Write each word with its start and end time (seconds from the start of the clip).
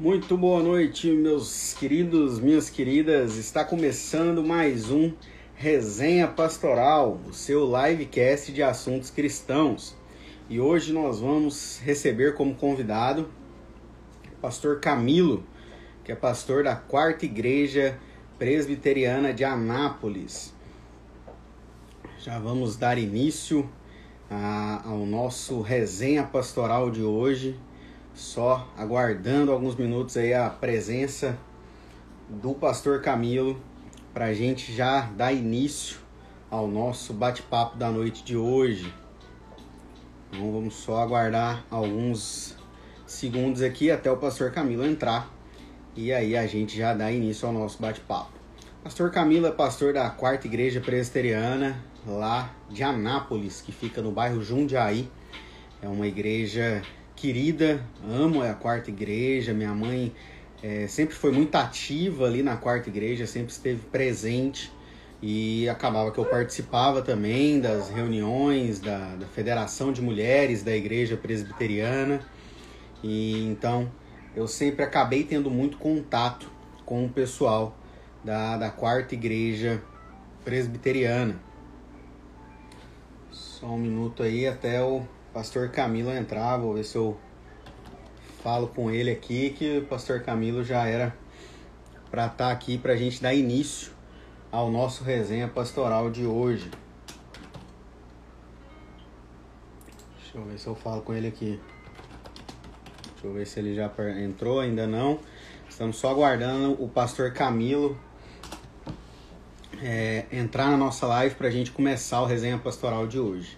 Muito 0.00 0.36
boa 0.36 0.62
noite, 0.62 1.10
meus 1.10 1.74
queridos, 1.74 2.38
minhas 2.38 2.70
queridas. 2.70 3.36
Está 3.36 3.64
começando 3.64 4.44
mais 4.44 4.92
um 4.92 5.12
Resenha 5.56 6.28
Pastoral, 6.28 7.18
o 7.28 7.32
seu 7.32 7.64
livecast 7.66 8.52
de 8.52 8.62
assuntos 8.62 9.10
cristãos. 9.10 9.96
E 10.48 10.60
hoje 10.60 10.92
nós 10.92 11.18
vamos 11.18 11.80
receber 11.82 12.34
como 12.36 12.54
convidado 12.54 13.28
o 14.24 14.40
pastor 14.40 14.78
Camilo, 14.78 15.42
que 16.04 16.12
é 16.12 16.14
pastor 16.14 16.62
da 16.62 16.76
Quarta 16.76 17.24
Igreja 17.24 17.98
Presbiteriana 18.38 19.34
de 19.34 19.44
Anápolis. 19.44 20.54
Já 22.20 22.38
vamos 22.38 22.76
dar 22.76 22.98
início 22.98 23.68
a, 24.30 24.80
ao 24.88 25.04
nosso 25.04 25.60
resenha 25.60 26.22
pastoral 26.22 26.88
de 26.88 27.02
hoje 27.02 27.58
só 28.18 28.68
aguardando 28.76 29.52
alguns 29.52 29.76
minutos 29.76 30.16
aí 30.16 30.34
a 30.34 30.50
presença 30.50 31.38
do 32.28 32.52
pastor 32.52 33.00
Camilo 33.00 33.62
para 34.12 34.26
a 34.26 34.34
gente 34.34 34.74
já 34.74 35.02
dar 35.02 35.32
início 35.32 35.98
ao 36.50 36.66
nosso 36.66 37.14
bate-papo 37.14 37.76
da 37.76 37.92
noite 37.92 38.24
de 38.24 38.36
hoje. 38.36 38.92
Então 40.28 40.50
vamos 40.50 40.74
só 40.74 41.00
aguardar 41.00 41.64
alguns 41.70 42.56
segundos 43.06 43.62
aqui 43.62 43.88
até 43.88 44.10
o 44.10 44.16
pastor 44.16 44.50
Camilo 44.50 44.84
entrar 44.84 45.32
e 45.94 46.12
aí 46.12 46.36
a 46.36 46.44
gente 46.44 46.76
já 46.76 46.92
dá 46.94 47.12
início 47.12 47.46
ao 47.46 47.54
nosso 47.54 47.80
bate-papo. 47.80 48.32
Pastor 48.82 49.12
Camilo 49.12 49.46
é 49.46 49.52
pastor 49.52 49.92
da 49.92 50.10
Quarta 50.10 50.48
Igreja 50.48 50.80
Presbiteriana 50.80 51.80
lá 52.04 52.52
de 52.68 52.82
Anápolis, 52.82 53.60
que 53.60 53.70
fica 53.70 54.02
no 54.02 54.10
bairro 54.10 54.42
Jundiaí. 54.42 55.08
É 55.80 55.86
uma 55.86 56.08
igreja 56.08 56.82
querida, 57.18 57.84
amo 58.08 58.42
a 58.42 58.54
quarta 58.54 58.90
igreja. 58.90 59.52
Minha 59.52 59.74
mãe 59.74 60.14
é, 60.62 60.86
sempre 60.86 61.16
foi 61.16 61.32
muito 61.32 61.54
ativa 61.56 62.26
ali 62.26 62.44
na 62.44 62.56
quarta 62.56 62.88
igreja, 62.88 63.26
sempre 63.26 63.50
esteve 63.50 63.82
presente 63.86 64.70
e 65.20 65.68
acabava 65.68 66.12
que 66.12 66.18
eu 66.18 66.24
participava 66.24 67.02
também 67.02 67.60
das 67.60 67.90
reuniões 67.90 68.78
da, 68.78 69.16
da 69.16 69.26
Federação 69.26 69.92
de 69.92 70.00
Mulheres 70.00 70.62
da 70.62 70.74
Igreja 70.76 71.16
Presbiteriana. 71.16 72.20
E 73.02 73.44
então 73.46 73.90
eu 74.36 74.46
sempre 74.46 74.84
acabei 74.84 75.24
tendo 75.24 75.50
muito 75.50 75.76
contato 75.76 76.48
com 76.86 77.04
o 77.04 77.08
pessoal 77.08 77.76
da, 78.22 78.56
da 78.56 78.70
quarta 78.70 79.14
igreja 79.14 79.82
presbiteriana. 80.44 81.40
Só 83.32 83.66
um 83.66 83.78
minuto 83.78 84.22
aí 84.22 84.46
até 84.46 84.80
o 84.80 85.02
pastor 85.38 85.68
Camilo 85.68 86.10
entrar, 86.10 86.56
vou 86.56 86.74
ver 86.74 86.82
se 86.82 86.96
eu 86.96 87.16
falo 88.42 88.66
com 88.66 88.90
ele 88.90 89.08
aqui, 89.08 89.50
que 89.50 89.78
o 89.78 89.84
pastor 89.84 90.20
Camilo 90.20 90.64
já 90.64 90.84
era 90.84 91.14
para 92.10 92.26
estar 92.26 92.46
tá 92.46 92.50
aqui 92.50 92.76
para 92.76 92.94
a 92.94 92.96
gente 92.96 93.22
dar 93.22 93.32
início 93.32 93.92
ao 94.50 94.68
nosso 94.68 95.04
resenha 95.04 95.46
pastoral 95.46 96.10
de 96.10 96.26
hoje. 96.26 96.68
Deixa 100.16 100.38
eu 100.38 100.44
ver 100.44 100.58
se 100.58 100.66
eu 100.66 100.74
falo 100.74 101.02
com 101.02 101.14
ele 101.14 101.28
aqui. 101.28 101.60
Deixa 103.12 103.26
eu 103.28 103.32
ver 103.32 103.46
se 103.46 103.60
ele 103.60 103.76
já 103.76 103.88
entrou, 104.20 104.58
ainda 104.58 104.88
não. 104.88 105.20
Estamos 105.68 105.98
só 105.98 106.10
aguardando 106.10 106.82
o 106.82 106.88
pastor 106.88 107.32
Camilo 107.32 107.96
é, 109.80 110.26
entrar 110.32 110.68
na 110.68 110.76
nossa 110.76 111.06
live 111.06 111.36
para 111.36 111.46
a 111.46 111.50
gente 111.52 111.70
começar 111.70 112.22
o 112.22 112.26
resenha 112.26 112.58
pastoral 112.58 113.06
de 113.06 113.20
hoje. 113.20 113.56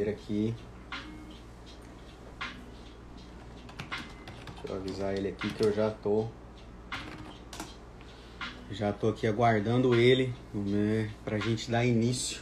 Ver 0.00 0.08
aqui. 0.08 0.54
Deixa 4.54 4.66
eu 4.66 4.76
avisar 4.76 5.14
ele 5.14 5.28
aqui 5.28 5.50
que 5.50 5.62
eu 5.62 5.74
já 5.74 5.90
tô. 5.90 6.26
Já 8.70 8.94
tô 8.94 9.10
aqui 9.10 9.26
aguardando 9.26 9.94
ele 9.94 10.32
né, 10.54 11.10
pra 11.22 11.38
gente 11.38 11.70
dar 11.70 11.84
início 11.84 12.40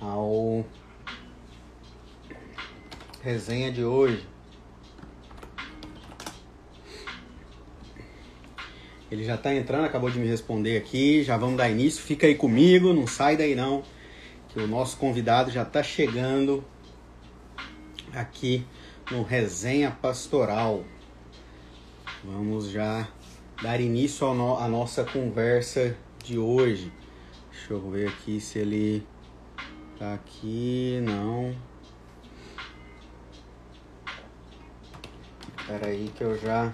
ao 0.00 0.66
resenha 3.22 3.70
de 3.70 3.84
hoje. 3.84 4.26
Ele 9.08 9.22
já 9.22 9.36
tá 9.36 9.54
entrando, 9.54 9.84
acabou 9.84 10.10
de 10.10 10.18
me 10.18 10.26
responder 10.26 10.76
aqui. 10.76 11.22
Já 11.22 11.36
vamos 11.36 11.58
dar 11.58 11.70
início. 11.70 12.02
Fica 12.02 12.26
aí 12.26 12.34
comigo, 12.34 12.92
não 12.92 13.06
sai 13.06 13.36
daí 13.36 13.54
não 13.54 13.84
o 14.64 14.66
nosso 14.66 14.96
convidado 14.96 15.50
já 15.50 15.62
está 15.62 15.82
chegando 15.82 16.64
aqui 18.14 18.66
no 19.10 19.22
Resenha 19.22 19.90
Pastoral. 19.90 20.82
Vamos 22.24 22.70
já 22.70 23.06
dar 23.62 23.80
início 23.80 24.32
no, 24.32 24.56
à 24.56 24.66
nossa 24.66 25.04
conversa 25.04 25.96
de 26.24 26.38
hoje. 26.38 26.90
Deixa 27.50 27.74
eu 27.74 27.90
ver 27.90 28.08
aqui 28.08 28.40
se 28.40 28.58
ele 28.58 29.06
tá 29.98 30.14
aqui. 30.14 31.00
Não. 31.02 31.54
Espera 35.58 35.88
aí 35.88 36.10
que 36.16 36.24
eu 36.24 36.38
já 36.38 36.72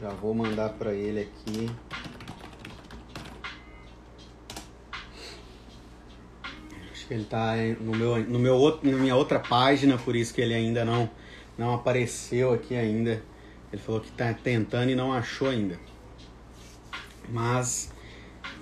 já 0.00 0.10
vou 0.10 0.34
mandar 0.34 0.70
para 0.70 0.92
ele 0.94 1.20
aqui. 1.20 1.70
Ele 7.12 7.22
está 7.22 7.54
no 7.80 7.94
meu, 7.96 8.18
no 8.24 8.38
meu 8.38 8.54
outro, 8.56 8.90
na 8.90 8.96
minha 8.96 9.16
outra 9.16 9.38
página, 9.38 9.98
por 9.98 10.16
isso 10.16 10.32
que 10.32 10.40
ele 10.40 10.54
ainda 10.54 10.84
não, 10.84 11.08
não 11.56 11.74
apareceu 11.74 12.52
aqui 12.52 12.74
ainda. 12.74 13.22
Ele 13.72 13.80
falou 13.80 14.00
que 14.00 14.08
está 14.08 14.32
tentando 14.34 14.90
e 14.90 14.94
não 14.94 15.12
achou 15.12 15.48
ainda. 15.48 15.78
Mas, 17.28 17.92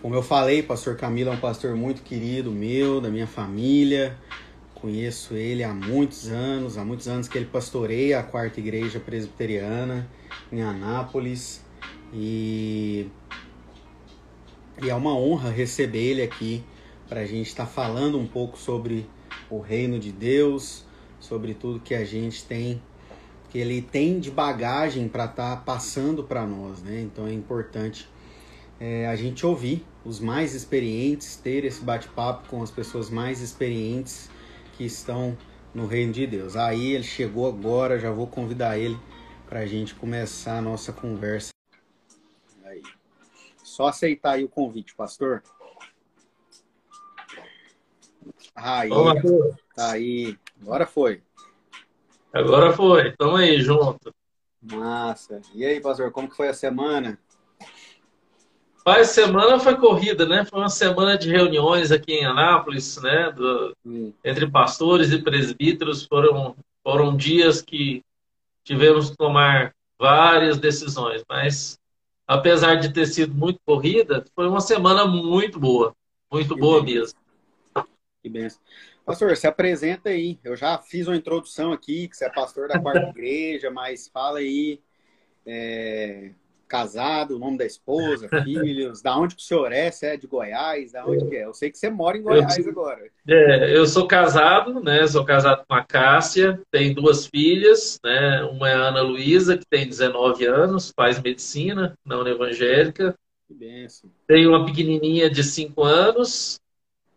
como 0.00 0.14
eu 0.14 0.22
falei, 0.22 0.62
pastor 0.62 0.96
Camilo 0.96 1.30
é 1.30 1.32
um 1.32 1.40
pastor 1.40 1.74
muito 1.74 2.02
querido 2.02 2.50
meu, 2.50 3.00
da 3.00 3.08
minha 3.08 3.26
família. 3.26 4.16
Conheço 4.74 5.34
ele 5.34 5.62
há 5.62 5.74
muitos 5.74 6.28
anos, 6.28 6.78
há 6.78 6.84
muitos 6.84 7.08
anos 7.08 7.28
que 7.28 7.36
ele 7.36 7.46
pastoreia 7.46 8.20
a 8.20 8.22
quarta 8.22 8.60
igreja 8.60 9.00
presbiteriana 9.00 10.08
em 10.50 10.62
Anápolis. 10.62 11.64
E, 12.12 13.08
e 14.82 14.88
é 14.88 14.94
uma 14.94 15.14
honra 15.14 15.50
receber 15.50 15.98
ele 15.98 16.22
aqui 16.22 16.64
para 17.10 17.22
a 17.22 17.26
gente 17.26 17.48
estar 17.48 17.66
tá 17.66 17.70
falando 17.70 18.16
um 18.16 18.26
pouco 18.26 18.56
sobre 18.56 19.04
o 19.50 19.58
reino 19.58 19.98
de 19.98 20.12
Deus, 20.12 20.84
sobre 21.18 21.54
tudo 21.54 21.80
que 21.80 21.92
a 21.92 22.04
gente 22.04 22.44
tem, 22.44 22.80
que 23.50 23.58
ele 23.58 23.82
tem 23.82 24.20
de 24.20 24.30
bagagem 24.30 25.08
para 25.08 25.24
estar 25.24 25.56
tá 25.56 25.60
passando 25.60 26.22
para 26.22 26.46
nós, 26.46 26.80
né? 26.80 27.00
Então 27.00 27.26
é 27.26 27.32
importante 27.32 28.08
é, 28.78 29.08
a 29.08 29.16
gente 29.16 29.44
ouvir 29.44 29.84
os 30.04 30.20
mais 30.20 30.54
experientes, 30.54 31.34
ter 31.34 31.64
esse 31.64 31.82
bate-papo 31.82 32.48
com 32.48 32.62
as 32.62 32.70
pessoas 32.70 33.10
mais 33.10 33.40
experientes 33.40 34.30
que 34.76 34.84
estão 34.84 35.36
no 35.74 35.86
reino 35.86 36.12
de 36.12 36.28
Deus. 36.28 36.54
Aí 36.54 36.92
ele 36.92 37.02
chegou 37.02 37.48
agora, 37.48 37.98
já 37.98 38.12
vou 38.12 38.28
convidar 38.28 38.78
ele 38.78 38.96
para 39.48 39.60
a 39.60 39.66
gente 39.66 39.96
começar 39.96 40.58
a 40.58 40.62
nossa 40.62 40.92
conversa. 40.92 41.50
Aí. 42.64 42.82
Só 43.64 43.88
aceitar 43.88 44.34
aí 44.34 44.44
o 44.44 44.48
convite, 44.48 44.94
pastor. 44.94 45.42
Aí, 48.54 48.90
tá 49.74 49.92
aí. 49.92 50.36
Agora 50.60 50.86
foi. 50.86 51.22
Agora 52.32 52.72
foi. 52.72 53.12
Tamo 53.16 53.36
aí 53.36 53.60
junto. 53.60 54.12
Massa. 54.62 55.40
E 55.54 55.64
aí, 55.64 55.80
pastor, 55.80 56.10
como 56.10 56.28
que 56.28 56.36
foi 56.36 56.48
a 56.48 56.54
semana? 56.54 57.18
Pai, 58.84 59.04
semana 59.04 59.58
foi 59.58 59.76
corrida, 59.76 60.26
né? 60.26 60.44
Foi 60.44 60.58
uma 60.58 60.68
semana 60.68 61.16
de 61.16 61.30
reuniões 61.30 61.92
aqui 61.92 62.12
em 62.12 62.24
Anápolis, 62.24 62.96
né? 63.02 63.30
Do, 63.30 63.76
entre 64.24 64.50
pastores 64.50 65.12
e 65.12 65.22
presbíteros. 65.22 66.04
Foram, 66.04 66.56
foram 66.82 67.16
dias 67.16 67.60
que 67.60 68.02
tivemos 68.64 69.10
que 69.10 69.16
tomar 69.16 69.74
várias 69.98 70.58
decisões, 70.58 71.22
mas 71.28 71.78
apesar 72.26 72.76
de 72.76 72.92
ter 72.92 73.06
sido 73.06 73.34
muito 73.34 73.60
corrida, 73.66 74.24
foi 74.34 74.48
uma 74.48 74.60
semana 74.60 75.04
muito 75.04 75.58
boa. 75.60 75.94
Muito 76.32 76.56
boa 76.56 76.82
mesmo. 76.82 77.18
Que 78.22 78.28
benção. 78.28 78.60
Pastor, 79.04 79.36
se 79.36 79.46
apresenta 79.46 80.10
aí. 80.10 80.38
Eu 80.44 80.54
já 80.56 80.78
fiz 80.78 81.06
uma 81.06 81.16
introdução 81.16 81.72
aqui, 81.72 82.06
que 82.08 82.16
você 82.16 82.26
é 82.26 82.30
pastor 82.30 82.68
da 82.68 82.78
quarta 82.78 83.08
igreja, 83.10 83.70
mas 83.70 84.08
fala 84.08 84.38
aí, 84.38 84.80
é, 85.46 86.32
casado, 86.70 87.34
o 87.34 87.38
nome 87.38 87.58
da 87.58 87.66
esposa, 87.66 88.28
filhos, 88.44 89.02
da 89.02 89.18
onde 89.18 89.34
que 89.34 89.42
o 89.42 89.44
senhor 89.44 89.72
é? 89.72 89.90
Você 89.90 90.06
é 90.06 90.16
de 90.16 90.28
Goiás? 90.28 90.92
Da 90.92 91.04
onde 91.04 91.26
que 91.28 91.36
é? 91.36 91.44
Eu 91.44 91.52
sei 91.52 91.70
que 91.70 91.76
você 91.76 91.90
mora 91.90 92.16
em 92.16 92.22
Goiás 92.22 92.56
eu, 92.58 92.70
agora. 92.70 93.10
É, 93.26 93.76
eu 93.76 93.84
sou 93.86 94.06
casado, 94.06 94.80
né? 94.80 95.06
Sou 95.08 95.24
casado 95.24 95.64
com 95.66 95.74
a 95.74 95.82
Cássia, 95.82 96.60
tenho 96.70 96.94
duas 96.94 97.26
filhas, 97.26 97.98
né? 98.04 98.42
Uma 98.44 98.70
é 98.70 98.74
a 98.74 98.88
Ana 98.88 99.02
Luísa, 99.02 99.58
que 99.58 99.66
tem 99.68 99.88
19 99.88 100.46
anos, 100.46 100.92
faz 100.94 101.20
medicina 101.20 101.98
na 102.04 102.18
União 102.18 102.34
Evangélica. 102.34 103.14
Que 103.48 103.54
benção. 103.54 104.08
Tenho 104.28 104.50
uma 104.50 104.64
pequenininha 104.64 105.28
de 105.28 105.42
5 105.42 105.82
anos, 105.82 106.60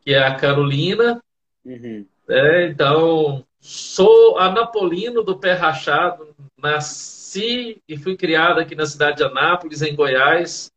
que 0.04 0.14
é 0.14 0.24
a 0.24 0.36
Carolina. 0.36 1.22
Uhum. 1.66 2.06
É, 2.30 2.68
então, 2.68 3.46
sou 3.60 4.38
anapolino 4.38 5.24
do 5.24 5.38
pé 5.38 5.54
rachado, 5.54 6.36
nasci 6.58 7.82
e 7.88 7.98
fui 7.98 8.16
criado 8.16 8.60
aqui 8.60 8.76
na 8.76 8.86
cidade 8.86 9.18
de 9.18 9.24
Anápolis, 9.24 9.82
em 9.82 9.96
Goiás. 9.96 10.72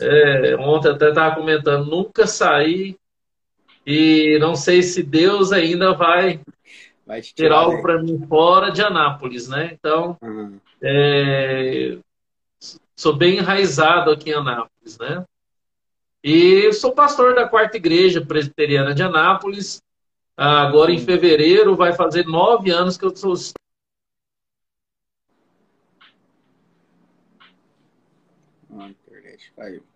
É, 0.00 0.56
ontem 0.56 0.90
até 0.90 1.10
estava 1.10 1.34
comentando, 1.34 1.90
nunca 1.90 2.26
saí 2.26 2.96
e 3.86 4.38
não 4.40 4.54
sei 4.54 4.82
se 4.82 5.02
Deus 5.02 5.52
ainda 5.52 5.92
vai, 5.92 6.40
vai 7.06 7.20
ter 7.20 7.52
algo 7.52 7.82
para 7.82 8.02
mim 8.02 8.24
fora 8.26 8.70
de 8.70 8.80
Anápolis, 8.80 9.48
né? 9.48 9.70
Então, 9.72 10.16
uhum. 10.22 10.58
é, 10.80 11.98
sou 12.96 13.14
bem 13.14 13.38
enraizado 13.38 14.10
aqui 14.10 14.30
em 14.30 14.34
Anápolis, 14.34 14.98
né? 14.98 15.24
E 16.22 16.72
sou 16.72 16.92
pastor 16.92 17.34
da 17.34 17.48
quarta 17.48 17.76
igreja 17.76 18.24
presbiteriana 18.24 18.94
de 18.94 19.02
Anápolis. 19.02 19.82
Agora, 20.36 20.92
em 20.92 20.98
fevereiro, 20.98 21.74
vai 21.74 21.92
fazer 21.92 22.24
nove 22.26 22.70
anos 22.70 22.96
que 22.96 23.04
eu 23.04 23.14
sou 23.14 23.34
a 28.78 28.88
internet 28.88 29.52
caiu. 29.54 29.91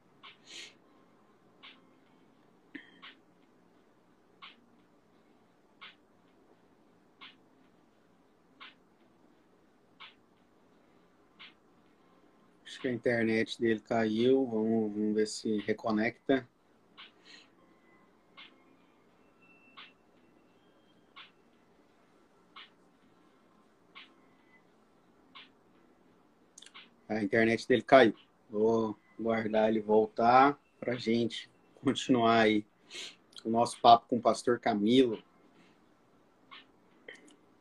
Que 12.87 12.91
a 12.91 12.93
internet 12.93 13.61
dele 13.61 13.81
caiu. 13.81 14.47
Vamos, 14.47 14.93
vamos 14.93 15.15
ver 15.15 15.27
se 15.27 15.59
reconecta. 15.59 16.49
A 27.09 27.23
internet 27.23 27.67
dele 27.67 27.83
caiu. 27.83 28.15
Vou 28.49 28.97
guardar 29.19 29.69
ele 29.69 29.81
voltar 29.81 30.59
para 30.79 30.97
gente 30.97 31.51
continuar 31.83 32.41
aí 32.41 32.65
o 33.45 33.51
nosso 33.51 33.81
papo 33.81 34.07
com 34.09 34.19
o 34.19 34.21
pastor 34.21 34.61
Camilo. 34.61 35.23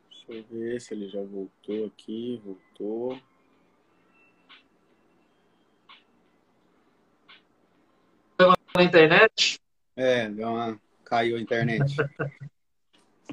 Deixa 0.08 0.32
eu 0.32 0.44
ver 0.50 0.80
se 0.80 0.94
ele 0.94 1.08
já 1.08 1.22
voltou 1.22 1.86
aqui. 1.86 2.40
Voltou. 2.44 3.20
Na 8.76 8.84
internet? 8.84 9.58
É, 9.96 10.28
deu 10.28 10.48
uma... 10.48 10.78
caiu 11.04 11.36
a 11.36 11.40
internet. 11.40 11.96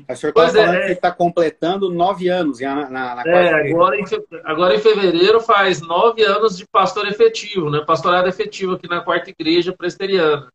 O 0.09 0.15
senhor 0.15 0.31
está 0.31 0.49
falando 0.49 0.75
é, 0.75 0.85
que 0.87 0.91
está 0.93 1.11
completando 1.11 1.91
nove 1.91 2.27
anos 2.27 2.59
na, 2.59 2.89
na, 2.89 3.15
na 3.15 3.23
É, 3.27 3.71
agora 3.71 3.99
em, 3.99 4.03
agora 4.43 4.75
em 4.75 4.79
fevereiro 4.79 5.39
faz 5.39 5.81
nove 5.81 6.23
anos 6.23 6.57
de 6.57 6.65
pastor 6.67 7.07
efetivo, 7.07 7.69
né? 7.69 7.83
Pastorado 7.85 8.27
efetivo 8.27 8.73
aqui 8.73 8.87
na 8.89 9.01
quarta 9.01 9.29
igreja 9.29 9.71
presbiteriana. 9.71 10.51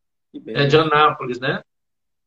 É 0.48 0.66
de 0.66 0.76
Anápolis, 0.76 1.38
né? 1.38 1.62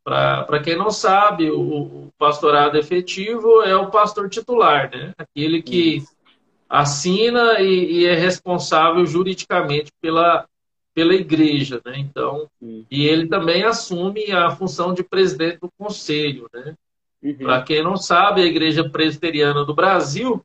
Para 0.04 0.60
quem 0.64 0.76
não 0.76 0.90
sabe, 0.90 1.52
o, 1.52 1.60
o, 1.60 2.14
pastorado 2.18 2.78
efetivo 2.78 3.62
é 3.62 3.76
o 3.76 3.92
pastor 3.92 4.30
titular, 4.30 4.90
né? 4.90 5.14
Aquele 5.18 5.62
que 5.62 5.98
Isso. 5.98 6.12
assina 6.68 7.60
e, 7.60 8.00
e, 8.00 8.06
é 8.08 8.16
responsável 8.16 9.06
juridicamente 9.06 9.92
pela, 10.02 10.48
pela 10.94 11.14
igreja, 11.14 11.82
né? 11.86 11.94
Então, 11.98 12.50
e 12.62 13.06
ele 13.06 13.28
também 13.28 13.64
assume 13.64 14.32
a 14.32 14.52
função 14.52 14.94
de 14.94 15.04
presidente 15.04 15.60
do 15.60 15.70
conselho, 15.78 16.50
né? 16.54 16.76
Uhum. 17.24 17.36
Para 17.38 17.62
quem 17.62 17.84
não 17.84 17.96
sabe, 17.96 18.42
a 18.42 18.46
Igreja 18.46 18.90
Presbiteriana 18.90 19.64
do 19.64 19.76
Brasil, 19.76 20.44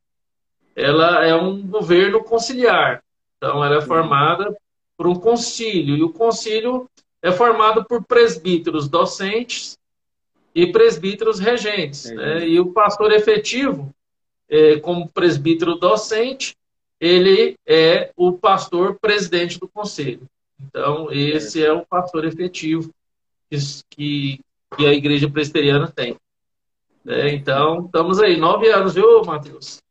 ela 0.75 1.25
é 1.25 1.35
um 1.35 1.65
governo 1.65 2.23
conciliar. 2.23 3.03
Então, 3.37 3.63
ela 3.63 3.75
é 3.75 3.79
uhum. 3.79 3.85
formada 3.85 4.55
por 4.95 5.07
um 5.07 5.15
concílio, 5.15 5.95
e 5.95 6.03
o 6.03 6.09
concílio 6.09 6.89
é 7.21 7.31
formado 7.31 7.83
por 7.85 8.03
presbíteros 8.03 8.87
docentes 8.87 9.77
e 10.53 10.71
presbíteros 10.71 11.39
regentes. 11.39 12.05
Uhum. 12.05 12.15
Né? 12.15 12.47
E 12.47 12.59
o 12.59 12.71
pastor 12.71 13.11
efetivo, 13.11 13.93
é, 14.49 14.79
como 14.79 15.09
presbítero 15.09 15.75
docente, 15.75 16.55
ele 16.99 17.55
é 17.65 18.11
o 18.15 18.33
pastor 18.33 18.97
presidente 18.99 19.59
do 19.59 19.67
conselho. 19.67 20.21
Então, 20.59 21.11
esse 21.11 21.63
é 21.63 21.71
o 21.71 21.85
pastor 21.85 22.25
efetivo 22.25 22.93
que, 23.89 24.39
que 24.75 24.85
a 24.85 24.93
igreja 24.93 25.29
presbiteriana 25.29 25.91
tem. 25.91 26.17
É, 27.05 27.29
então, 27.29 27.85
estamos 27.85 28.19
aí, 28.19 28.35
nove 28.37 28.67
anos, 28.69 28.95
viu, 28.95 29.23
Matheus? 29.23 29.81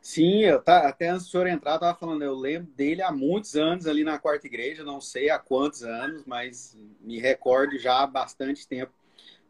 Sim, 0.00 0.42
eu 0.42 0.62
tá, 0.62 0.86
até 0.86 1.08
antes 1.08 1.26
do 1.26 1.30
senhor 1.30 1.46
entrar, 1.46 1.72
eu 1.72 1.76
estava 1.76 1.98
falando, 1.98 2.22
eu 2.22 2.34
lembro 2.34 2.70
dele 2.72 3.02
há 3.02 3.10
muitos 3.10 3.56
anos 3.56 3.86
ali 3.86 4.04
na 4.04 4.18
quarta 4.18 4.46
igreja, 4.46 4.84
não 4.84 5.00
sei 5.00 5.30
há 5.30 5.38
quantos 5.38 5.82
anos, 5.82 6.22
mas 6.24 6.78
me 7.00 7.18
recordo 7.18 7.78
já 7.78 8.02
há 8.02 8.06
bastante 8.06 8.68
tempo. 8.68 8.92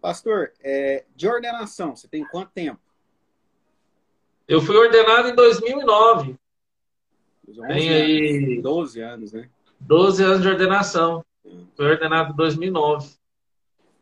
Pastor, 0.00 0.52
é, 0.62 1.04
de 1.14 1.28
ordenação, 1.28 1.94
você 1.94 2.08
tem 2.08 2.24
quanto 2.24 2.52
tempo? 2.52 2.80
Eu 4.48 4.62
fui 4.62 4.76
ordenado 4.76 5.28
em 5.28 5.34
2009. 5.34 6.38
Tem 7.66 7.90
aí 7.90 8.62
12 8.62 9.00
anos, 9.00 9.32
né? 9.32 9.50
12 9.80 10.22
anos 10.22 10.42
de 10.42 10.48
ordenação. 10.48 11.24
Fui 11.76 11.86
ordenado 11.86 12.32
em 12.32 12.36
2009. 12.36 13.08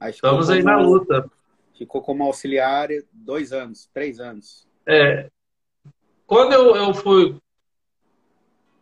Aí 0.01 0.11
Estamos 0.11 0.51
aí 0.51 0.63
na 0.63 0.79
luta. 0.79 1.31
Ficou 1.77 2.03
como 2.03 2.25
auxiliar 2.25 2.89
dois 3.13 3.53
anos, 3.53 3.89
três 3.93 4.21
anos. 4.21 4.67
É. 4.87 5.29
Quando 6.27 6.53
eu, 6.53 6.77
eu 6.77 6.95
fui. 6.95 7.37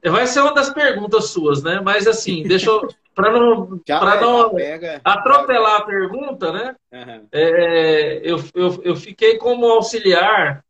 Vai 0.05 0.27
ser 0.27 0.41
uma 0.41 0.55
das 0.55 0.71
perguntas 0.71 1.27
suas, 1.27 1.63
né? 1.63 1.81
Mas 1.81 2.07
assim, 2.07 2.43
deixa 2.47 2.71
eu. 2.71 2.89
Para 3.15 3.31
não, 3.31 3.79
pra 3.79 4.21
não 4.23 4.55
pega, 4.55 4.99
atropelar 5.05 5.83
a 5.83 5.85
pergunta, 5.85 6.51
né? 6.51 6.75
Uhum. 6.91 7.27
É, 7.31 8.21
eu, 8.25 8.39
eu, 8.55 8.83
eu 8.85 8.97
fiquei 8.97 9.37
como 9.37 9.67
auxiliar 9.67 10.65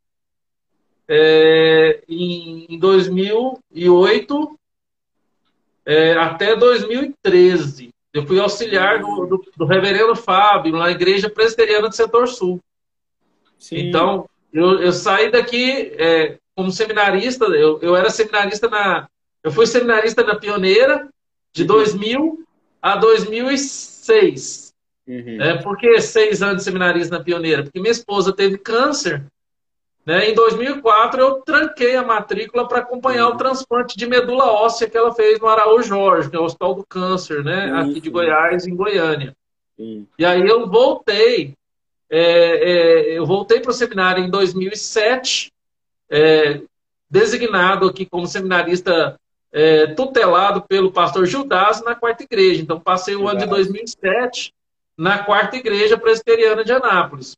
é, 1.06 2.02
em, 2.08 2.66
em 2.68 2.78
2008 2.80 4.58
é, 5.84 6.12
até 6.14 6.56
2013. 6.56 7.90
Eu 8.12 8.26
fui 8.26 8.38
auxiliar 8.38 9.00
do, 9.00 9.26
do, 9.26 9.44
do, 9.56 9.64
reverendo 9.64 10.14
Fábio 10.14 10.76
na 10.76 10.90
igreja 10.90 11.31
presbiteriana 11.31 11.88
do 11.88 11.94
setor 11.94 12.29
sul. 12.29 12.61
Sim. 13.58 13.88
Então, 13.88 14.29
eu, 14.52 14.81
eu, 14.81 14.93
saí 14.93 15.30
daqui 15.30 15.92
é, 15.97 16.37
como 16.54 16.71
seminarista, 16.71 17.47
eu, 17.47 17.80
eu 17.80 17.97
era 17.97 18.11
seminarista 18.11 18.68
na. 18.68 19.09
Eu 19.42 19.50
fui 19.50 19.66
seminarista 19.66 20.23
na 20.23 20.37
Pioneira 20.37 21.09
de 21.52 21.62
uhum. 21.62 21.68
2000 21.68 22.45
a 22.83 22.97
2006. 22.97 24.73
Uhum. 25.06 25.42
É, 25.42 25.62
por 25.62 25.76
que 25.76 26.00
seis 26.00 26.42
anos 26.42 26.59
de 26.59 26.64
seminarista 26.64 27.16
na 27.16 27.25
Pioneira? 27.25 27.62
Porque 27.62 27.80
minha 27.80 27.90
esposa 27.90 28.33
teve 28.33 28.59
câncer 28.59 29.25
né? 30.04 30.30
Em 30.30 30.35
2004, 30.35 31.21
eu 31.21 31.35
tranquei 31.42 31.94
a 31.97 32.02
matrícula 32.02 32.66
para 32.66 32.78
acompanhar 32.78 33.28
uhum. 33.28 33.35
o 33.35 33.37
transplante 33.37 33.97
de 33.97 34.06
medula 34.06 34.47
óssea 34.47 34.88
que 34.88 34.97
ela 34.97 35.14
fez 35.14 35.38
no 35.38 35.49
Araújo 35.49 35.88
Jorge, 35.88 36.30
que 36.30 36.37
é 36.37 36.40
o 36.40 36.44
Hospital 36.44 36.75
do 36.75 36.87
Câncer, 36.87 37.44
né? 37.44 37.73
Uhum. 37.73 37.78
aqui 37.78 38.00
de 38.00 38.11
Goiás, 38.11 38.66
em 38.66 38.75
Goiânia. 38.75 39.37
Uhum. 39.78 40.06
E 40.18 40.25
aí 40.25 40.47
eu 40.47 40.68
voltei, 40.68 41.54
é, 42.11 42.21
é, 42.21 43.18
eu 43.18 43.25
voltei 43.25 43.61
para 43.61 43.71
o 43.71 43.75
seminário 43.75 44.25
em 44.25 44.30
2007, 44.30 45.52
é, 46.11 46.61
designado 47.09 47.87
aqui 47.87 48.04
como 48.04 48.26
seminarista 48.26 49.16
é, 49.52 49.88
tutelado 49.88 50.62
pelo 50.62 50.90
pastor 50.90 51.26
Judas 51.26 51.82
na 51.85 51.94
quarta 51.94 52.25
igreja. 52.25 52.62
Então, 52.62 52.80
passei 52.80 53.14
o 53.14 53.28
ano 53.28 53.40
de 53.40 53.47
2007 53.47 54.52
na 54.97 55.18
quarta 55.18 55.56
igreja 55.56 55.97
presbiteriana 55.97 56.64
de 56.64 56.73
Anápolis. 56.73 57.37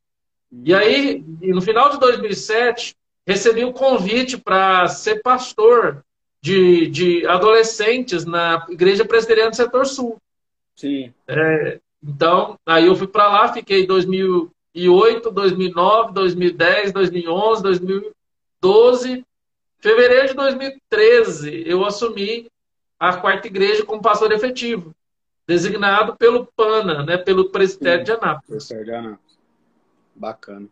E 0.62 0.74
aí, 0.74 1.24
no 1.40 1.60
final 1.60 1.90
de 1.90 1.98
2007, 1.98 2.94
recebi 3.26 3.64
o 3.64 3.68
um 3.68 3.72
convite 3.72 4.36
para 4.36 4.86
ser 4.88 5.22
pastor 5.22 6.04
de, 6.40 6.86
de 6.88 7.26
adolescentes 7.26 8.24
na 8.24 8.66
Igreja 8.68 9.04
Presbiteriana 9.04 9.50
do 9.50 9.56
Setor 9.56 9.86
Sul. 9.86 10.18
Sim. 10.76 11.12
É, 11.26 11.80
então, 12.02 12.58
aí 12.66 12.86
eu 12.86 12.94
fui 12.94 13.06
para 13.06 13.28
lá, 13.28 13.52
fiquei 13.52 13.86
2008, 13.86 15.30
2009, 15.30 16.12
2010, 16.12 16.92
2011, 16.92 17.62
2012. 17.62 19.24
Fevereiro 19.78 20.28
de 20.28 20.34
2013, 20.34 21.62
eu 21.66 21.84
assumi 21.84 22.46
a 22.98 23.16
quarta 23.16 23.46
igreja 23.46 23.84
como 23.84 24.00
pastor 24.00 24.32
efetivo, 24.32 24.94
designado 25.46 26.16
pelo 26.16 26.46
PANA, 26.56 27.02
né, 27.02 27.18
pelo 27.18 27.50
presbitério 27.50 28.04
de 28.04 28.12
Anápolis. 28.12 28.66
Presbitério 28.68 28.84
de 28.84 28.92
Anápolis. 28.92 29.23
Bacana. 30.14 30.68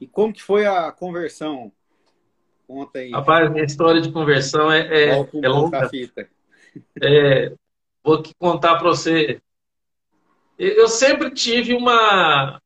E 0.00 0.06
como 0.06 0.32
que 0.32 0.42
foi 0.42 0.66
a 0.66 0.90
conversão? 0.90 1.72
Conta 2.66 3.00
aí. 3.00 3.10
Rapaz, 3.10 3.50
minha 3.50 3.64
história 3.64 4.00
de 4.00 4.10
conversão 4.10 4.70
é, 4.70 4.80
é, 4.86 5.08
é 5.42 5.48
longa. 5.48 5.88
Fita. 5.88 6.28
É, 7.00 7.52
vou 8.02 8.22
contar 8.38 8.76
para 8.76 8.88
você. 8.88 9.40
Eu 10.58 10.88
sempre 10.88 11.30
tive 11.30 11.74
uma 11.74 12.60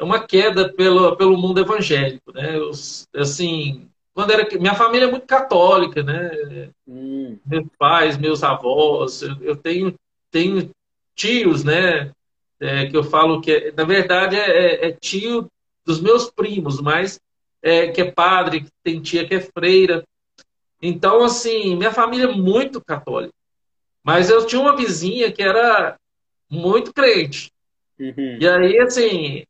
uma 0.00 0.26
queda 0.26 0.72
pelo, 0.72 1.16
pelo 1.16 1.36
mundo 1.36 1.60
evangélico, 1.60 2.32
né? 2.32 2.56
Eu, 2.56 2.70
assim, 3.14 3.88
quando 4.14 4.32
era 4.32 4.46
minha 4.58 4.74
família 4.74 5.06
é 5.06 5.10
muito 5.10 5.26
católica, 5.26 6.02
né? 6.02 6.70
Hum. 6.86 7.38
Meus 7.44 7.66
pais, 7.78 8.16
meus 8.16 8.42
avós, 8.42 9.22
eu, 9.22 9.36
eu 9.42 9.56
tenho 9.56 9.94
tenho 10.30 10.70
tios, 11.14 11.64
né? 11.64 12.12
É, 12.60 12.86
que 12.86 12.96
eu 12.96 13.02
falo 13.02 13.40
que 13.40 13.50
é, 13.50 13.72
na 13.72 13.84
verdade 13.84 14.36
é, 14.36 14.50
é, 14.50 14.88
é, 14.88 14.92
tio 14.92 15.48
dos 15.84 16.00
meus 16.00 16.30
primos, 16.30 16.80
mas 16.80 17.18
é, 17.62 17.88
que 17.88 18.02
é 18.02 18.12
padre, 18.12 18.62
que 18.62 18.70
tem 18.82 19.00
tia 19.00 19.26
que 19.26 19.34
é 19.34 19.40
freira. 19.40 20.04
Então, 20.82 21.24
assim, 21.24 21.76
minha 21.76 21.92
família 21.92 22.26
é 22.26 22.34
muito 22.34 22.82
católica. 22.84 23.32
Mas 24.02 24.30
eu 24.30 24.46
tinha 24.46 24.60
uma 24.60 24.76
vizinha 24.76 25.30
que 25.30 25.42
era 25.42 25.96
muito 26.48 26.92
crente. 26.92 27.50
Uhum. 27.98 28.38
E 28.40 28.48
aí, 28.48 28.78
assim, 28.78 29.44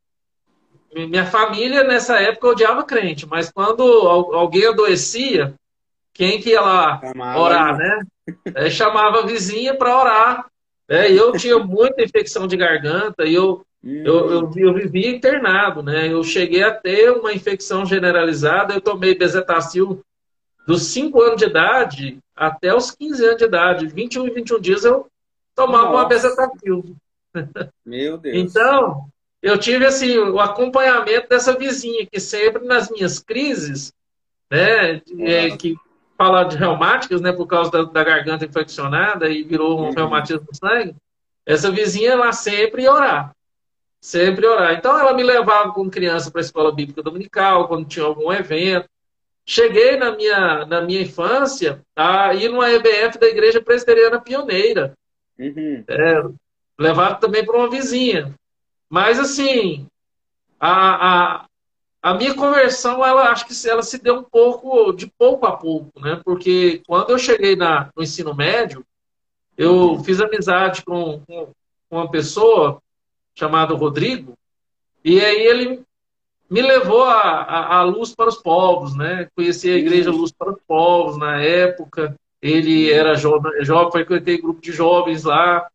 minha 0.93 1.25
família 1.27 1.85
nessa 1.85 2.21
época 2.21 2.49
odiava 2.49 2.85
crente, 2.85 3.27
mas 3.27 3.51
quando 3.51 3.83
alguém 3.83 4.67
adoecia, 4.67 5.55
quem 6.13 6.41
que 6.41 6.51
ia 6.51 6.61
lá 6.61 7.01
chamava, 7.01 7.39
orar, 7.39 7.77
né? 7.77 8.03
É, 8.55 8.71
chamava 8.71 9.21
a 9.21 9.27
vizinha 9.27 9.75
para 9.75 9.99
orar. 9.99 10.50
É, 10.91 11.13
eu 11.13 11.31
tinha 11.31 11.57
muita 11.57 12.03
infecção 12.03 12.49
de 12.49 12.57
garganta 12.57 13.25
e 13.25 13.33
eu, 13.33 13.65
hum. 13.83 14.03
eu, 14.05 14.31
eu, 14.31 14.53
eu, 14.57 14.75
vivia 14.75 15.09
internado, 15.09 15.85
né? 15.85 16.13
Eu 16.13 16.25
cheguei 16.25 16.65
a 16.65 16.75
ter 16.75 17.13
uma 17.13 17.33
infecção 17.33 17.87
generalizada, 17.87 18.75
eu 18.75 18.81
tomei 18.81 19.15
bezetacil 19.15 20.03
dos 20.67 20.87
5 20.87 21.23
anos 21.23 21.37
de 21.37 21.45
idade 21.45 22.19
até 22.35 22.75
os 22.75 22.91
15 22.91 23.25
anos 23.25 23.37
de 23.37 23.45
idade. 23.45 23.87
21 23.87 24.27
e 24.27 24.31
21 24.31 24.61
dias 24.61 24.85
eu 24.85 25.07
tomava 25.55 25.85
Nossa. 25.85 25.97
uma 25.97 26.09
bezetacil. 26.09 26.97
Meu 27.87 28.19
Deus. 28.19 28.37
Então, 28.37 29.09
eu 29.41 29.57
tive 29.59 29.87
assim 29.87 30.19
o 30.19 30.41
acompanhamento 30.41 31.29
dessa 31.29 31.57
vizinha 31.57 32.05
que 32.05 32.19
sempre 32.19 32.65
nas 32.65 32.91
minhas 32.91 33.21
crises, 33.21 33.93
né, 34.51 35.01
é, 35.21 35.57
que 35.57 35.77
fala 36.21 36.45
de 36.45 36.59
reumáticas, 36.59 37.19
né, 37.23 37.33
por 37.33 37.47
causa 37.47 37.71
da, 37.71 37.83
da 37.83 38.05
garganta 38.05 38.45
infeccionada 38.45 39.31
e 39.31 39.43
virou 39.43 39.81
um 39.81 39.85
uhum. 39.85 39.95
reumatismo 39.95 40.47
no 40.47 40.55
sangue. 40.55 40.95
Essa 41.47 41.71
vizinha 41.71 42.15
lá 42.15 42.31
sempre 42.31 42.83
ia 42.83 42.93
orar, 42.93 43.35
sempre 43.99 44.45
ia 44.45 44.53
orar. 44.53 44.75
Então 44.75 44.99
ela 44.99 45.15
me 45.15 45.23
levava 45.23 45.73
como 45.73 45.91
criança 45.91 46.31
para 46.31 46.43
a 46.43 46.45
escola 46.45 46.75
bíblica 46.75 47.03
dominical 47.03 47.67
quando 47.69 47.89
tinha 47.89 48.05
algum 48.05 48.31
evento. 48.31 48.87
Cheguei 49.47 49.97
na 49.97 50.15
minha 50.15 50.67
na 50.67 50.83
minha 50.83 51.01
infância 51.01 51.81
a 51.97 52.35
ir 52.35 52.51
numa 52.51 52.71
EBF 52.71 53.19
da 53.19 53.27
Igreja 53.27 53.63
Presbiteriana 53.63 54.21
Pioneira. 54.21 54.93
Uhum. 55.39 55.83
É, 55.89 56.23
levado 56.79 57.19
também 57.19 57.47
para 57.47 57.57
uma 57.57 57.71
vizinha. 57.71 58.35
Mas, 58.91 59.19
assim, 59.19 59.87
a, 60.61 61.39
a, 61.39 61.45
a 62.03 62.15
minha 62.15 62.35
conversão, 62.35 63.05
ela 63.05 63.31
acho 63.31 63.47
que 63.47 63.69
ela 63.69 63.83
se 63.83 63.99
deu 63.99 64.17
um 64.17 64.23
pouco, 64.23 64.93
de 64.93 65.07
pouco 65.07 65.47
a 65.47 65.57
pouco, 65.57 66.01
né? 66.01 66.21
Porque 66.25 66.83
quando 66.87 67.11
eu 67.11 67.19
cheguei 67.19 67.57
na, 67.57 67.91
no 67.95 68.03
ensino 68.03 68.35
médio, 68.35 68.85
eu 69.57 69.99
fiz 70.03 70.21
amizade 70.21 70.83
com, 70.83 71.21
com 71.27 71.53
uma 71.91 72.11
pessoa 72.11 72.81
chamada 73.35 73.75
Rodrigo, 73.75 74.35
e 75.05 75.21
aí 75.21 75.47
ele 75.47 75.83
me 76.51 76.61
levou 76.61 77.05
a, 77.05 77.83
luz 77.83 78.13
para 78.15 78.29
os 78.29 78.37
povos, 78.37 78.97
né? 78.97 79.29
Conheci 79.37 79.71
a 79.71 79.77
igreja 79.77 80.11
Luz 80.11 80.33
para 80.33 80.51
os 80.51 80.59
Povos 80.67 81.17
na 81.17 81.41
época. 81.41 82.17
Ele 82.43 82.91
era 82.91 83.15
jovem, 83.15 83.65
jovem 83.65 83.93
frequentei 83.93 84.41
grupo 84.41 84.61
de 84.61 84.73
jovens 84.73 85.23
lá. 85.23 85.69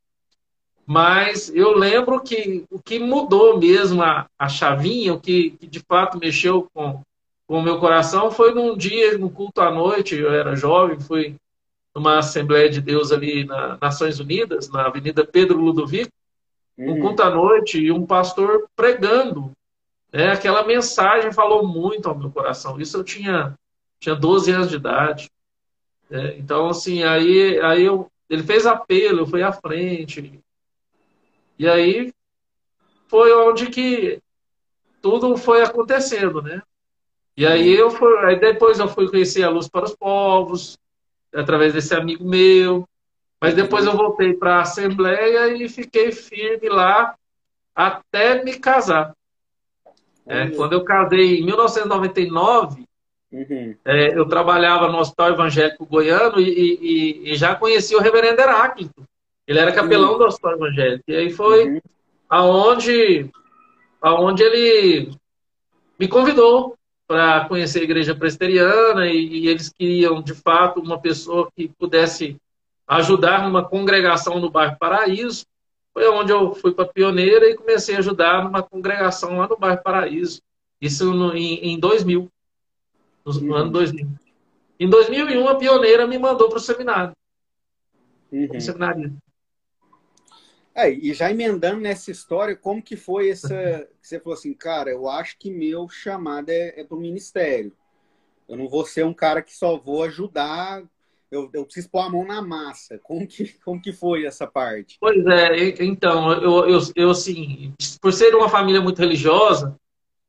Mas 0.86 1.50
eu 1.54 1.76
lembro 1.76 2.22
que 2.22 2.64
o 2.70 2.80
que 2.80 3.00
mudou 3.00 3.58
mesmo 3.58 4.04
a, 4.04 4.28
a 4.38 4.48
chavinha, 4.48 5.14
o 5.14 5.20
que, 5.20 5.52
que, 5.52 5.66
de 5.66 5.80
fato 5.80 6.20
mexeu 6.20 6.70
com, 6.74 7.02
com 7.48 7.60
o 7.60 7.64
meu 7.64 7.80
coração, 7.80 8.30
foi 8.30 8.54
num 8.54 8.78
dia, 8.78 9.18
no 9.18 9.30
culto 9.30 9.62
à 9.62 9.72
noite, 9.72 10.16
eu 10.16 10.32
era 10.32 10.56
jovem, 10.56 11.00
fui 11.00 11.36
numa 11.94 12.20
Assembleia 12.20 12.70
de 12.70 12.82
Deus 12.82 13.12
ali 13.12 13.46
nas 13.46 13.80
Nações 13.80 14.20
Unidas, 14.20 14.70
na 14.70 14.86
Avenida 14.86 15.26
Pedro 15.26 15.58
Ludovico, 15.58 16.12
um 16.78 16.92
uhum. 16.92 17.00
culto 17.00 17.24
à 17.24 17.30
noite 17.30 17.80
e 17.80 17.92
um 17.92 18.06
pastor 18.06 18.68
pregando. 18.76 19.52
Né? 20.12 20.32
Aquela 20.32 20.64
mensagem 20.66 21.32
falou 21.32 21.68
muito 21.68 22.10
ao 22.10 22.18
meu 22.18 22.30
coração. 22.30 22.80
Isso 22.80 22.98
eu 22.98 23.04
tinha, 23.04 23.56
tinha 24.00 24.14
12 24.14 24.52
anos 24.52 24.70
de 24.70 24.76
idade. 24.76 25.32
Né? 26.10 26.38
Então, 26.38 26.68
assim, 26.68 27.04
aí, 27.04 27.60
aí 27.62 27.84
eu, 27.84 28.08
ele 28.30 28.44
fez 28.44 28.68
apelo, 28.68 29.20
eu 29.20 29.28
fui 29.28 29.42
à 29.42 29.54
frente, 29.54 30.40
e 31.58 31.68
aí 31.68 32.14
foi 33.08 33.34
onde 33.34 33.68
que 33.68 34.22
tudo 35.02 35.38
foi 35.38 35.62
acontecendo, 35.62 36.42
né? 36.42 36.62
E 37.38 37.46
aí 37.46 37.74
eu 37.74 37.92
fui, 37.92 38.18
aí 38.26 38.40
depois 38.40 38.80
eu 38.80 38.88
fui 38.88 39.10
conhecer 39.10 39.44
a 39.44 39.50
Luz 39.50 39.68
para 39.68 39.86
os 39.86 39.96
Povos, 39.96 40.80
através 41.34 41.74
desse 41.74 41.94
amigo 41.94 42.24
meu. 42.24 42.88
Mas 43.40 43.54
depois 43.54 43.86
eu 43.86 43.96
voltei 43.96 44.34
para 44.34 44.56
a 44.56 44.62
Assembleia 44.62 45.56
e 45.56 45.68
fiquei 45.68 46.12
firme 46.12 46.70
lá 46.70 47.16
até 47.76 48.44
me 48.44 48.58
casar. 48.58 49.14
É, 50.26 50.50
quando 50.50 50.74
eu 50.74 50.84
casei 50.84 51.40
em 51.40 51.46
1999, 51.46 52.88
uhum. 53.32 53.76
é, 53.86 54.18
eu 54.18 54.28
trabalhava 54.28 54.88
no 54.88 54.98
Hospital 54.98 55.34
Evangélico 55.34 55.86
Goiano 55.86 56.40
e, 56.40 56.50
e, 56.50 57.32
e 57.32 57.36
já 57.36 57.54
conhecia 57.54 57.98
o 57.98 58.02
reverendo 58.02 58.42
Heráclito. 58.42 59.06
Ele 59.48 59.60
era 59.60 59.72
capelão 59.72 60.14
uhum. 60.14 60.18
do 60.18 60.26
Hospital 60.26 60.54
Evangélico. 60.54 61.04
E 61.08 61.16
aí 61.16 61.30
foi 61.32 61.70
uhum. 61.70 61.82
aonde, 62.30 63.30
aonde 64.02 64.44
ele 64.44 65.12
me 66.00 66.08
convidou 66.08 66.76
para 67.08 67.46
conhecer 67.48 67.82
a 67.82 67.84
igreja 67.84 68.16
presbiteriana 68.16 69.08
e, 69.08 69.28
e, 69.28 69.48
eles 69.48 69.70
queriam, 69.70 70.22
de 70.22 70.34
fato, 70.34 70.80
uma 70.80 71.00
pessoa 71.00 71.50
que 71.56 71.68
pudesse 71.68 72.36
ajudar 72.88 73.44
numa 73.44 73.64
congregação 73.64 74.40
no 74.40 74.50
bairro 74.50 74.78
Paraíso. 74.80 75.46
Foi 75.94 76.08
onde 76.10 76.32
eu 76.32 76.54
fui 76.56 76.74
para 76.74 76.88
Pioneira 76.88 77.50
e 77.50 77.56
comecei 77.56 77.96
a 77.96 78.00
ajudar 78.00 78.44
numa 78.44 78.64
congregação 78.64 79.38
lá 79.38 79.48
no 79.48 79.58
bairro 79.58 79.82
Paraíso. 79.84 80.42
Isso 80.82 81.14
no, 81.14 81.36
em, 81.36 81.74
em 81.74 81.80
2000, 81.80 82.30
no, 83.24 83.32
uhum. 83.32 83.56
ano 83.56 83.72
2000. 83.72 84.08
Em 84.80 84.90
2001, 84.90 85.48
a 85.48 85.56
Pioneira 85.56 86.06
me 86.06 86.18
mandou 86.18 86.50
para 86.50 86.58
o 86.58 86.62
seminário. 86.62 87.14
Uhum. 88.32 88.60
Seminário. 88.60 89.16
É, 90.76 90.92
e 90.92 91.14
já 91.14 91.32
emendando 91.32 91.80
nessa 91.80 92.12
história, 92.12 92.56
como 92.56 92.84
que 92.84 92.98
foi 92.98 93.30
essa. 93.30 93.88
Que 94.02 94.08
você 94.08 94.20
falou 94.20 94.38
assim, 94.38 94.54
cara, 94.54 94.90
eu 94.92 95.10
acho 95.10 95.38
que 95.40 95.50
meu 95.50 95.88
chamado 95.88 96.50
é, 96.50 96.82
é 96.82 96.84
para 96.84 96.98
o 96.98 97.00
ministério. 97.00 97.72
Eu 98.48 98.58
não 98.58 98.68
vou 98.68 98.86
ser 98.86 99.06
um 99.06 99.14
cara 99.14 99.42
que 99.42 99.56
só 99.56 99.78
vou 99.78 100.04
ajudar, 100.04 100.84
eu, 101.32 101.50
eu 101.54 101.66
preciso 101.66 101.90
pôr 101.90 102.00
a 102.00 102.10
mão 102.10 102.26
na 102.26 102.42
massa. 102.42 103.00
Como 103.00 103.26
que, 103.28 103.54
como 103.64 103.82
que 103.82 103.92
foi 103.92 104.26
essa 104.26 104.46
parte? 104.46 104.98
Pois 105.00 105.26
é, 105.26 105.84
então, 105.84 106.32
eu, 106.34 106.70
eu, 106.70 106.80
eu 106.96 107.10
assim, 107.10 107.74
por 108.02 108.14
ser 108.14 108.36
uma 108.36 108.50
família 108.50 108.82
muito 108.82 109.00
religiosa, 109.00 109.76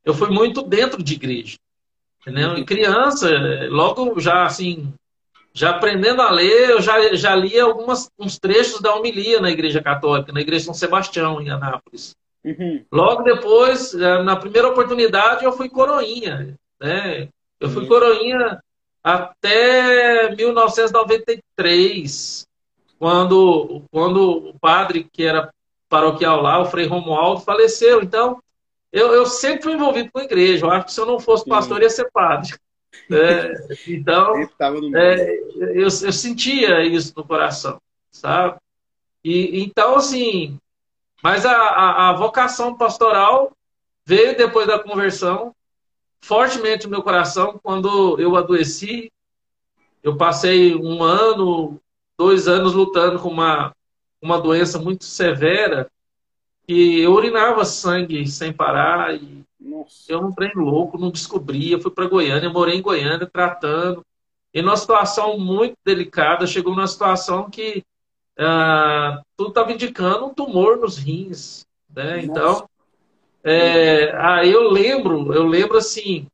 eu 0.05 0.15
fui 0.15 0.31
muito 0.31 0.63
dentro 0.63 1.03
de 1.03 1.15
igreja. 1.15 1.57
Entendeu? 2.23 2.57
Em 2.57 2.65
criança, 2.65 3.29
logo 3.69 4.19
já 4.19 4.45
assim, 4.45 4.93
já 5.57 5.71
aprendendo 5.71 6.21
a 6.21 6.31
ler, 6.31 6.69
eu 6.69 6.83
já, 6.83 7.15
já 7.15 7.35
li 7.35 7.59
alguns 7.59 8.11
uns 8.19 8.39
trechos 8.39 8.79
da 8.79 8.95
homilia 8.95 9.41
na 9.41 9.51
Igreja 9.51 9.83
Católica, 9.83 10.31
na 10.31 10.43
Igreja 10.43 10.67
São 10.67 10.75
Sebastião, 10.75 11.41
em 11.41 11.49
Anápolis. 11.49 12.15
Uhum. 12.45 12.85
Logo 12.93 13.23
depois, 13.23 13.95
eh, 13.95 14.23
na 14.23 14.37
primeira 14.37 14.69
oportunidade, 14.69 15.47
eu 15.47 15.53
fui 15.53 15.71
coroinha. 15.71 16.55
Né? 16.79 17.31
Eu 17.59 17.71
fui 17.71 17.85
uhum. 17.85 17.89
coroinha 17.89 18.61
até 19.03 20.37
1993, 20.37 22.47
quando, 22.99 23.83
quando 23.91 24.51
o 24.51 24.59
padre 24.61 25.09
que 25.11 25.25
era 25.25 25.51
paroquial 25.89 26.43
lá, 26.43 26.61
o 26.61 26.67
Frei 26.67 26.85
Romualdo, 26.85 27.41
faleceu. 27.41 28.03
Então, 28.03 28.43
eu, 28.93 29.15
eu 29.15 29.25
sempre 29.25 29.63
fui 29.63 29.73
envolvido 29.73 30.11
com 30.13 30.19
a 30.19 30.25
igreja. 30.25 30.67
Eu 30.67 30.71
acho 30.71 30.85
que 30.85 30.93
se 30.93 31.01
eu 31.01 31.07
não 31.07 31.19
fosse 31.19 31.49
pastor, 31.49 31.81
ia 31.81 31.89
ser 31.89 32.11
padre. 32.13 32.55
É, 33.11 33.55
então, 33.87 34.35
é, 34.95 35.39
eu, 35.57 35.85
eu 35.85 35.91
sentia 35.91 36.85
isso 36.85 37.13
no 37.17 37.25
coração, 37.25 37.81
sabe? 38.11 38.59
E, 39.25 39.63
então, 39.63 39.97
assim, 39.97 40.59
mas 41.23 41.45
a, 41.45 41.53
a, 41.53 42.11
a, 42.11 42.13
vocação 42.13 42.77
pastoral 42.77 43.53
veio 44.05 44.37
depois 44.37 44.67
da 44.67 44.79
conversão, 44.79 45.55
fortemente 46.21 46.85
no 46.85 46.91
meu 46.91 47.03
coração, 47.03 47.59
quando 47.63 48.21
eu 48.21 48.37
adoeci. 48.37 49.11
Eu 50.03 50.17
passei 50.17 50.77
um 50.77 51.03
ano, 51.03 51.81
dois 52.17 52.47
anos 52.47 52.73
lutando 52.73 53.19
com 53.19 53.29
uma, 53.29 53.75
uma 54.23 54.41
doença 54.41 54.79
muito 54.79 55.05
severa, 55.05 55.91
que 56.67 57.01
eu 57.01 57.13
urinava 57.13 57.65
sangue 57.65 58.27
sem 58.27 58.53
parar 58.53 59.15
e 59.15 59.45
nossa. 59.61 60.13
Eu 60.13 60.23
não 60.23 60.33
treino 60.33 60.63
louco, 60.63 60.99
não 60.99 61.11
descobria, 61.11 61.81
fui 61.81 61.91
para 61.91 62.09
Goiânia, 62.09 62.49
morei 62.51 62.77
em 62.77 62.83
Goiânia 62.83 63.27
tratando. 63.27 64.05
E 64.55 64.63
numa 64.63 64.77
situação 64.77 65.39
muito 65.39 65.77
delicada, 65.85 66.47
chegou 66.47 66.75
numa 66.75 66.87
situação 66.87 67.51
que 67.51 67.83
ah, 68.39 69.21
tudo 69.37 69.51
estava 69.51 69.73
indicando 69.73 70.27
um 70.27 70.35
tumor 70.35 70.79
nos 70.79 70.97
rins. 70.99 71.67
Né? 71.95 72.25
Então, 72.25 72.69
É, 73.49 74.13
aí 74.17 74.51
eu 74.51 74.69
lembro, 74.71 75.33
eu 75.33 75.47
lembro 75.47 75.79
assim, 75.79 76.27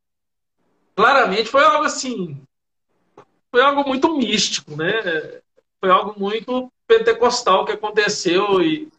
claramente 0.95 1.47
foi 1.47 1.63
algo 1.63 1.85
assim, 1.85 2.41
foi 3.51 3.61
algo 3.61 3.87
muito 3.87 4.17
místico, 4.17 4.75
né? 4.75 5.41
Foi 5.79 5.91
algo 5.91 6.19
muito 6.19 6.71
pentecostal 6.87 7.65
que 7.65 7.71
aconteceu 7.71 8.61
e, 8.63 8.89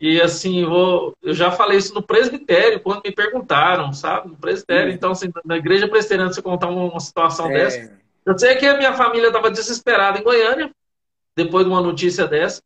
e 0.00 0.20
assim, 0.20 0.64
vou, 0.64 1.14
eu 1.22 1.34
já 1.34 1.50
falei 1.50 1.76
isso 1.76 1.92
no 1.92 2.02
presbitério, 2.02 2.80
quando 2.80 3.02
me 3.04 3.12
perguntaram, 3.12 3.92
sabe? 3.92 4.28
No 4.28 4.36
presbitério, 4.36 4.90
então, 4.92 5.12
assim, 5.12 5.30
na 5.44 5.58
igreja 5.58 5.86
presbiteriana, 5.86 6.32
você 6.32 6.40
contar 6.40 6.68
uma, 6.68 6.90
uma 6.90 7.00
situação 7.00 7.50
é. 7.50 7.54
dessa. 7.54 8.00
Eu 8.24 8.38
sei 8.38 8.56
que 8.56 8.66
a 8.66 8.78
minha 8.78 8.94
família 8.94 9.26
estava 9.26 9.50
desesperada 9.50 10.18
em 10.18 10.22
Goiânia, 10.22 10.70
depois 11.36 11.66
de 11.66 11.70
uma 11.70 11.82
notícia 11.82 12.26
dessa. 12.26 12.62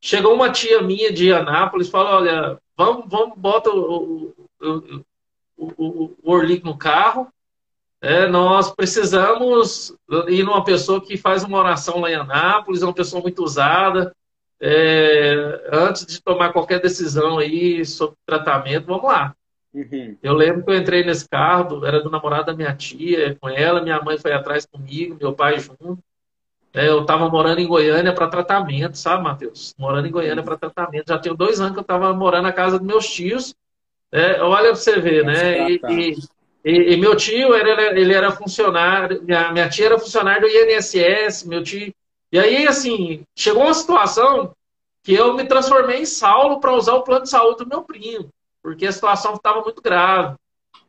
Chegou 0.00 0.34
uma 0.34 0.50
tia 0.50 0.82
minha 0.82 1.10
de 1.10 1.32
Anápolis, 1.32 1.88
falou, 1.88 2.20
olha, 2.20 2.58
vamos, 2.76 3.06
vamos, 3.08 3.38
bota 3.38 3.70
o, 3.70 4.34
o, 4.60 5.02
o, 5.56 5.72
o, 5.78 6.16
o 6.22 6.32
Orlic 6.32 6.62
no 6.62 6.76
carro, 6.76 7.26
é, 8.02 8.28
nós 8.28 8.70
precisamos 8.70 9.94
ir 10.28 10.44
numa 10.44 10.62
pessoa 10.62 11.00
que 11.00 11.16
faz 11.16 11.42
uma 11.42 11.58
oração 11.58 12.00
lá 12.00 12.10
em 12.10 12.14
Anápolis, 12.14 12.82
é 12.82 12.84
uma 12.84 12.92
pessoa 12.92 13.22
muito 13.22 13.42
usada. 13.42 14.14
É, 14.60 15.68
antes 15.70 16.06
de 16.06 16.22
tomar 16.22 16.52
qualquer 16.52 16.80
decisão 16.80 17.38
aí 17.38 17.84
sobre 17.84 18.16
tratamento, 18.24 18.86
vamos 18.86 19.04
lá. 19.04 19.34
Uhum. 19.74 20.16
Eu 20.22 20.32
lembro 20.32 20.64
que 20.64 20.70
eu 20.70 20.76
entrei 20.76 21.04
nesse 21.04 21.28
carro, 21.28 21.84
era 21.84 22.02
do 22.02 22.10
namorado 22.10 22.46
da 22.46 22.54
minha 22.54 22.74
tia, 22.74 23.36
com 23.38 23.48
ela, 23.48 23.82
minha 23.82 24.00
mãe 24.00 24.16
foi 24.16 24.32
atrás 24.32 24.64
comigo, 24.64 25.18
meu 25.20 25.34
pai 25.34 25.58
junto. 25.60 25.98
É, 26.72 26.88
eu 26.88 27.02
estava 27.02 27.28
morando 27.28 27.60
em 27.60 27.66
Goiânia 27.66 28.12
para 28.12 28.28
tratamento, 28.28 28.98
sabe, 28.98 29.22
Matheus? 29.22 29.74
Morando 29.78 30.08
em 30.08 30.10
Goiânia 30.10 30.42
para 30.42 30.58
tratamento. 30.58 31.08
Já 31.08 31.18
tenho 31.18 31.34
dois 31.34 31.60
anos 31.60 31.72
que 31.72 31.78
eu 31.78 31.82
estava 31.82 32.12
morando 32.12 32.44
na 32.44 32.52
casa 32.52 32.78
dos 32.78 32.86
meus 32.86 33.08
tios. 33.08 33.54
É, 34.12 34.42
olha 34.42 34.68
para 34.68 34.76
você 34.76 35.00
ver, 35.00 35.24
né? 35.24 35.70
E, 35.70 35.80
e, 36.64 36.94
e, 36.94 36.96
meu 36.96 37.16
tio, 37.16 37.54
era, 37.54 37.98
ele 37.98 38.12
era 38.12 38.30
funcionário, 38.30 39.22
minha, 39.22 39.52
minha 39.52 39.68
tia 39.68 39.86
era 39.86 39.98
funcionária 39.98 40.42
do 40.42 40.48
INSS, 40.48 41.44
meu 41.46 41.62
tio. 41.62 41.94
E 42.32 42.38
aí, 42.38 42.66
assim, 42.66 43.22
chegou 43.34 43.64
uma 43.64 43.74
situação 43.74 44.52
que 45.02 45.14
eu 45.14 45.34
me 45.34 45.44
transformei 45.44 46.00
em 46.00 46.06
Saulo 46.06 46.60
para 46.60 46.74
usar 46.74 46.94
o 46.94 47.02
plano 47.02 47.22
de 47.22 47.30
saúde 47.30 47.64
do 47.64 47.68
meu 47.68 47.82
primo, 47.82 48.28
porque 48.62 48.86
a 48.86 48.92
situação 48.92 49.34
estava 49.34 49.60
muito 49.62 49.80
grave. 49.80 50.34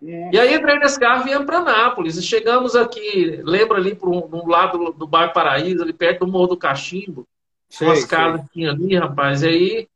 É. 0.03 0.29
E 0.33 0.39
aí 0.39 0.55
entrei 0.55 0.79
nesse 0.79 0.99
carro 0.99 1.21
e 1.21 1.25
viemos 1.25 1.45
para 1.45 1.61
Nápoles. 1.61 2.17
E 2.17 2.21
chegamos 2.21 2.75
aqui, 2.75 3.41
lembra 3.43 3.77
ali 3.77 3.95
para 3.95 4.09
um, 4.09 4.47
lado 4.47 4.91
do 4.93 5.07
bairro 5.07 5.33
Paraíso, 5.33 5.83
ali 5.83 5.93
perto 5.93 6.25
do 6.25 6.31
Morro 6.31 6.47
do 6.47 6.57
Cachimbo. 6.57 7.27
Sei, 7.69 7.87
umas 7.87 8.05
casas 8.05 8.41
que 8.41 8.53
tinha 8.53 8.71
ali, 8.71 8.95
rapaz. 8.95 9.43
E 9.43 9.47
aí, 9.47 9.87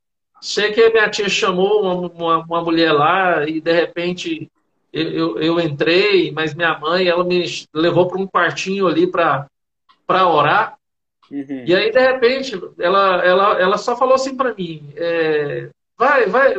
sei 0.41 0.71
que 0.71 0.81
a 0.81 0.89
minha 0.91 1.09
tia 1.09 1.29
chamou 1.29 1.81
uma, 1.81 1.93
uma, 2.09 2.45
uma 2.45 2.63
mulher 2.63 2.91
lá 2.91 3.47
e 3.47 3.61
de 3.61 3.71
repente 3.71 4.51
eu, 4.91 5.39
eu, 5.39 5.59
entrei, 5.59 6.31
mas 6.31 6.53
minha 6.53 6.77
mãe, 6.77 7.07
ela 7.07 7.23
me 7.23 7.45
levou 7.73 8.07
para 8.07 8.19
um 8.19 8.27
quartinho 8.27 8.87
ali 8.87 9.07
para 9.07 9.47
orar. 10.27 10.77
Uhum. 11.31 11.63
E 11.65 11.73
aí, 11.73 11.91
de 11.91 11.99
repente, 11.99 12.61
ela, 12.77 13.25
ela, 13.25 13.61
ela 13.61 13.77
só 13.77 13.95
falou 13.95 14.15
assim 14.15 14.35
para 14.35 14.53
mim: 14.53 14.91
é, 14.97 15.69
vai, 15.97 16.25
vai, 16.25 16.55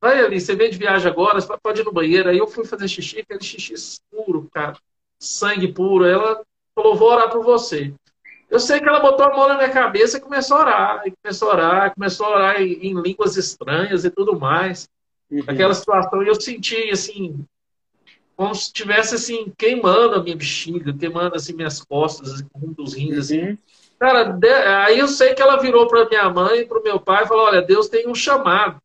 vai 0.00 0.24
ali, 0.24 0.40
você 0.40 0.56
vem 0.56 0.70
de 0.70 0.78
viagem 0.78 1.10
agora, 1.10 1.38
você 1.38 1.54
pode 1.62 1.82
ir 1.82 1.84
no 1.84 1.92
banheiro. 1.92 2.30
Aí 2.30 2.38
eu 2.38 2.46
fui 2.46 2.64
fazer 2.64 2.88
xixi, 2.88 3.20
aquele 3.20 3.42
xixi 3.42 3.74
escuro, 3.74 4.48
cara, 4.52 4.76
sangue 5.20 5.68
puro. 5.68 6.06
Ela 6.06 6.42
falou: 6.74 6.96
vou 6.96 7.10
orar 7.10 7.30
por 7.30 7.44
você. 7.44 7.92
Eu 8.48 8.58
sei 8.58 8.80
que 8.80 8.88
ela 8.88 9.00
botou 9.00 9.26
a 9.26 9.36
mão 9.36 9.48
na 9.48 9.56
minha 9.56 9.70
cabeça 9.70 10.16
e 10.16 10.20
começou 10.20 10.56
a 10.56 10.60
orar, 10.60 11.02
e 11.04 11.12
começou 11.22 11.50
a 11.50 11.52
orar, 11.52 11.94
começou 11.94 12.26
a 12.26 12.30
orar 12.30 12.62
em, 12.62 12.72
em 12.74 13.00
línguas 13.00 13.36
estranhas 13.36 14.04
e 14.04 14.10
tudo 14.10 14.38
mais. 14.38 14.88
Uhum. 15.30 15.42
Aquela 15.46 15.74
situação, 15.74 16.22
e 16.22 16.28
eu 16.28 16.40
senti, 16.40 16.88
assim, 16.90 17.44
como 18.36 18.54
se 18.54 18.66
estivesse 18.66 19.16
assim, 19.16 19.52
queimando 19.58 20.14
a 20.14 20.22
minha 20.22 20.36
bexiga, 20.36 20.92
queimando 20.96 21.34
assim 21.34 21.54
minhas 21.54 21.82
costas, 21.82 22.34
assim, 22.34 22.46
um 22.54 22.72
dos 22.72 22.94
rins, 22.94 23.18
assim. 23.18 23.58
Cara, 23.98 24.24
de... 24.24 24.48
aí 24.48 24.98
eu 24.98 25.08
sei 25.08 25.34
que 25.34 25.42
ela 25.42 25.56
virou 25.56 25.86
para 25.86 26.08
minha 26.08 26.28
mãe 26.28 26.60
e 26.60 26.66
para 26.66 26.78
o 26.78 26.82
meu 26.82 27.00
pai 27.00 27.24
e 27.24 27.28
falou: 27.28 27.46
Olha, 27.46 27.62
Deus 27.62 27.88
tem 27.88 28.08
um 28.08 28.14
chamado. 28.14 28.80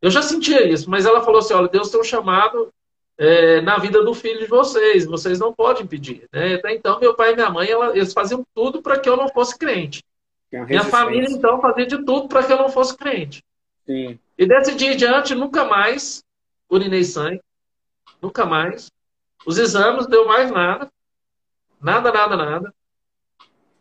Eu 0.00 0.10
já 0.10 0.22
sentia 0.22 0.66
isso, 0.66 0.88
mas 0.88 1.06
ela 1.06 1.22
falou 1.22 1.40
assim: 1.40 1.54
Olha, 1.54 1.68
Deus 1.68 1.90
tem 1.90 2.00
um 2.00 2.04
chamado 2.04 2.72
é, 3.16 3.60
na 3.60 3.78
vida 3.78 4.02
do 4.02 4.14
filho 4.14 4.40
de 4.40 4.46
vocês, 4.46 5.06
vocês 5.06 5.38
não 5.38 5.52
podem 5.52 5.86
pedir. 5.86 6.26
Né? 6.32 6.54
Até 6.54 6.74
então, 6.74 6.98
meu 6.98 7.14
pai 7.14 7.32
e 7.32 7.34
minha 7.34 7.50
mãe, 7.50 7.68
ela, 7.68 7.96
eles 7.96 8.12
faziam 8.12 8.44
tudo 8.54 8.82
para 8.82 8.98
que 8.98 9.08
eu 9.08 9.16
não 9.16 9.28
fosse 9.28 9.58
crente. 9.58 10.02
Minha 10.50 10.84
família, 10.84 11.28
então, 11.28 11.60
fazia 11.60 11.86
de 11.86 12.04
tudo 12.04 12.28
para 12.28 12.44
que 12.44 12.52
eu 12.52 12.56
não 12.56 12.68
fosse 12.68 12.96
crente. 12.96 13.42
Sim. 13.84 14.18
E 14.38 14.46
desse 14.46 14.74
dia 14.74 14.92
em 14.92 14.96
diante, 14.96 15.34
nunca 15.34 15.64
mais 15.64 16.24
urinei 16.70 17.04
sangue, 17.04 17.40
nunca 18.22 18.44
mais. 18.46 18.90
Os 19.46 19.58
exames 19.58 20.06
deu 20.06 20.26
mais 20.26 20.50
nada. 20.50 20.90
Nada, 21.80 22.12
nada, 22.12 22.36
nada. 22.36 22.74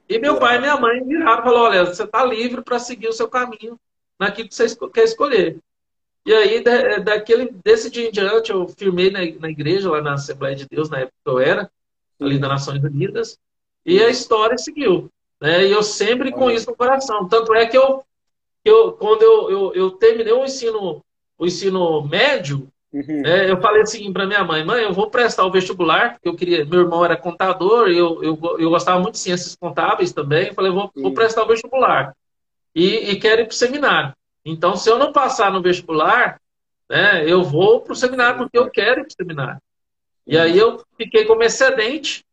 E 0.07 0.19
meu 0.19 0.37
pai 0.37 0.57
e 0.57 0.59
minha 0.59 0.77
mãe 0.77 1.03
viraram 1.03 1.41
e 1.41 1.43
falaram: 1.43 1.61
olha, 1.61 1.85
você 1.85 2.03
está 2.03 2.23
livre 2.25 2.61
para 2.61 2.79
seguir 2.79 3.07
o 3.07 3.13
seu 3.13 3.27
caminho 3.27 3.79
naquilo 4.19 4.49
que 4.49 4.55
você 4.55 4.67
quer 4.93 5.03
escolher. 5.03 5.59
E 6.25 6.33
aí, 6.33 6.63
daquele, 7.03 7.51
desse 7.63 7.89
dia 7.89 8.07
em 8.07 8.11
diante, 8.11 8.51
eu 8.51 8.67
firmei 8.67 9.11
na, 9.11 9.19
na 9.39 9.49
igreja, 9.49 9.91
lá 9.91 10.01
na 10.01 10.13
Assembleia 10.13 10.55
de 10.55 10.65
Deus, 10.69 10.89
na 10.89 10.99
época 10.99 11.17
que 11.23 11.29
eu 11.29 11.39
era, 11.39 11.69
ali 12.19 12.39
das 12.39 12.49
Nações 12.49 12.81
Unidas, 12.81 13.37
e 13.85 14.01
a 14.01 14.09
história 14.09 14.57
seguiu. 14.57 15.11
Né? 15.41 15.65
E 15.65 15.71
eu 15.71 15.83
sempre 15.83 16.31
com 16.31 16.49
isso 16.49 16.69
no 16.69 16.77
coração. 16.77 17.27
Tanto 17.27 17.53
é 17.53 17.65
que 17.65 17.77
eu, 17.77 18.03
eu 18.63 18.93
quando 18.93 19.21
eu, 19.21 19.51
eu, 19.51 19.73
eu 19.73 19.91
terminei 19.91 20.31
o 20.31 20.45
ensino, 20.45 21.03
o 21.37 21.45
ensino 21.45 22.01
médio, 22.07 22.69
Uhum. 22.93 23.25
É, 23.25 23.49
eu 23.49 23.59
falei 23.59 23.81
assim 23.81 24.13
para 24.13 24.27
minha 24.27 24.43
mãe, 24.43 24.63
mãe, 24.63 24.83
eu 24.83 24.93
vou 24.93 25.09
prestar 25.09 25.45
o 25.45 25.51
vestibular, 25.51 26.13
porque 26.13 26.29
eu 26.29 26.35
queria, 26.35 26.63
meu 26.63 26.81
irmão 26.81 27.03
era 27.03 27.17
contador, 27.17 27.87
eu, 27.87 28.23
eu, 28.23 28.39
eu 28.59 28.69
gostava 28.69 28.99
muito 28.99 29.15
de 29.15 29.19
ciências 29.19 29.55
contábeis 29.55 30.13
também, 30.13 30.49
eu 30.49 30.53
falei, 30.53 30.71
vou, 30.71 30.91
vou 30.95 31.11
prestar 31.11 31.43
o 31.43 31.47
vestibular. 31.47 32.15
E, 32.75 33.11
e 33.11 33.19
quero 33.19 33.41
ir 33.41 33.45
para 33.45 33.53
o 33.53 33.55
seminário. 33.55 34.13
Então, 34.45 34.75
se 34.75 34.89
eu 34.89 34.99
não 34.99 35.11
passar 35.11 35.51
no 35.51 35.61
vestibular, 35.61 36.39
né, 36.87 37.27
eu 37.27 37.43
vou 37.43 37.81
para 37.81 37.93
o 37.93 37.95
seminário, 37.95 38.37
porque 38.37 38.57
eu 38.57 38.69
quero 38.69 39.01
ir 39.01 39.05
para 39.05 39.11
o 39.11 39.15
seminário. 39.15 39.61
E 40.27 40.37
aí 40.37 40.57
eu 40.57 40.83
fiquei 40.95 41.25
como 41.25 41.43
excedente, 41.43 42.23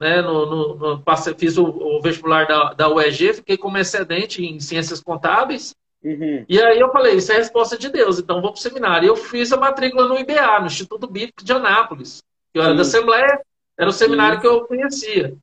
né, 0.00 0.20
no, 0.20 0.46
no, 0.46 0.76
no 0.96 1.04
fiz 1.38 1.56
o, 1.56 1.64
o, 1.64 2.02
vestibular 2.02 2.46
da, 2.46 2.72
da 2.72 2.88
UEG, 2.88 3.34
fiquei 3.34 3.56
como 3.56 3.78
excedente 3.78 4.44
em 4.44 4.58
ciências 4.58 5.00
contábeis, 5.00 5.76
Uhum. 6.04 6.44
E 6.48 6.60
aí 6.60 6.80
eu 6.80 6.90
falei, 6.90 7.14
isso 7.14 7.30
é 7.30 7.36
a 7.36 7.38
resposta 7.38 7.78
de 7.78 7.88
Deus, 7.88 8.18
então 8.18 8.40
vou 8.40 8.52
para 8.52 8.58
o 8.58 8.62
seminário. 8.62 9.06
Eu 9.06 9.16
fiz 9.16 9.52
a 9.52 9.56
matrícula 9.56 10.08
no 10.08 10.18
IBA, 10.18 10.60
no 10.60 10.66
Instituto 10.66 11.06
Bíblico 11.06 11.44
de 11.44 11.52
Anápolis. 11.52 12.22
Eu 12.52 12.62
era 12.62 12.74
da 12.74 12.82
Assembleia, 12.82 13.40
era 13.78 13.88
o 13.88 13.92
seminário 13.92 14.40
que 14.40 14.46
eu 14.46 14.66
conhecia. 14.66 15.36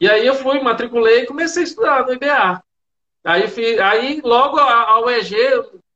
E 0.00 0.08
aí 0.08 0.26
eu 0.26 0.34
fui, 0.34 0.60
matriculei 0.60 1.22
e 1.22 1.26
comecei 1.26 1.62
a 1.62 1.66
estudar 1.66 2.06
no 2.06 2.12
IBA. 2.12 2.62
Aí, 3.24 3.80
aí 3.80 4.20
logo 4.22 4.58
a, 4.58 4.90
a 4.90 5.00
UEG, 5.00 5.36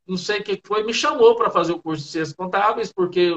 não 0.06 0.16
sei 0.16 0.40
o 0.40 0.44
que 0.44 0.60
foi, 0.64 0.84
me 0.84 0.94
chamou 0.94 1.34
para 1.34 1.50
fazer 1.50 1.72
o 1.72 1.82
curso 1.82 2.04
de 2.04 2.10
Ciências 2.10 2.36
Contábeis, 2.36 2.92
porque 2.92 3.32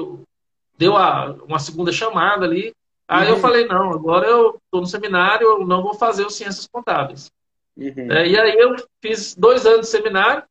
deu 0.78 0.96
a, 0.96 1.32
uma 1.46 1.58
segunda 1.58 1.92
chamada 1.92 2.44
ali. 2.44 2.72
Aí 3.08 3.28
uhum. 3.28 3.34
eu 3.34 3.40
falei, 3.40 3.66
não, 3.66 3.92
agora 3.92 4.26
eu 4.26 4.60
estou 4.64 4.80
no 4.80 4.86
seminário, 4.86 5.46
eu 5.46 5.66
não 5.66 5.82
vou 5.82 5.94
fazer 5.94 6.24
o 6.24 6.30
Ciências 6.30 6.66
Contábeis. 6.66 7.30
Uhum. 7.76 8.10
É, 8.10 8.26
e 8.26 8.38
aí 8.38 8.56
eu 8.58 8.74
fiz 9.02 9.34
dois 9.34 9.66
anos 9.66 9.82
de 9.82 9.88
seminário 9.88 10.42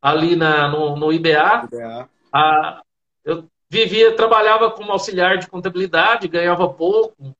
ali 0.00 0.34
na, 0.34 0.68
no, 0.68 0.96
no 0.96 1.12
IBA. 1.12 1.68
IBA. 1.70 2.08
Ah, 2.32 2.82
eu 3.24 3.44
vivia, 3.68 4.16
trabalhava 4.16 4.70
como 4.70 4.92
auxiliar 4.92 5.38
de 5.38 5.48
contabilidade, 5.48 6.28
ganhava 6.28 6.68
pouco. 6.68 7.34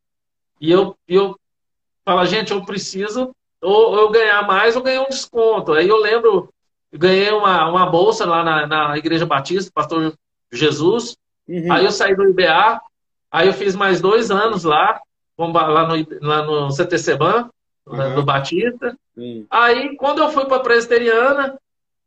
E 0.61 0.71
eu, 0.71 0.95
eu 1.07 1.39
falo, 2.05 2.27
gente, 2.27 2.53
eu 2.53 2.65
preciso 2.65 3.35
ou 3.61 3.99
eu 3.99 4.11
ganhar 4.11 4.47
mais 4.47 4.77
ou 4.77 4.83
ganhar 4.83 5.03
um 5.03 5.09
desconto. 5.09 5.73
Aí 5.73 5.89
eu 5.89 5.97
lembro, 5.97 6.53
eu 6.93 6.99
ganhei 6.99 7.31
uma, 7.33 7.69
uma 7.69 7.87
bolsa 7.87 8.25
lá 8.25 8.45
na, 8.45 8.67
na 8.67 8.99
Igreja 8.99 9.27
Batista, 9.27 9.71
Pastor 9.75 10.15
Jesus. 10.53 11.17
Uhum. 11.49 11.73
Aí 11.73 11.85
eu 11.85 11.91
saí 11.91 12.15
do 12.15 12.29
IBA, 12.29 12.81
aí 13.31 13.49
eu 13.49 13.53
fiz 13.53 13.75
mais 13.75 14.01
dois 14.01 14.31
anos 14.31 14.65
lá, 14.65 15.01
lá 15.39 15.89
no, 15.89 16.07
lá 16.21 16.43
no 16.43 16.71
CTCBAN 16.71 17.49
uhum. 17.91 18.15
do 18.15 18.25
Batista. 18.25 18.97
Sim. 19.15 19.47
Aí, 19.51 19.97
quando 19.97 20.23
eu 20.23 20.31
fui 20.31 20.45
para 20.47 20.57
a 20.57 20.61
presbiteriana, 20.61 21.59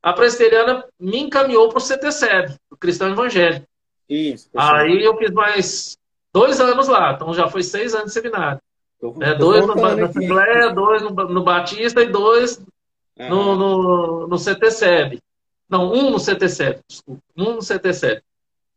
a 0.01 0.13
presbiteriana 0.13 0.85
me 0.99 1.19
encaminhou 1.19 1.69
para 1.69 1.79
o 1.79 1.81
CTCEB, 1.81 2.55
o 2.69 2.77
Cristão 2.77 3.09
Evangélico. 3.09 3.65
Isso, 4.09 4.49
Aí 4.55 5.03
eu 5.03 5.15
fiz 5.17 5.31
mais 5.31 5.97
dois 6.33 6.59
anos 6.59 6.87
lá, 6.87 7.13
então 7.13 7.33
já 7.33 7.47
foi 7.47 7.63
seis 7.63 7.93
anos 7.93 8.07
de 8.07 8.13
seminário. 8.13 8.59
Tô, 8.99 9.15
é, 9.21 9.33
dois 9.35 9.65
no, 9.65 9.75
na 9.75 10.05
Assembleia, 10.05 10.73
dois 10.73 11.01
no, 11.01 11.09
no, 11.09 11.43
Batista 11.43 12.01
e 12.01 12.07
dois 12.07 12.57
uhum. 13.17 13.29
no, 13.29 13.55
no, 13.55 14.27
no 14.27 14.37
CTCEB. 14.37 15.19
Não, 15.69 15.91
um 15.93 16.11
no 16.11 16.17
CTCEB, 16.19 16.81
desculpa. 16.87 17.21
Um 17.37 17.53
no 17.53 17.61
CTCEB. 17.61 18.21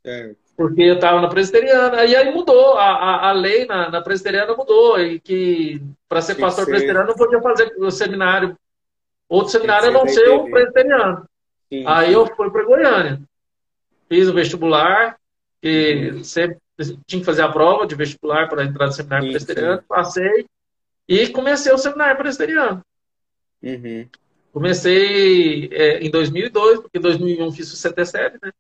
Certo 0.03 0.44
porque 0.57 0.83
eu 0.83 0.95
estava 0.95 1.21
na 1.21 1.29
presbiteriana, 1.29 2.05
e 2.05 2.15
aí 2.15 2.33
mudou, 2.33 2.79
a, 2.79 2.85
a, 2.85 3.29
a 3.31 3.33
lei 3.33 3.67
na, 3.67 3.91
na 3.91 4.01
presbiteriana 4.01 4.55
mudou, 4.55 5.01
e 5.01 5.19
que 5.19 5.83
para 6.09 6.21
ser 6.21 6.35
Tem 6.35 6.45
pastor 6.45 6.65
ser... 6.65 6.71
presbiteriano 6.71 7.09
não 7.09 7.17
podia 7.17 7.41
fazer 7.41 7.75
o 7.79 7.91
seminário, 7.91 8.57
outro 9.29 9.51
seminário 9.51 9.89
a 9.89 9.93
não 9.93 10.07
ser 10.07 10.29
o 10.29 10.51
presbiteriano. 10.51 11.29
Sim, 11.69 11.85
aí 11.87 12.13
eu 12.13 12.27
fui 12.27 12.51
para 12.51 12.65
Goiânia, 12.65 13.21
fiz 14.09 14.29
o 14.29 14.35
vestibular, 14.35 15.19
que 15.61 16.21
sempre 16.23 16.59
tinha 17.07 17.21
que 17.21 17.27
fazer 17.27 17.43
a 17.43 17.51
prova 17.51 17.87
de 17.87 17.95
vestibular 17.95 18.49
para 18.49 18.65
entrar 18.65 18.87
no 18.87 18.93
seminário 18.93 19.27
sim, 19.27 19.33
presbiteriano, 19.33 19.83
passei 19.89 20.47
e 21.09 21.29
comecei 21.29 21.73
o 21.73 21.79
seminário 21.79 22.17
presbiteriano. 22.17 22.81
Uhum. 23.63 24.07
Comecei 24.53 25.69
é, 25.73 25.99
em 25.99 26.11
2002, 26.11 26.81
porque 26.81 26.99
em 26.99 27.01
2001 27.01 27.53
fiz 27.53 27.73
o 27.73 27.77
CTCL, 27.77 28.39
né? 28.41 28.53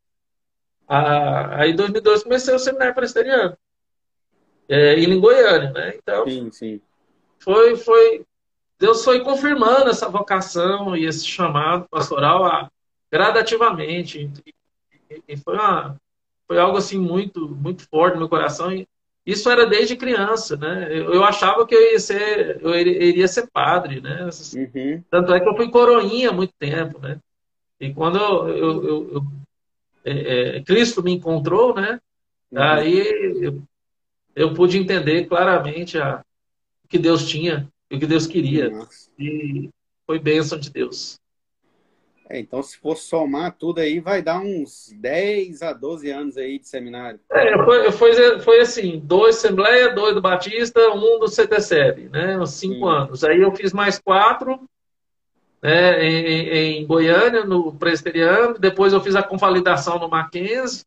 Ah, 0.86 1.60
aí 1.62 1.70
em 1.70 1.76
2002 1.76 2.22
comecei 2.22 2.54
o 2.54 2.58
seminário 2.58 2.94
presbiteriano. 2.94 3.56
É, 4.68 4.98
em 4.98 5.20
Goiânia, 5.20 5.72
né? 5.72 5.94
Então, 5.96 6.26
sim, 6.26 6.50
sim. 6.50 6.80
Foi, 7.38 7.76
foi, 7.76 8.24
Deus 8.78 9.04
foi 9.04 9.20
confirmando 9.22 9.90
essa 9.90 10.08
vocação 10.08 10.96
e 10.96 11.04
esse 11.04 11.26
chamado 11.26 11.86
pastoral 11.90 12.44
a, 12.44 12.70
gradativamente. 13.12 14.30
E, 14.46 15.22
e 15.28 15.36
foi, 15.36 15.54
uma, 15.54 15.96
foi 16.46 16.58
algo 16.58 16.78
assim 16.78 16.98
muito, 16.98 17.48
muito 17.48 17.86
forte 17.88 18.14
no 18.14 18.20
meu 18.20 18.28
coração. 18.28 18.72
E 18.72 18.88
isso 19.26 19.50
era 19.50 19.66
desde 19.66 19.96
criança, 19.96 20.56
né? 20.56 20.88
Eu, 20.90 21.12
eu 21.14 21.24
achava 21.24 21.66
que 21.66 21.74
eu 21.74 21.92
ia 21.92 21.98
ser, 21.98 22.60
eu 22.62 22.74
iria 22.74 23.28
ser 23.28 23.48
padre, 23.50 24.00
né? 24.00 24.28
Uhum. 24.54 25.02
Tanto 25.10 25.32
é 25.34 25.40
que 25.40 25.48
eu 25.48 25.56
fui 25.56 25.70
coroinha 25.70 26.30
há 26.30 26.32
muito 26.32 26.52
tempo, 26.58 26.98
né? 26.98 27.18
E 27.78 27.92
quando 27.92 28.18
eu, 28.18 28.48
eu, 28.48 29.14
eu 29.14 29.26
é, 30.04 30.56
é, 30.56 30.62
Cristo 30.62 31.02
me 31.02 31.12
encontrou, 31.12 31.74
né? 31.74 32.00
Uhum. 32.52 32.62
Aí 32.62 33.38
eu, 33.40 33.62
eu, 34.36 34.54
pude 34.54 34.78
entender 34.78 35.26
claramente 35.26 35.98
a, 35.98 36.22
o 36.84 36.88
que 36.88 36.98
Deus 36.98 37.26
tinha, 37.26 37.68
o 37.90 37.98
que 37.98 38.06
Deus 38.06 38.26
queria. 38.26 38.70
Nossa. 38.70 39.10
E 39.18 39.70
foi 40.06 40.18
bênção 40.18 40.58
de 40.58 40.70
Deus. 40.70 41.18
É, 42.28 42.38
então, 42.38 42.62
se 42.62 42.78
for 42.78 42.96
somar 42.96 43.54
tudo 43.58 43.80
aí, 43.80 44.00
vai 44.00 44.22
dar 44.22 44.40
uns 44.40 44.90
10 44.96 45.60
a 45.62 45.72
12 45.72 46.10
anos 46.10 46.36
aí 46.38 46.58
de 46.58 46.66
seminário. 46.66 47.20
É, 47.30 47.64
foi, 47.64 47.92
foi, 47.92 48.40
foi 48.40 48.60
assim, 48.60 48.98
dois 48.98 49.36
Assembleia, 49.36 49.94
dois 49.94 50.14
do 50.14 50.22
Batista, 50.22 50.80
um 50.90 51.18
do 51.18 51.26
CTCEB, 51.28 52.08
né? 52.08 52.38
Uns 52.38 52.52
cinco 52.52 52.86
Sim. 52.86 52.96
anos. 52.96 53.24
Aí 53.24 53.40
eu 53.40 53.54
fiz 53.54 53.72
mais 53.72 53.98
quatro 53.98 54.68
né, 55.64 56.04
em, 56.04 56.82
em 56.82 56.86
Goiânia, 56.86 57.42
no 57.42 57.72
Presbiteriano. 57.72 58.58
Depois 58.58 58.92
eu 58.92 59.00
fiz 59.00 59.16
a 59.16 59.22
convalidação 59.22 59.98
no 59.98 60.10
Mackenzie, 60.10 60.84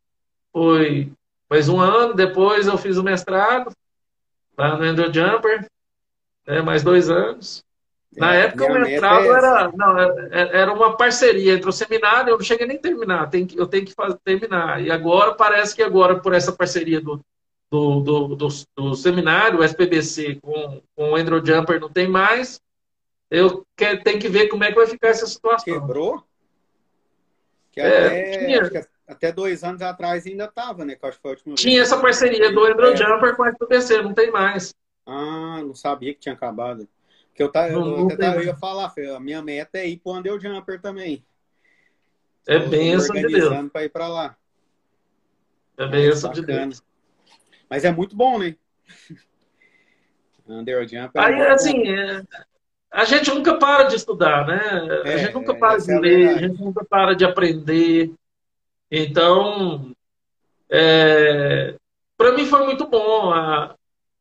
foi 0.54 1.12
mais 1.50 1.68
um 1.68 1.80
ano. 1.80 2.14
Depois 2.14 2.68
eu 2.68 2.78
fiz 2.78 2.96
o 2.96 3.04
mestrado 3.04 3.72
lá 4.56 4.78
no 4.78 4.84
Andrew 4.84 5.12
Jumper, 5.12 5.66
né, 6.46 6.62
mais 6.62 6.84
dois 6.84 7.10
anos. 7.10 7.66
Na 8.16 8.36
é, 8.36 8.42
época 8.42 8.66
o 8.66 8.74
mestrado 8.74 9.26
é 9.26 9.30
era, 9.30 9.72
não, 9.74 10.00
é, 10.00 10.30
era 10.32 10.72
uma 10.72 10.96
parceria 10.96 11.54
entre 11.54 11.70
o 11.70 11.74
seminário, 11.74 12.30
eu 12.30 12.38
não 12.38 12.44
cheguei 12.44 12.66
nem 12.66 12.78
a 12.78 12.82
terminar, 12.82 13.30
tem 13.30 13.46
que, 13.46 13.60
eu 13.60 13.68
tenho 13.68 13.86
que 13.86 13.94
fazer, 13.94 14.18
terminar. 14.24 14.82
E 14.82 14.92
agora 14.92 15.34
parece 15.34 15.76
que 15.76 15.82
agora, 15.82 16.20
por 16.20 16.34
essa 16.34 16.52
parceria 16.52 17.02
do, 17.02 17.20
do, 17.72 18.00
do, 18.00 18.36
do, 18.36 18.48
do 18.76 18.96
seminário, 18.96 19.60
o 19.60 19.64
SPBC, 19.64 20.40
com, 20.42 20.82
com 20.96 21.12
o 21.12 21.16
Andrew 21.16 21.44
Jumper 21.44 21.80
não 21.80 21.90
tem 21.90 22.08
mais, 22.08 22.60
eu 23.30 23.66
que, 23.76 23.98
tenho 23.98 24.20
que 24.20 24.30
ver 24.30 24.48
como 24.48 24.64
é 24.64 24.70
que 24.70 24.76
vai 24.76 24.88
ficar 24.88 25.10
essa 25.10 25.28
situação. 25.28 25.74
Quebrou? 25.74 26.24
Que 27.72 27.82
é, 27.82 28.06
até, 28.06 28.38
tinha. 28.38 28.70
Que 28.70 28.88
até 29.08 29.32
dois 29.32 29.64
anos 29.64 29.82
atrás 29.82 30.26
ainda 30.26 30.46
estava, 30.46 30.84
né? 30.84 30.96
Que 30.96 31.06
acho 31.06 31.18
que 31.18 31.22
foi 31.22 31.32
a 31.32 31.34
última 31.36 31.56
tinha 31.56 31.80
vez. 31.80 31.92
essa 31.92 32.02
parceria 32.02 32.52
do 32.52 32.66
Andrew 32.66 32.92
é. 32.92 32.96
Jumper 32.96 33.36
com 33.36 33.44
o 33.44 33.48
SPBC, 33.48 34.02
não 34.02 34.14
tem 34.14 34.32
mais. 34.32 34.74
Ah, 35.06 35.62
não 35.64 35.74
sabia 35.74 36.14
que 36.14 36.20
tinha 36.20 36.36
acabado. 36.36 36.88
Que 37.34 37.44
eu, 37.44 37.52
tá, 37.52 37.70
eu, 37.70 37.80
não, 37.80 38.08
até 38.08 38.36
eu 38.36 38.44
ia 38.44 38.56
falar, 38.56 38.92
a 39.16 39.20
minha 39.20 39.42
meta 39.42 39.78
é 39.78 39.88
ir 39.88 39.98
pro 39.98 40.14
Andeu 40.14 40.40
Jumper 40.40 40.82
também. 40.82 41.24
É 42.48 42.58
benção 42.60 43.16
de 43.16 43.28
Deus. 43.28 43.72
para 43.72 43.84
ir 43.84 43.90
para 43.90 44.08
lá. 44.08 44.38
É 45.78 45.86
benção 45.86 46.32
de 46.32 46.42
Deus. 46.42 46.82
Mas 47.70 47.86
é 47.86 47.92
muito 47.92 48.16
bom, 48.16 48.40
né? 48.40 48.56
Under 50.48 50.88
Jumper. 50.88 51.22
É 51.22 51.26
Aí, 51.26 51.42
assim, 51.48 51.88
é, 51.88 52.24
a 52.92 53.06
gente 53.06 53.30
nunca 53.32 53.58
para 53.58 53.84
de 53.84 53.96
estudar, 53.96 54.48
né? 54.48 55.02
É, 55.06 55.14
a 55.14 55.18
gente 55.18 55.34
nunca 55.34 55.56
para 55.56 55.78
de 55.78 55.92
é 55.92 56.00
ler, 56.00 56.30
a 56.30 56.38
gente 56.40 56.62
nunca 56.62 56.86
para 56.86 57.16
de 57.16 57.26
aprender. 57.26 58.14
Então, 58.90 59.92
é, 60.70 61.76
para 62.18 62.34
mim 62.34 62.46
foi 62.46 62.66
muito 62.66 62.88
bom. 62.88 63.32
A, 63.34 63.76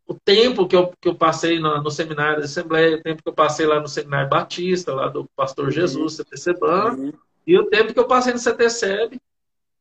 o 0.06 0.14
tempo 0.14 0.68
que 0.68 0.76
eu, 0.76 0.92
que 1.00 1.08
eu 1.08 1.14
passei 1.14 1.58
no, 1.58 1.82
no, 1.82 1.90
seminário 1.90 2.38
de 2.38 2.44
Assembleia, 2.44 2.96
o 2.96 3.02
tempo 3.02 3.22
que 3.22 3.28
eu 3.28 3.34
passei 3.34 3.66
lá 3.66 3.80
no 3.80 3.88
seminário 3.88 4.28
Batista, 4.28 4.94
lá 4.94 5.08
do 5.08 5.28
Pastor 5.34 5.70
Jesus, 5.70 6.18
uhum. 6.18 6.24
CTC 6.24 6.54
Ban, 6.60 6.94
uhum. 6.94 7.12
e 7.46 7.58
o 7.58 7.66
tempo 7.66 7.92
que 7.92 7.98
eu 7.98 8.06
passei 8.06 8.32
no 8.32 8.38
CTCEB, 8.38 9.20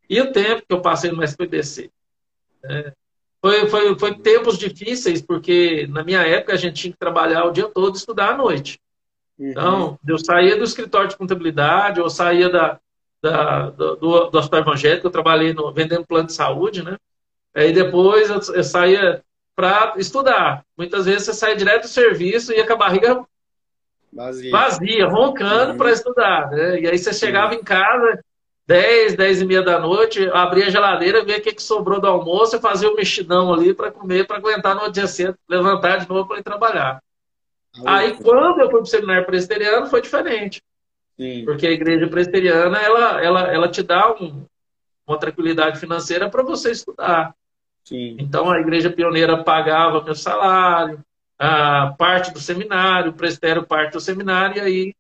e 0.10 0.22
o 0.22 0.32
tempo 0.32 0.64
que 0.68 0.74
eu 0.74 0.82
passei 0.82 1.12
no 1.12 1.24
SPDC. 1.24 1.92
É, 2.64 2.92
foi, 3.42 3.68
foi, 3.68 4.00
foi 4.00 4.16
tempos 4.16 4.58
difíceis, 4.58 5.22
porque 5.22 5.88
na 5.88 6.04
minha 6.04 6.22
época 6.22 6.54
a 6.54 6.58
gente 6.58 6.82
tinha 6.82 6.94
que 6.94 7.00
trabalhar 7.00 7.46
o 7.46 7.52
dia 7.52 7.68
todo 7.68 7.96
e 7.96 7.98
estudar 7.98 8.32
à 8.32 8.38
noite. 8.38 8.80
Uhum. 9.38 9.50
Então, 9.50 10.00
eu 10.08 10.18
saía 10.18 10.58
do 10.58 10.64
escritório 10.64 11.10
de 11.10 11.18
contabilidade, 11.18 12.02
ou 12.02 12.10
saía 12.10 12.50
da, 12.50 12.80
da, 13.22 13.70
do, 13.70 14.30
do 14.30 14.38
hospital 14.38 14.62
evangélico, 14.62 15.08
eu 15.08 15.12
trabalhei 15.12 15.54
no, 15.54 15.72
vendendo 15.74 16.06
plano 16.06 16.28
de 16.28 16.34
saúde, 16.34 16.84
né? 16.84 16.98
Aí 17.54 17.72
depois 17.72 18.30
eu, 18.30 18.56
eu 18.56 18.64
saía 18.64 19.24
para 19.56 19.94
estudar. 19.98 20.64
Muitas 20.78 21.06
vezes 21.06 21.24
você 21.24 21.34
sai 21.34 21.56
direto 21.56 21.84
do 21.84 21.88
serviço 21.88 22.52
e 22.52 22.58
ia 22.58 22.68
com 22.68 22.74
a 22.74 22.78
barriga 22.78 23.26
vazia, 24.12 24.52
vazia 24.52 25.08
roncando 25.08 25.72
uhum. 25.72 25.78
para 25.78 25.92
estudar. 25.92 26.50
Né? 26.52 26.82
E 26.82 26.88
aí 26.88 26.98
você 26.98 27.14
chegava 27.14 27.54
uhum. 27.54 27.60
em 27.60 27.64
casa, 27.64 28.20
10, 28.68 29.16
10 29.16 29.42
e 29.42 29.46
meia 29.46 29.62
da 29.62 29.80
noite, 29.80 30.28
abria 30.34 30.66
a 30.66 30.70
geladeira, 30.70 31.24
via 31.24 31.38
o 31.38 31.42
que, 31.42 31.54
que 31.54 31.62
sobrou 31.62 32.02
do 32.02 32.08
almoço 32.08 32.56
e 32.56 32.62
fazia 32.62 32.90
o 32.90 32.96
mexidão 32.96 33.54
ali 33.54 33.74
para 33.74 33.92
comer, 33.92 34.26
para 34.26 34.38
aguentar 34.38 34.76
no 34.76 34.92
dia 34.92 35.06
cedo, 35.06 35.38
levantar 35.48 35.98
de 35.98 36.10
novo 36.10 36.28
para 36.28 36.40
ir 36.40 36.44
trabalhar. 36.44 37.00
Ah, 37.86 37.98
aí 37.98 38.16
quando 38.16 38.62
eu 38.62 38.70
fui 38.70 38.80
para 38.80 38.82
o 38.82 38.86
seminário 38.86 39.26
presbiteriano 39.26 39.88
foi 39.88 40.02
diferente. 40.02 40.62
Sim. 41.16 41.46
Porque 41.46 41.68
a 41.68 41.72
igreja 41.72 42.08
presbiteriana, 42.08 42.78
ela, 42.80 43.24
ela, 43.24 43.42
ela 43.54 43.70
te 43.70 43.84
dá 43.84 44.12
um, 44.14 44.46
uma 45.08 45.18
tranquilidade 45.18 45.80
financeira 45.80 46.30
para 46.30 46.44
você 46.44 46.72
estudar. 46.72 47.36
Sim. 47.84 48.18
Então 48.20 48.50
a 48.50 48.60
igreja 48.60 48.90
pioneira 48.90 49.44
pagava 49.44 50.04
meu 50.04 50.16
salário, 50.16 51.00
a 51.38 51.94
parte 51.98 52.34
do 52.34 52.40
seminário, 52.40 53.12
o 53.12 53.16
presbitério 53.16 53.66
parte 53.66 53.94
do 53.94 54.00
seminário, 54.00 54.58
e 54.58 54.62
aí 54.62 54.96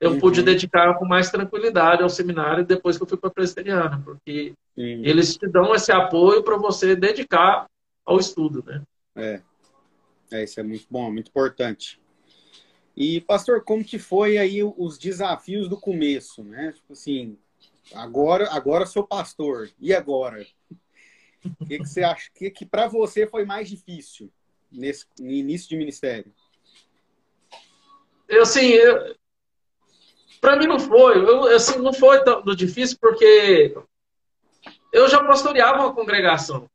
eu 0.00 0.12
uhum. 0.12 0.20
pude 0.20 0.42
dedicar 0.42 0.94
com 0.94 1.04
mais 1.04 1.30
tranquilidade 1.30 2.02
ao 2.02 2.08
seminário 2.08 2.64
depois 2.64 2.96
que 2.96 3.02
eu 3.02 3.06
fui 3.06 3.18
para 3.18 3.28
a 3.28 3.32
presbiteriana, 3.32 4.00
porque 4.04 4.54
Sim. 4.74 5.02
eles 5.04 5.36
te 5.36 5.48
dão 5.48 5.74
esse 5.74 5.90
apoio 5.90 6.42
para 6.42 6.56
você 6.56 6.94
dedicar 6.94 7.66
ao 8.04 8.18
estudo, 8.18 8.62
né? 8.64 8.82
É. 9.16 9.42
é, 10.30 10.44
isso 10.44 10.60
é 10.60 10.62
muito 10.62 10.86
bom, 10.88 11.10
muito 11.10 11.28
importante. 11.28 12.00
E, 12.96 13.20
pastor, 13.20 13.62
como 13.62 13.84
que 13.84 13.98
foi 13.98 14.38
aí 14.38 14.62
os 14.62 14.98
desafios 14.98 15.68
do 15.68 15.76
começo, 15.76 16.42
né? 16.44 16.72
Tipo 16.72 16.92
assim, 16.92 17.36
agora, 17.94 18.48
agora 18.50 18.86
sou 18.86 19.06
pastor, 19.06 19.68
e 19.80 19.92
agora? 19.92 20.46
O 21.60 21.66
que, 21.66 21.78
que 21.78 21.86
você 21.86 22.02
acha 22.02 22.30
que, 22.34 22.50
que 22.50 22.66
para 22.66 22.88
você 22.88 23.26
foi 23.26 23.44
mais 23.44 23.68
difícil 23.68 24.30
nesse 24.70 25.06
no 25.18 25.30
início 25.30 25.68
de 25.68 25.76
ministério? 25.76 26.32
Eu 28.28 28.42
assim, 28.42 28.72
para 30.40 30.56
mim 30.56 30.66
não 30.66 30.78
foi, 30.78 31.18
eu, 31.18 31.44
assim, 31.54 31.78
não 31.78 31.92
foi 31.92 32.22
tão 32.22 32.42
difícil 32.54 32.96
porque 33.00 33.74
eu 34.92 35.08
já 35.08 35.22
pastoreava 35.22 35.80
uma 35.80 35.94
congregação. 35.94 36.68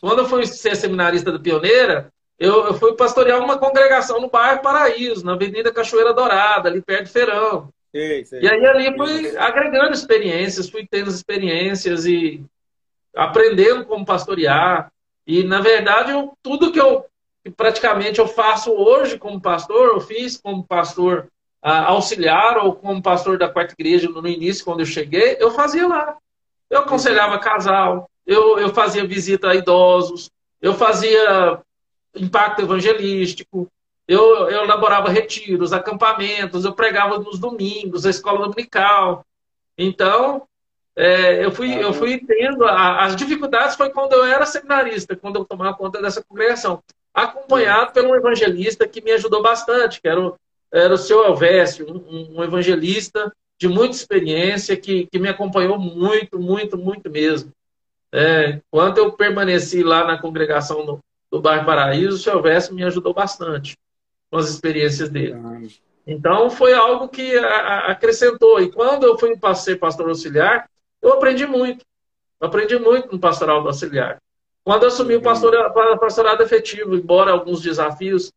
Quando 0.00 0.20
eu 0.20 0.26
fui 0.26 0.46
ser 0.46 0.76
seminarista 0.76 1.32
da 1.32 1.38
Pioneira, 1.38 2.12
eu, 2.38 2.66
eu 2.66 2.74
fui 2.74 2.94
pastorear 2.94 3.42
uma 3.42 3.58
congregação 3.58 4.20
no 4.20 4.30
bairro 4.30 4.62
Paraíso, 4.62 5.24
na 5.24 5.32
Avenida 5.32 5.72
Cachoeira 5.72 6.14
Dourada, 6.14 6.68
ali 6.68 6.80
perto 6.80 7.06
de 7.06 7.12
Feirão. 7.12 7.68
Sei, 7.90 8.24
sei. 8.24 8.42
E 8.42 8.48
aí 8.48 8.64
ali 8.66 8.96
fui 8.96 9.36
agregando 9.36 9.92
experiências, 9.92 10.68
fui 10.70 10.86
tendo 10.88 11.10
experiências 11.10 12.06
e 12.06 12.44
aprendendo 13.14 13.84
como 13.86 14.06
pastorear. 14.06 14.92
E, 15.26 15.42
na 15.42 15.60
verdade, 15.60 16.12
eu, 16.12 16.32
tudo 16.42 16.70
que 16.70 16.80
eu 16.80 17.04
praticamente 17.56 18.18
eu 18.18 18.28
faço 18.28 18.70
hoje 18.72 19.18
como 19.18 19.40
pastor, 19.40 19.88
eu 19.88 20.00
fiz 20.00 20.36
como 20.36 20.66
pastor 20.66 21.28
auxiliar 21.62 22.58
ou 22.58 22.74
como 22.74 23.02
pastor 23.02 23.38
da 23.38 23.48
quarta 23.48 23.74
igreja 23.78 24.08
no 24.08 24.26
início, 24.26 24.64
quando 24.64 24.80
eu 24.80 24.86
cheguei, 24.86 25.36
eu 25.40 25.50
fazia 25.50 25.86
lá. 25.86 26.16
Eu 26.70 26.80
aconselhava 26.80 27.38
casal, 27.38 28.08
eu, 28.26 28.58
eu 28.58 28.72
fazia 28.74 29.06
visita 29.06 29.48
a 29.48 29.54
idosos, 29.54 30.30
eu 30.60 30.74
fazia 30.74 31.60
impacto 32.14 32.62
evangelístico, 32.62 33.70
eu, 34.06 34.48
eu 34.48 34.64
elaborava 34.64 35.10
retiros, 35.10 35.72
acampamentos, 35.72 36.64
eu 36.64 36.72
pregava 36.72 37.18
nos 37.18 37.38
domingos, 37.38 38.06
a 38.06 38.10
escola 38.10 38.40
dominical. 38.40 39.24
Então, 39.76 40.42
é, 40.96 41.44
eu, 41.44 41.50
fui, 41.50 41.72
eu 41.72 41.92
fui 41.92 42.18
tendo. 42.18 42.64
A, 42.64 43.04
as 43.04 43.14
dificuldades 43.14 43.76
foi 43.76 43.90
quando 43.90 44.14
eu 44.14 44.24
era 44.24 44.46
seminarista, 44.46 45.14
quando 45.14 45.36
eu 45.36 45.44
tomava 45.44 45.76
conta 45.76 46.00
dessa 46.00 46.24
congregação. 46.24 46.82
Acompanhado 47.12 47.92
por 47.92 48.04
um 48.04 48.14
evangelista 48.14 48.88
que 48.88 49.02
me 49.02 49.12
ajudou 49.12 49.42
bastante, 49.42 50.00
que 50.00 50.08
era 50.08 50.20
o, 50.20 50.36
era 50.72 50.94
o 50.94 50.98
seu 50.98 51.24
Elvésio, 51.24 51.86
um, 51.90 52.38
um 52.38 52.44
evangelista 52.44 53.32
de 53.58 53.68
muita 53.68 53.96
experiência, 53.96 54.76
que, 54.76 55.06
que 55.06 55.18
me 55.18 55.28
acompanhou 55.28 55.78
muito, 55.78 56.38
muito, 56.38 56.78
muito 56.78 57.10
mesmo. 57.10 57.52
É, 58.12 58.60
quando 58.70 58.98
eu 58.98 59.12
permaneci 59.12 59.82
lá 59.82 60.04
na 60.04 60.18
congregação 60.18 60.84
do, 60.86 61.00
do 61.30 61.40
bairro 61.40 61.66
Paraíso, 61.66 62.16
o 62.16 62.18
seu 62.18 62.40
Verso 62.40 62.74
me 62.74 62.84
ajudou 62.84 63.12
bastante 63.12 63.76
com 64.30 64.38
as 64.38 64.48
experiências 64.48 65.08
dele. 65.08 65.36
Então 66.06 66.48
foi 66.48 66.72
algo 66.72 67.08
que 67.08 67.36
a, 67.36 67.46
a, 67.46 67.90
acrescentou. 67.92 68.60
E 68.60 68.70
quando 68.70 69.04
eu 69.04 69.18
fui 69.18 69.36
passei 69.36 69.76
pastor 69.76 70.08
auxiliar, 70.08 70.68
eu 71.02 71.12
aprendi 71.12 71.46
muito. 71.46 71.84
Eu 72.40 72.48
aprendi 72.48 72.78
muito 72.78 73.12
no 73.12 73.18
pastoral 73.18 73.66
auxiliar. 73.66 74.18
Quando 74.64 74.82
eu 74.82 74.88
assumi 74.88 75.16
o 75.16 75.22
pastorado, 75.22 75.98
pastorado 75.98 76.42
efetivo, 76.42 76.94
embora 76.94 77.32
alguns 77.32 77.60
desafios 77.60 78.32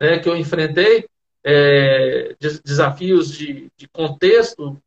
né, 0.00 0.18
que 0.18 0.28
eu 0.28 0.36
enfrentei, 0.36 1.06
é, 1.44 2.36
desafios 2.64 3.32
de, 3.32 3.68
de, 3.76 3.88
contexto, 3.88 4.80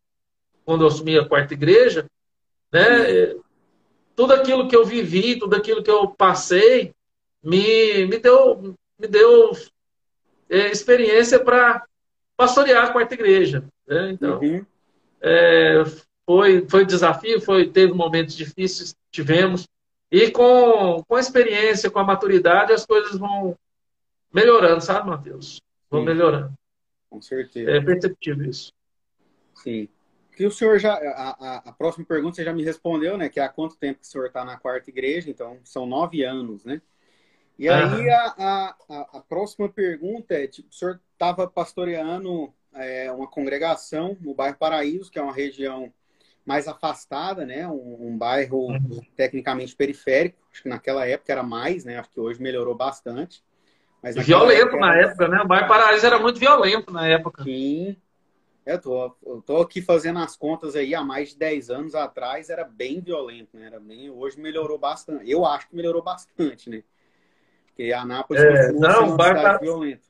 quando 0.64 0.84
eu 0.84 0.88
assumi 0.88 1.18
a 1.18 1.28
quarta 1.28 1.54
igreja, 1.54 2.06
né, 2.72 3.36
tudo 4.16 4.34
aquilo 4.34 4.68
que 4.68 4.76
eu 4.76 4.86
vivi, 4.86 5.38
tudo 5.38 5.56
aquilo 5.56 5.84
que 5.84 5.92
eu 5.92 6.08
passei, 6.08 6.94
me, 7.44 8.06
me 8.06 8.18
deu, 8.18 8.76
me 8.98 9.08
deu 9.08 9.52
é, 10.50 10.72
experiência 10.72 11.40
para 11.40 11.86
pastorear 12.38 12.86
a 12.86 12.92
quarta 12.92 13.14
igreja. 13.14 13.66
Né? 13.86 14.12
Então, 14.12 14.40
uhum. 14.40 14.66
é, 15.22 15.84
foi, 16.26 16.66
foi 16.68 16.86
desafio, 16.86 17.42
foi, 17.42 17.70
teve 17.70 17.94
momentos 17.94 18.36
difíceis, 18.36 18.96
tivemos, 19.12 19.68
e 20.12 20.32
com, 20.32 21.04
com 21.08 21.16
a 21.16 21.20
experiência, 21.20 21.90
com 21.90 22.00
a 22.00 22.04
maturidade, 22.04 22.72
as 22.72 22.86
coisas 22.86 23.18
vão 23.18 23.58
melhorando, 24.34 24.82
sabe, 24.82 25.10
Matheus? 25.10 25.62
Vão 25.90 26.02
Sim. 26.02 26.06
melhorando. 26.06 26.54
Com 27.10 27.22
certeza. 27.22 27.72
É 27.72 27.82
perceptível 27.82 28.50
isso. 28.50 28.74
Sim. 29.54 29.88
E 30.38 30.46
o 30.46 30.52
senhor 30.52 30.78
já, 30.80 30.94
a, 30.94 31.30
a, 31.30 31.58
a, 31.70 31.72
próxima 31.72 32.06
pergunta 32.06 32.36
você 32.36 32.44
já 32.44 32.54
me 32.54 32.64
respondeu, 32.64 33.18
né? 33.18 33.30
Que 33.30 33.40
é 33.40 33.44
há 33.44 33.50
quanto 33.50 33.78
tempo 33.78 34.02
que 34.02 34.06
o 34.06 34.10
senhor 34.10 34.28
está 34.28 34.44
na 34.44 34.58
quarta 34.58 34.90
igreja? 34.90 35.30
Então, 35.30 35.60
são 35.64 35.86
nove 35.86 36.24
anos, 36.24 36.66
né? 36.66 36.82
E 37.58 37.70
aí 37.70 38.10
a, 38.10 38.36
a, 38.38 38.76
a, 39.14 39.22
próxima 39.22 39.70
pergunta 39.70 40.34
é, 40.34 40.46
tipo, 40.46 40.70
o 40.70 40.74
senhor 40.74 41.00
estava 41.14 41.48
pastoreando 41.48 42.54
é, 42.74 43.10
uma 43.14 43.28
congregação 43.28 44.18
no 44.20 44.34
bairro 44.34 44.58
Paraíso, 44.58 45.10
que 45.10 45.18
é 45.18 45.22
uma 45.22 45.32
região 45.32 45.94
mais 46.46 46.68
afastada, 46.68 47.46
né? 47.46 47.66
Um, 47.66 48.10
um 48.10 48.18
bairro 48.18 48.72
uhum. 48.72 49.02
tecnicamente 49.16 49.74
periférico. 49.74 50.38
Acho 50.52 50.64
que 50.64 50.70
naquela 50.70 51.08
época 51.08 51.32
era 51.32 51.44
mais, 51.44 51.86
né? 51.86 51.98
Acho 51.98 52.10
que 52.10 52.20
hoje 52.20 52.42
melhorou 52.42 52.76
bastante. 52.76 53.42
Mas 54.06 54.16
violento 54.24 54.68
época 54.68 54.78
na 54.78 54.96
época, 54.96 55.28
né? 55.28 55.42
O 55.42 55.48
bairro 55.48 55.68
Paraíso 55.68 56.06
era 56.06 56.20
muito 56.20 56.40
violento 56.40 56.94
na 56.94 57.08
época. 57.08 57.44
Sim. 57.44 57.98
Eu 58.64 58.80
tô, 58.80 59.16
eu 59.26 59.42
tô 59.42 59.62
aqui 59.62 59.82
fazendo 59.82 60.20
as 60.20 60.36
contas 60.36 60.76
aí 60.76 60.94
há 60.94 61.04
mais 61.04 61.30
de 61.30 61.38
10 61.38 61.72
anos 61.72 61.96
atrás, 61.96 62.52
era 62.52 62.64
bem 62.64 63.02
violento, 63.02 63.58
né? 63.58 63.66
Era 63.66 63.80
bem, 63.80 64.12
hoje 64.12 64.40
melhorou 64.40 64.78
bastante. 64.78 65.30
Eu 65.30 65.44
acho 65.44 65.68
que 65.68 65.76
melhorou 65.76 66.04
bastante, 66.04 66.70
né? 66.70 66.84
Porque 67.66 67.92
Anápolis 67.92 68.44
é, 68.44 68.72
não, 68.74 69.18
vai 69.18 69.34
para... 69.34 69.58
violento. 69.58 70.08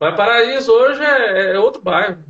Vai 0.00 0.16
Paraíso 0.16 0.72
hoje 0.72 1.02
é, 1.02 1.52
é 1.52 1.58
outro 1.58 1.82
bairro. 1.82 2.24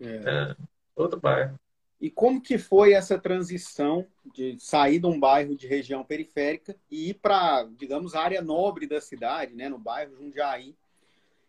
É. 0.00 0.06
é. 0.06 0.56
outro 0.94 1.18
bairro. 1.18 1.58
E 2.00 2.08
como 2.08 2.40
que 2.40 2.58
foi 2.58 2.92
essa 2.92 3.18
transição 3.18 4.06
de 4.34 4.58
sair 4.58 4.98
de 4.98 5.06
um 5.06 5.18
bairro 5.18 5.56
de 5.56 5.68
região 5.68 6.04
periférica 6.04 6.76
e 6.90 7.10
ir 7.10 7.14
para, 7.14 7.68
digamos, 7.76 8.14
a 8.14 8.20
área 8.20 8.42
nobre 8.42 8.86
da 8.86 9.00
cidade, 9.00 9.54
né, 9.54 9.68
no 9.68 9.78
bairro 9.78 10.16
Jundiaí, 10.16 10.74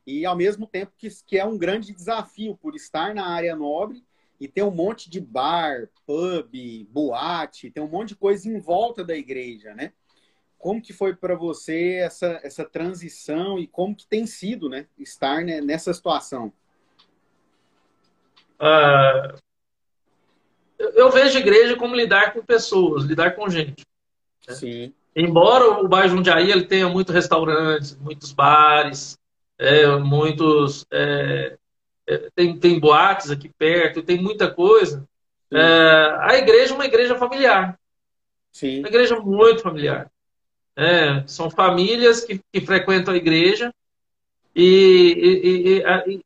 e 0.05 0.23
ao 0.23 0.35
mesmo 0.35 0.67
tempo 0.67 0.93
que, 0.95 1.09
que 1.25 1.39
é 1.39 1.43
um 1.43 1.57
grande 1.57 1.91
desafio 1.91 2.55
por 2.55 2.75
estar 2.75 3.15
na 3.15 3.25
área 3.25 3.55
nobre 3.55 4.05
e 4.39 4.47
ter 4.47 4.61
um 4.61 4.69
monte 4.69 5.09
de 5.09 5.19
bar, 5.19 5.89
pub, 6.05 6.53
boate, 6.91 7.71
tem 7.71 7.81
um 7.81 7.89
monte 7.89 8.09
de 8.09 8.15
coisa 8.15 8.47
em 8.47 8.59
volta 8.59 9.03
da 9.03 9.15
igreja, 9.15 9.73
né? 9.73 9.91
Como 10.59 10.81
que 10.81 10.93
foi 10.93 11.15
para 11.15 11.35
você 11.35 11.95
essa, 11.95 12.39
essa 12.43 12.63
transição 12.63 13.57
e 13.57 13.65
como 13.65 13.95
que 13.95 14.05
tem 14.05 14.27
sido, 14.27 14.69
né, 14.69 14.87
estar 14.97 15.43
né, 15.43 15.59
nessa 15.59 15.91
situação? 15.91 16.53
Uh, 18.59 19.44
eu 20.93 21.11
vejo 21.11 21.37
a 21.37 21.41
igreja 21.41 21.75
como 21.75 21.95
lidar 21.95 22.33
com 22.33 22.43
pessoas, 22.43 23.03
lidar 23.03 23.35
com 23.35 23.49
gente. 23.49 23.83
Né? 24.47 24.53
Sim. 24.53 24.93
Embora 25.15 25.81
o 25.81 25.87
bairro 25.87 26.09
Jundiaí 26.09 26.51
ele 26.51 26.65
tenha 26.65 26.89
muitos 26.89 27.13
restaurantes, 27.13 27.97
muitos 27.97 28.33
bares, 28.33 29.17
é, 29.57 29.87
muitos 29.97 30.85
é, 30.91 31.57
é, 32.07 32.29
tem, 32.35 32.57
tem 32.57 32.79
boates 32.79 33.31
aqui 33.31 33.49
perto, 33.57 34.03
tem 34.03 34.21
muita 34.21 34.51
coisa. 34.51 35.07
É, 35.51 36.17
a 36.19 36.35
igreja 36.37 36.73
é 36.73 36.75
uma 36.75 36.85
igreja 36.85 37.15
familiar. 37.15 37.79
Sim. 38.51 38.79
Uma 38.79 38.87
igreja 38.87 39.19
muito 39.19 39.61
familiar. 39.61 40.11
É, 40.75 41.25
são 41.27 41.49
famílias 41.49 42.25
que, 42.25 42.39
que, 42.51 42.61
frequentam 42.61 43.13
a 43.13 43.17
igreja 43.17 43.73
e, 44.53 45.81
e, 45.85 46.13
e, 46.13 46.21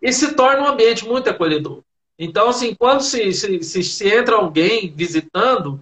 e, 0.00 0.12
se 0.12 0.34
torna 0.34 0.62
um 0.62 0.68
ambiente 0.68 1.06
muito 1.06 1.28
acolhedor. 1.28 1.82
Então, 2.18 2.48
assim, 2.48 2.74
quando 2.74 3.02
se, 3.02 3.32
se, 3.32 3.62
se, 3.62 3.82
se 3.82 4.08
entra 4.08 4.36
alguém 4.36 4.90
visitando, 4.94 5.80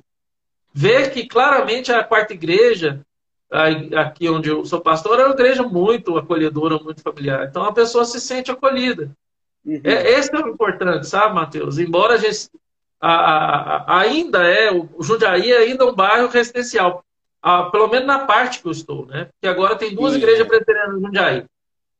vê 0.72 1.08
que 1.08 1.26
claramente 1.26 1.92
a 1.92 2.02
quarta 2.02 2.34
igreja, 2.34 3.00
aqui 3.96 4.28
onde 4.28 4.48
eu 4.48 4.64
sou 4.64 4.80
pastor, 4.80 5.20
é 5.20 5.24
uma 5.24 5.34
igreja 5.34 5.62
muito 5.62 6.18
acolhedora, 6.18 6.78
muito 6.78 7.00
familiar. 7.02 7.46
Então 7.48 7.62
a 7.62 7.72
pessoa 7.72 8.04
se 8.04 8.20
sente 8.20 8.50
acolhida. 8.50 9.10
Uhum. 9.64 9.80
É, 9.84 10.10
esse 10.10 10.34
é 10.34 10.38
o 10.38 10.48
importante, 10.48 11.06
sabe, 11.06 11.34
Matheus? 11.34 11.78
Embora 11.78 12.14
a 12.14 12.18
gente 12.18 12.50
a, 13.00 13.14
a, 13.76 14.00
ainda 14.00 14.42
é, 14.42 14.72
o 14.72 15.02
Jundiaí 15.02 15.52
é 15.52 15.58
ainda 15.58 15.86
um 15.86 15.94
bairro 15.94 16.28
residencial, 16.28 17.04
a, 17.40 17.64
pelo 17.64 17.88
menos 17.88 18.06
na 18.06 18.20
parte 18.20 18.60
que 18.60 18.66
eu 18.66 18.72
estou, 18.72 19.06
né? 19.06 19.26
Porque 19.26 19.46
agora 19.46 19.76
tem 19.76 19.94
duas 19.94 20.12
Sim. 20.12 20.18
igrejas 20.18 20.46
presbiterianas 20.46 20.94
no 20.94 21.06
Jundiaí. 21.06 21.44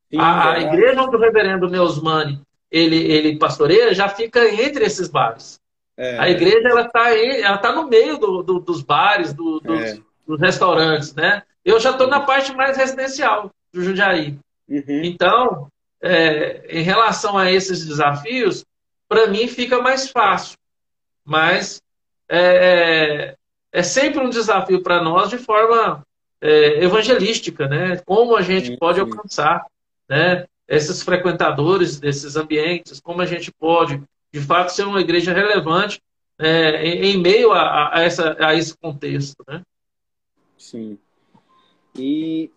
Sim, 0.09 0.19
a, 0.19 0.51
a 0.51 0.59
igreja 0.59 1.01
onde 1.01 1.15
o 1.15 1.19
reverendo 1.19 1.69
Neusmani 1.69 2.41
ele, 2.75 2.97
ele 2.97 3.37
pastoreia 3.37 3.93
já 3.93 4.09
fica 4.09 4.45
entre 4.49 4.83
esses 4.83 5.07
bares. 5.07 5.61
É. 5.95 6.19
A 6.19 6.29
igreja 6.29 6.67
ela 6.67 6.81
está 6.81 7.15
ela 7.17 7.57
tá 7.57 7.71
no 7.71 7.87
meio 7.87 8.17
do, 8.17 8.43
do, 8.43 8.59
dos 8.59 8.81
bares, 8.81 9.33
do, 9.33 9.61
dos, 9.61 9.79
é. 9.79 9.97
dos, 10.27 10.41
restaurantes, 10.41 11.15
né? 11.15 11.43
Eu 11.63 11.79
já 11.79 11.91
estou 11.91 12.07
na 12.07 12.19
parte 12.19 12.53
mais 12.53 12.75
residencial 12.75 13.49
do 13.71 13.81
Jundiaí. 13.81 14.37
Uhum. 14.67 15.03
Então, 15.03 15.67
é, 16.01 16.65
em 16.67 16.83
relação 16.83 17.37
a 17.37 17.49
esses 17.49 17.85
desafios, 17.85 18.65
para 19.07 19.27
mim 19.27 19.47
fica 19.47 19.81
mais 19.81 20.09
fácil. 20.09 20.57
Mas 21.23 21.81
é, 22.27 22.39
é, 22.39 23.35
é 23.71 23.83
sempre 23.83 24.19
um 24.19 24.29
desafio 24.29 24.83
para 24.83 25.01
nós 25.01 25.29
de 25.29 25.37
forma 25.37 26.05
é, 26.41 26.83
evangelística, 26.83 27.69
né? 27.69 28.01
Como 28.05 28.35
a 28.35 28.41
gente 28.41 28.75
pode 28.75 28.99
alcançar, 28.99 29.65
né? 30.09 30.45
Esses 30.67 31.01
frequentadores 31.03 31.99
desses 31.99 32.35
ambientes, 32.35 32.99
como 32.99 33.21
a 33.21 33.25
gente 33.25 33.51
pode, 33.51 34.01
de 34.33 34.41
fato, 34.41 34.69
ser 34.69 34.83
uma 34.83 35.01
igreja 35.01 35.33
relevante 35.33 36.01
é, 36.39 36.83
em, 36.85 37.17
meio 37.17 37.51
a, 37.51 37.95
a, 37.95 38.01
essa, 38.01 38.35
a 38.43 38.55
esse 38.55 38.75
contexto, 38.77 39.43
né? 39.47 39.61
Sim. 40.57 40.97
E 41.97 42.51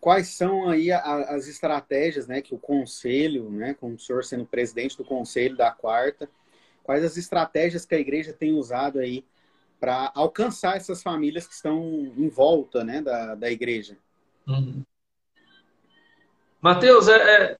quais 0.00 0.28
são 0.28 0.68
aí 0.68 0.92
as 0.92 1.46
estratégias, 1.46 2.26
né, 2.26 2.42
que 2.42 2.54
o 2.54 2.58
conselho, 2.58 3.48
né, 3.50 3.74
com 3.74 3.94
o 3.94 3.98
senhor 3.98 4.24
sendo 4.24 4.44
presidente 4.44 4.96
do 4.96 5.04
conselho 5.04 5.56
da 5.56 5.70
quarta, 5.70 6.28
quais 6.82 7.04
as 7.04 7.16
estratégias 7.16 7.84
que 7.84 7.94
a 7.94 8.00
igreja 8.00 8.32
tem 8.32 8.52
usado 8.52 8.98
aí 8.98 9.24
para 9.80 10.12
alcançar 10.14 10.76
essas 10.76 11.02
famílias 11.02 11.46
que 11.46 11.54
estão 11.54 11.80
em 12.16 12.28
volta, 12.28 12.84
né, 12.84 13.00
da, 13.00 13.34
da 13.34 13.50
igreja? 13.50 13.96
Uhum. 14.46 14.82
Mateus, 16.62 17.08
é, 17.08 17.16
é 17.16 17.56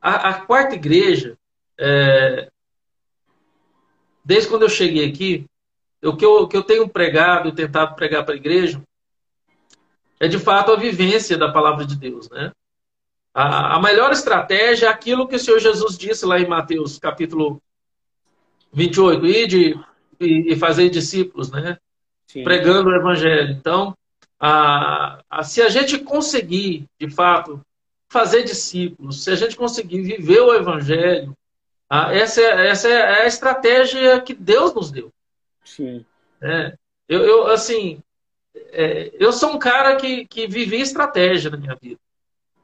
a, 0.00 0.28
a, 0.28 0.34
quarta 0.46 0.76
igreja, 0.76 1.36
é, 1.76 2.48
desde 4.24 4.48
quando 4.48 4.62
eu 4.62 4.68
cheguei 4.68 5.08
aqui, 5.08 5.44
o 6.04 6.16
que 6.16 6.24
eu, 6.24 6.46
que 6.46 6.56
eu 6.56 6.62
tenho 6.62 6.88
pregado, 6.88 7.52
tentado 7.52 7.96
pregar 7.96 8.24
para 8.24 8.34
a 8.34 8.36
igreja, 8.36 8.80
é 10.20 10.28
de 10.28 10.38
fato 10.38 10.70
a 10.70 10.76
vivência 10.76 11.36
da 11.36 11.50
palavra 11.50 11.84
de 11.84 11.96
Deus, 11.96 12.30
né? 12.30 12.52
A, 13.34 13.76
a 13.76 13.82
melhor 13.82 14.12
estratégia 14.12 14.86
é 14.86 14.88
aquilo 14.88 15.26
que 15.26 15.34
o 15.34 15.38
Senhor 15.38 15.58
Jesus 15.58 15.98
disse 15.98 16.24
lá 16.24 16.38
em 16.38 16.46
Mateus 16.46 16.98
capítulo 16.98 17.60
28, 18.72 19.26
e 19.26 19.74
e, 20.20 20.52
e 20.52 20.56
fazer 20.56 20.90
discípulos, 20.90 21.50
né? 21.50 21.76
Sim. 22.26 22.44
Pregando 22.44 22.90
o 22.90 22.94
evangelho. 22.94 23.50
Então, 23.50 23.96
a, 24.38 25.20
a, 25.28 25.42
se 25.42 25.60
a 25.60 25.68
gente 25.68 25.98
conseguir, 25.98 26.86
de 26.98 27.10
fato, 27.10 27.60
fazer 28.12 28.42
discípulos, 28.42 29.24
se 29.24 29.30
a 29.30 29.34
gente 29.34 29.56
conseguir 29.56 30.02
viver 30.02 30.40
o 30.40 30.54
evangelho, 30.54 31.34
a, 31.88 32.14
essa, 32.14 32.42
é, 32.42 32.68
essa 32.68 32.88
é 32.88 33.22
a 33.22 33.26
estratégia 33.26 34.20
que 34.20 34.34
Deus 34.34 34.74
nos 34.74 34.90
deu. 34.90 35.10
Sim. 35.64 36.04
É, 36.42 36.74
eu, 37.08 37.20
eu, 37.22 37.46
assim, 37.46 38.02
é, 38.54 39.10
eu 39.18 39.32
sou 39.32 39.54
um 39.54 39.58
cara 39.58 39.96
que, 39.96 40.26
que 40.26 40.46
vivi 40.46 40.80
estratégia 40.82 41.50
na 41.50 41.56
minha 41.56 41.74
vida. 41.80 41.98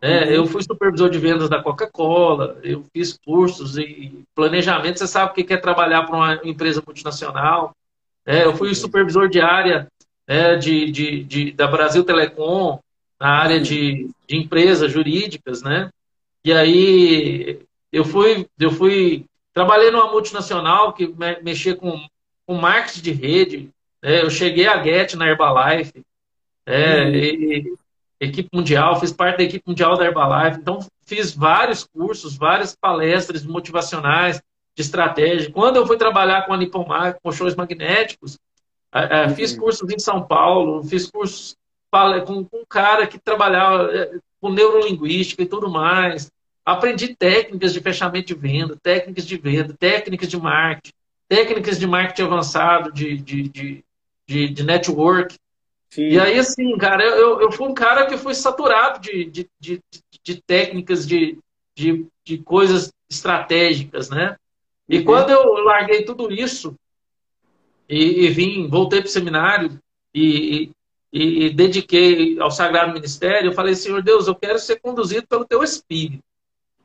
É, 0.03 0.25
uhum. 0.25 0.31
Eu 0.31 0.47
fui 0.47 0.63
supervisor 0.63 1.09
de 1.09 1.19
vendas 1.19 1.49
da 1.49 1.63
Coca-Cola, 1.63 2.59
eu 2.63 2.85
fiz 2.93 3.17
cursos 3.17 3.79
e 3.79 4.23
planejamento. 4.35 4.99
Você 4.99 5.07
sabe 5.07 5.31
o 5.31 5.35
que 5.35 5.53
é 5.53 5.57
trabalhar 5.57 6.05
para 6.05 6.15
uma 6.17 6.41
empresa 6.45 6.83
multinacional. 6.87 7.75
É, 8.27 8.45
eu 8.45 8.55
fui 8.55 8.75
supervisor 8.75 9.31
de 9.31 9.41
área 9.41 9.89
é, 10.27 10.57
de, 10.57 10.91
de, 10.91 11.25
de, 11.25 11.53
da 11.53 11.67
Brasil 11.67 12.05
Telecom, 12.05 12.79
na 13.21 13.29
área 13.31 13.61
de, 13.61 14.09
de 14.27 14.37
empresas 14.37 14.93
jurídicas, 14.93 15.63
né? 15.63 15.91
E 16.45 16.53
aí 16.53 17.61
eu 17.93 18.05
fui, 18.05 18.47
eu 18.59 18.71
fui, 18.71 19.25
trabalhei 19.53 19.91
numa 19.91 20.11
multinacional 20.11 20.93
que 20.93 21.07
me, 21.07 21.41
mexia 21.43 21.75
com, 21.75 22.01
com 22.47 22.55
marketing 22.55 23.03
de 23.03 23.13
rede. 23.13 23.71
Né? 24.03 24.23
Eu 24.23 24.31
cheguei 24.31 24.67
a 24.67 24.83
Get 24.83 25.15
na 25.15 25.27
Herbalife, 25.27 26.03
é, 26.67 27.03
uhum. 27.03 27.11
e, 27.15 27.75
equipe 28.21 28.49
mundial, 28.53 28.99
fiz 28.99 29.13
parte 29.13 29.39
da 29.39 29.45
equipe 29.45 29.65
mundial 29.67 29.97
da 29.97 30.05
Herbalife. 30.05 30.61
Então 30.61 30.79
fiz 31.05 31.35
vários 31.35 31.85
cursos, 31.85 32.37
várias 32.37 32.77
palestras 32.77 33.45
motivacionais 33.45 34.41
de 34.77 34.83
estratégia. 34.83 35.51
Quando 35.51 35.77
eu 35.77 35.87
fui 35.87 35.97
trabalhar 35.97 36.47
com 36.47 36.53
a 36.53 36.57
Nippon 36.57 36.87
Mag, 36.87 37.19
com 37.23 37.33
shows 37.33 37.57
magnéticos, 37.57 38.39
uhum. 38.95 39.35
fiz 39.35 39.57
cursos 39.57 39.91
em 39.91 39.99
São 39.99 40.25
Paulo, 40.25 40.85
fiz 40.85 41.11
cursos 41.11 41.57
com, 41.91 42.45
com 42.45 42.59
um 42.59 42.67
cara 42.69 43.07
que 43.07 43.19
trabalhava 43.19 43.91
é, 43.93 44.19
com 44.41 44.51
neurolinguística 44.51 45.43
e 45.43 45.47
tudo 45.47 45.71
mais. 45.71 46.31
Aprendi 46.65 47.15
técnicas 47.15 47.73
de 47.73 47.81
fechamento 47.81 48.27
de 48.27 48.35
venda, 48.35 48.77
técnicas 48.83 49.27
de 49.27 49.37
venda, 49.37 49.75
técnicas 49.79 50.29
de 50.29 50.37
marketing, 50.37 50.93
técnicas 51.29 51.79
de 51.79 51.87
marketing 51.87 52.23
avançado, 52.23 52.93
de, 52.93 53.17
de, 53.17 53.49
de, 53.49 53.85
de, 54.27 54.49
de 54.49 54.63
network. 54.65 55.37
Sim. 55.91 56.09
E 56.09 56.21
aí, 56.21 56.39
assim, 56.39 56.77
cara, 56.77 57.03
eu, 57.03 57.41
eu 57.41 57.51
fui 57.51 57.67
um 57.67 57.75
cara 57.75 58.07
que 58.07 58.19
fui 58.19 58.35
saturado 58.35 59.01
de, 59.01 59.25
de, 59.25 59.49
de, 59.59 59.81
de 60.23 60.43
técnicas, 60.43 61.07
de, 61.07 61.39
de, 61.75 62.07
de 62.23 62.39
coisas 62.39 62.93
estratégicas, 63.11 64.11
né? 64.11 64.37
E 64.87 64.99
uhum. 64.99 65.05
quando 65.05 65.31
eu 65.31 65.45
larguei 65.65 66.03
tudo 66.03 66.31
isso 66.31 66.75
e, 67.89 68.27
e 68.27 68.29
vim, 68.29 68.69
voltei 68.69 69.01
para 69.01 69.09
o 69.09 69.11
seminário 69.11 69.81
e, 70.15 70.71
e, 71.13 71.47
e, 71.47 71.51
dediquei 71.51 72.39
ao 72.39 72.51
Sagrado 72.51 72.93
Ministério, 72.93 73.51
eu 73.51 73.55
falei, 73.55 73.75
Senhor 73.75 74.03
Deus, 74.03 74.27
eu 74.27 74.35
quero 74.35 74.59
ser 74.59 74.81
conduzido 74.81 75.27
pelo 75.27 75.45
Teu 75.45 75.63
Espírito. 75.63 76.23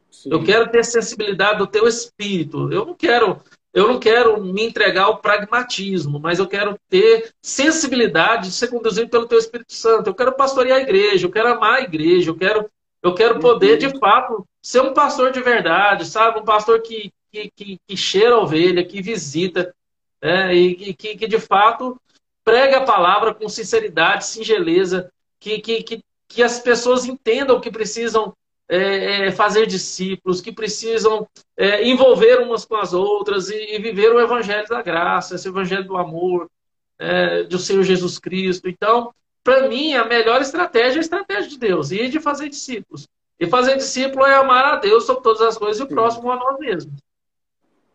Sim. 0.09 0.29
Eu 0.31 0.43
quero 0.43 0.69
ter 0.69 0.85
sensibilidade 0.85 1.57
do 1.57 1.67
Teu 1.67 1.87
Espírito. 1.87 2.71
Eu 2.71 2.85
não 2.85 2.93
quero 2.93 3.41
eu 3.73 3.87
não 3.87 3.99
quero 3.99 4.39
me 4.39 4.63
entregar 4.63 5.05
ao 5.05 5.17
pragmatismo, 5.17 6.19
mas 6.19 6.37
eu 6.37 6.47
quero 6.47 6.77
ter 6.87 7.33
sensibilidade 7.41 8.49
de 8.49 8.53
ser 8.53 8.67
conduzido 8.67 9.09
pelo 9.09 9.25
Teu 9.25 9.39
Espírito 9.39 9.73
Santo. 9.73 10.07
Eu 10.07 10.13
quero 10.13 10.33
pastorear 10.33 10.77
a 10.77 10.81
igreja, 10.81 11.25
eu 11.25 11.31
quero 11.31 11.51
amar 11.51 11.79
a 11.79 11.81
igreja, 11.81 12.29
eu 12.29 12.35
quero, 12.35 12.69
eu 13.01 13.15
quero 13.15 13.39
poder, 13.39 13.77
de 13.77 13.89
fato, 13.97 14.45
ser 14.61 14.81
um 14.81 14.93
pastor 14.93 15.31
de 15.31 15.41
verdade, 15.41 16.05
sabe? 16.05 16.39
Um 16.39 16.45
pastor 16.45 16.83
que, 16.83 17.11
que, 17.31 17.51
que, 17.55 17.79
que 17.87 17.97
cheira 17.97 18.35
a 18.35 18.39
ovelha, 18.39 18.85
que 18.85 19.01
visita, 19.01 19.73
né? 20.21 20.53
e 20.53 20.93
que, 20.93 21.15
que, 21.15 21.27
de 21.27 21.39
fato, 21.39 21.99
prega 22.43 22.77
a 22.77 22.85
palavra 22.85 23.33
com 23.33 23.47
sinceridade, 23.47 24.25
singeleza, 24.25 25.11
que, 25.39 25.59
que, 25.59 25.83
que, 25.83 26.03
que 26.27 26.43
as 26.43 26.59
pessoas 26.59 27.05
entendam 27.05 27.59
que 27.59 27.71
precisam 27.71 28.33
é, 28.67 29.27
é, 29.27 29.31
fazer 29.31 29.65
discípulos, 29.67 30.41
que 30.41 30.51
precisam 30.51 31.27
é, 31.57 31.87
envolver 31.87 32.39
umas 32.39 32.65
com 32.65 32.75
as 32.75 32.93
outras 32.93 33.49
e, 33.49 33.75
e, 33.75 33.79
viver 33.79 34.11
o 34.11 34.19
evangelho 34.19 34.67
da 34.67 34.81
graça, 34.81 35.35
esse 35.35 35.47
evangelho 35.47 35.85
do 35.85 35.97
amor, 35.97 36.49
é, 36.97 37.43
do 37.43 37.59
Senhor 37.59 37.83
Jesus 37.83 38.17
Cristo. 38.17 38.69
Então, 38.69 39.13
para 39.43 39.67
mim, 39.67 39.93
a 39.93 40.05
melhor 40.05 40.41
estratégia 40.41 40.97
é 40.97 40.99
a 40.99 41.01
estratégia 41.01 41.49
de 41.49 41.59
Deus, 41.59 41.91
e 41.91 42.07
de 42.07 42.19
fazer 42.19 42.49
discípulos. 42.49 43.07
E 43.39 43.45
fazer 43.47 43.75
discípulo 43.75 44.25
é 44.25 44.35
amar 44.35 44.65
a 44.65 44.75
Deus 44.77 45.05
sobre 45.05 45.21
todas 45.21 45.41
as 45.41 45.57
coisas 45.57 45.79
e 45.79 45.83
o 45.83 45.87
próximo 45.87 46.31
a 46.31 46.35
nós 46.37 46.57
mesmos. 46.57 46.95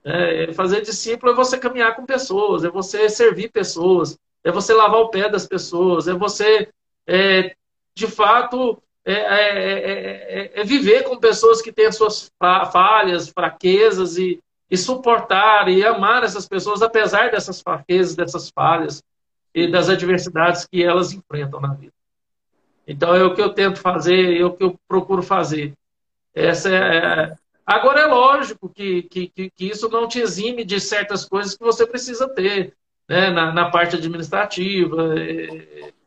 É, 0.05 0.53
fazer 0.53 0.83
discípulo 0.83 1.33
é 1.33 1.35
você 1.35 1.59
caminhar 1.59 1.97
com 1.97 2.05
pessoas, 2.05 2.65
é 2.65 2.71
você 2.71 3.09
servir 3.09 3.51
pessoas, 3.51 4.19
é 4.44 4.51
você 4.51 4.72
lavar 4.72 5.01
o 5.01 5.09
pé 5.09 5.29
das 5.29 5.46
pessoas, 5.46 6.09
é 6.09 6.14
você, 6.14 6.68
é, 7.07 7.55
de 7.94 8.07
fato, 8.07 8.83
é 9.05 9.12
é, 9.12 9.59
é, 9.59 10.51
é, 10.59 10.61
é, 10.61 10.64
viver 10.64 11.05
com 11.05 11.18
pessoas 11.18 11.62
que 11.62 11.72
têm 11.72 11.87
as 11.87 11.96
suas 11.96 12.31
falhas, 12.72 13.29
fraquezas 13.29 14.16
e, 14.16 14.40
e 14.70 14.77
suportar 14.77 15.68
e 15.68 15.85
amar 15.85 16.24
essas 16.24 16.46
pessoas 16.46 16.83
apesar 16.83 17.31
dessas 17.31 17.61
fraquezas, 17.61 18.14
dessas 18.14 18.51
falhas 18.51 19.03
e 19.55 19.66
das 19.66 19.88
adversidades 19.88 20.66
que 20.66 20.83
elas 20.85 21.12
enfrentam 21.12 21.61
na 21.61 21.74
vida. 21.74 21.92
Então 22.87 23.14
é 23.14 23.24
o 23.24 23.35
que 23.35 23.42
eu 23.42 23.53
tento 23.53 23.81
fazer, 23.81 24.38
é 24.38 24.44
o 24.44 24.53
que 24.53 24.64
eu 24.64 24.79
procuro 24.87 25.22
fazer. 25.22 25.74
Essa 26.35 26.68
é, 26.70 27.37
Agora 27.68 28.01
é 28.01 28.07
lógico 28.07 28.66
que, 28.70 29.03
que, 29.03 29.29
que, 29.29 29.53
isso 29.59 29.90
não 29.90 30.09
te 30.09 30.18
exime 30.20 30.64
de 30.64 30.81
certas 30.81 31.27
coisas 31.27 31.55
que 31.55 31.62
você 31.62 31.87
precisa 31.87 32.27
ter, 32.27 32.74
né? 33.09 33.31
na, 33.31 33.53
na 33.53 33.71
parte 33.71 33.97
administrativa, 33.97 35.14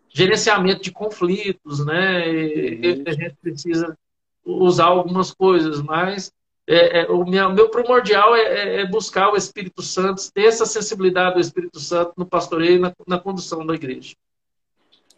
gerenciamento 0.09 0.81
de 0.81 0.91
conflitos, 0.91 1.85
né? 1.85 2.27
Uhum. 2.27 3.03
A 3.07 3.11
gente 3.11 3.35
precisa 3.41 3.97
usar 4.45 4.85
algumas 4.85 5.31
coisas, 5.31 5.81
mas 5.81 6.31
é, 6.67 7.01
é, 7.01 7.05
o 7.07 7.25
meu, 7.25 7.51
meu 7.51 7.69
primordial 7.69 8.35
é, 8.35 8.41
é, 8.41 8.81
é, 8.81 8.85
buscar 8.85 9.31
o 9.31 9.37
Espírito 9.37 9.81
Santo, 9.81 10.31
ter 10.31 10.45
essa 10.45 10.65
sensibilidade 10.65 11.35
do 11.35 11.41
Espírito 11.41 11.79
Santo 11.79 12.13
no 12.17 12.25
pastoreio 12.25 12.75
e 12.75 12.79
na, 12.79 12.93
na 13.07 13.19
condução 13.19 13.65
da 13.65 13.73
igreja. 13.73 14.15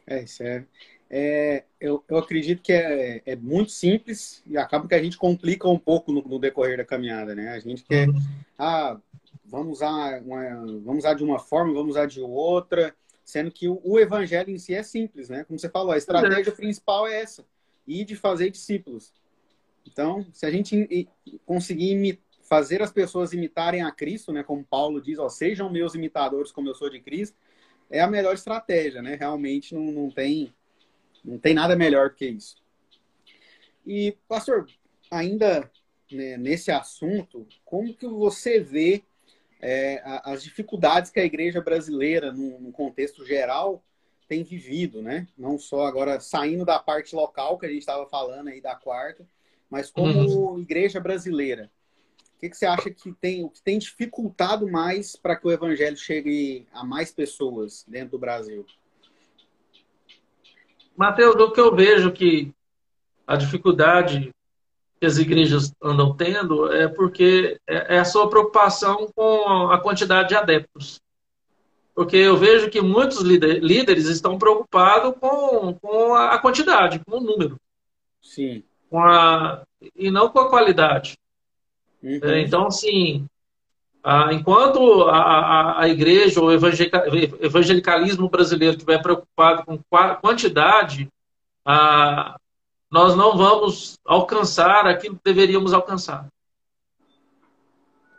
É, 0.05 0.23
isso 0.23 0.43
é. 0.43 0.65
é 1.09 1.63
eu, 1.79 2.03
eu 2.07 2.17
acredito 2.17 2.61
que 2.61 2.73
é, 2.73 3.21
é 3.25 3.35
muito 3.35 3.71
simples 3.71 4.41
e 4.45 4.57
acaba 4.57 4.87
que 4.87 4.95
a 4.95 5.03
gente 5.03 5.17
complica 5.17 5.67
um 5.67 5.79
pouco 5.79 6.11
no, 6.11 6.21
no 6.21 6.39
decorrer 6.39 6.77
da 6.77 6.85
caminhada, 6.85 7.35
né? 7.35 7.49
A 7.49 7.59
gente 7.59 7.83
quer, 7.83 8.09
uhum. 8.09 8.21
ah, 8.57 8.97
vamos 9.53 9.77
usar, 9.77 10.19
uma, 10.23 10.65
vamos 10.83 10.97
usar 10.97 11.13
de 11.13 11.23
uma 11.23 11.37
forma, 11.37 11.73
vamos 11.73 11.91
usar 11.91 12.07
de 12.07 12.19
outra, 12.19 12.95
Sendo 13.23 13.51
que 13.51 13.69
o, 13.69 13.79
o, 13.85 13.97
evangelho 13.97 14.49
em 14.49 14.57
si 14.57 14.73
é 14.73 14.83
simples, 14.83 15.29
né? 15.29 15.45
Como 15.45 15.57
você 15.57 15.69
falou, 15.69 15.93
a 15.93 15.97
estratégia 15.97 16.51
principal 16.51 17.07
é 17.07 17.21
essa: 17.21 17.45
ir 17.87 18.03
de 18.03 18.17
fazer 18.17 18.49
discípulos. 18.49 19.13
Então, 19.85 20.27
se 20.33 20.45
a 20.45 20.51
gente 20.51 21.07
conseguir 21.45 22.19
fazer 22.41 22.81
as 22.81 22.91
pessoas 22.91 23.31
imitarem 23.31 23.81
a 23.81 23.91
Cristo, 23.91 24.33
né? 24.33 24.43
Como 24.43 24.65
Paulo 24.65 25.01
diz, 25.01 25.19
ó, 25.19 25.29
sejam 25.29 25.71
meus 25.71 25.95
imitadores 25.95 26.51
como 26.51 26.67
eu 26.67 26.75
sou 26.75 26.89
de 26.89 26.99
Cristo, 26.99 27.37
é 27.89 28.01
a 28.01 28.07
melhor 28.07 28.33
estratégia, 28.33 29.01
né? 29.01 29.15
Realmente 29.15 29.73
não, 29.73 29.85
não 29.85 30.11
tem 30.11 30.53
não 31.23 31.39
tem 31.39 31.53
nada 31.53 31.77
melhor 31.77 32.13
que 32.13 32.25
isso. 32.25 32.61
E, 33.87 34.17
pastor, 34.27 34.67
ainda 35.09 35.71
né, 36.11 36.35
nesse 36.35 36.71
assunto, 36.71 37.47
como 37.63 37.93
que 37.93 38.05
você 38.05 38.59
vê 38.59 39.03
é, 39.65 40.01
as 40.25 40.43
dificuldades 40.43 41.09
que 41.09 41.21
a 41.21 41.25
igreja 41.25 41.61
brasileira, 41.61 42.33
no 42.33 42.69
contexto 42.73 43.25
geral, 43.25 43.81
tem 44.27 44.43
vivido, 44.43 45.01
né? 45.01 45.25
Não 45.37 45.57
só 45.57 45.85
agora 45.85 46.19
saindo 46.19 46.65
da 46.65 46.79
parte 46.79 47.15
local 47.15 47.57
que 47.57 47.65
a 47.65 47.69
gente 47.69 47.79
estava 47.79 48.05
falando 48.05 48.49
aí 48.49 48.59
da 48.59 48.75
quarta, 48.75 49.25
mas 49.69 49.89
como 49.89 50.51
uhum. 50.51 50.59
igreja 50.59 50.99
brasileira. 50.99 51.71
O 52.35 52.39
que, 52.41 52.49
que, 52.49 52.57
você 52.57 52.65
acha 52.65 52.89
que 52.89 53.13
tem, 53.13 53.45
o 53.45 53.49
que 53.49 53.61
tem 53.61 53.79
dificultado 53.79 54.69
mais 54.69 55.15
para 55.15 55.37
que 55.37 55.47
o 55.47 55.51
evangelho 55.51 55.95
chegue 55.95 56.67
a 56.73 56.83
mais 56.83 57.09
pessoas 57.09 57.85
dentro 57.87 58.11
do 58.11 58.19
Brasil? 58.19 58.65
Mateus, 60.93 61.35
o 61.35 61.51
que 61.51 61.61
eu 61.61 61.73
vejo 61.73 62.11
que 62.11 62.53
a 63.25 63.37
dificuldade 63.37 64.29
que 65.03 65.07
as 65.07 65.17
igrejas 65.17 65.73
andam 65.83 66.15
tendo 66.15 66.71
é 66.71 66.87
porque 66.87 67.59
é, 67.67 67.97
é 67.97 67.99
a 67.99 68.05
sua 68.05 68.29
preocupação 68.29 69.11
com 69.13 69.67
a 69.69 69.77
quantidade 69.77 70.29
de 70.29 70.35
adeptos. 70.35 71.01
Porque 71.93 72.15
eu 72.15 72.37
vejo 72.37 72.69
que 72.69 72.79
muitos 72.79 73.19
líderes 73.19 74.05
estão 74.05 74.37
preocupados 74.37 75.13
com, 75.19 75.73
com 75.73 76.15
a 76.15 76.37
quantidade, 76.39 77.01
com 77.05 77.17
o 77.17 77.19
número. 77.19 77.57
Sim. 78.21 78.63
Com 78.89 79.03
a, 79.03 79.63
e 79.93 80.09
não 80.09 80.29
com 80.29 80.39
a 80.39 80.49
qualidade. 80.49 81.17
Uhum. 82.01 82.19
É, 82.23 82.39
então, 82.39 82.67
assim, 82.67 83.25
enquanto 84.31 85.03
a, 85.03 85.17
a, 85.17 85.81
a 85.81 85.89
igreja, 85.89 86.41
o 86.41 86.49
evangelicalismo 86.49 88.29
brasileiro 88.29 88.77
estiver 88.77 89.01
preocupado 89.01 89.65
com 89.65 89.77
quantidade, 90.21 91.09
a, 91.65 92.37
nós 92.93 93.15
não 93.15 93.35
vamos 93.35 93.97
alcançar 94.05 94.85
aquilo 94.85 95.15
que 95.15 95.23
deveríamos 95.25 95.73
alcançar. 95.73 96.27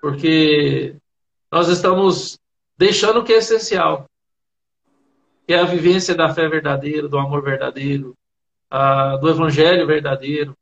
Porque 0.01 0.97
nós 1.49 1.69
estamos 1.69 2.41
deixando 2.77 3.21
o 3.21 3.25
que 3.25 3.33
é 3.33 3.37
essencial, 3.37 4.05
que 5.47 5.55
é 5.55 5.61
a 5.61 5.65
vivência 5.65 6.13
da 6.13 6.35
fé 6.35 6.49
verdadeira, 6.49 7.07
do 7.07 7.17
amor 7.17 7.41
verdadeiro, 7.41 8.17
do 9.21 9.29
evangelho 9.29 9.87
verdadeiro, 9.87 10.57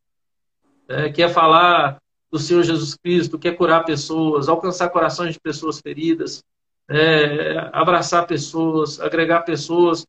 né, 0.87 1.11
que 1.11 1.23
é 1.23 1.29
falar 1.31 1.97
do 2.31 2.39
Senhor 2.39 2.65
Jesus 2.65 2.95
Cristo, 2.95 3.39
que 3.39 3.49
é 3.49 3.55
curar 3.55 3.83
pessoas, 3.83 4.47
alcançar 4.47 4.91
corações 4.91 5.33
de 5.33 5.41
pessoas 5.41 5.81
feridas, 5.81 6.45
é, 6.87 7.71
abraçar 7.73 8.27
pessoas, 8.27 9.01
agregar 9.01 9.41
pessoas, 9.41 10.07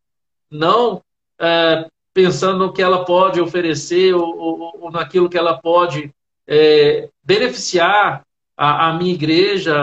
não 0.52 1.02
é, 1.40 1.88
pensando 2.14 2.60
no 2.60 2.74
que 2.74 2.82
ela 2.82 3.04
pode 3.06 3.42
oferecer 3.42 4.14
ou, 4.14 4.38
ou, 4.38 4.80
ou 4.82 4.92
naquilo 4.92 5.30
que 5.30 5.38
ela 5.38 5.58
pode 5.58 6.14
é, 6.48 7.10
beneficiar 7.24 8.24
a, 8.56 8.90
a, 8.90 8.94
minha 8.94 9.14
igreja, 9.14 9.74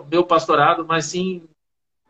o 0.00 0.06
meu 0.06 0.24
pastorado, 0.24 0.84
mas 0.86 1.06
sim 1.06 1.42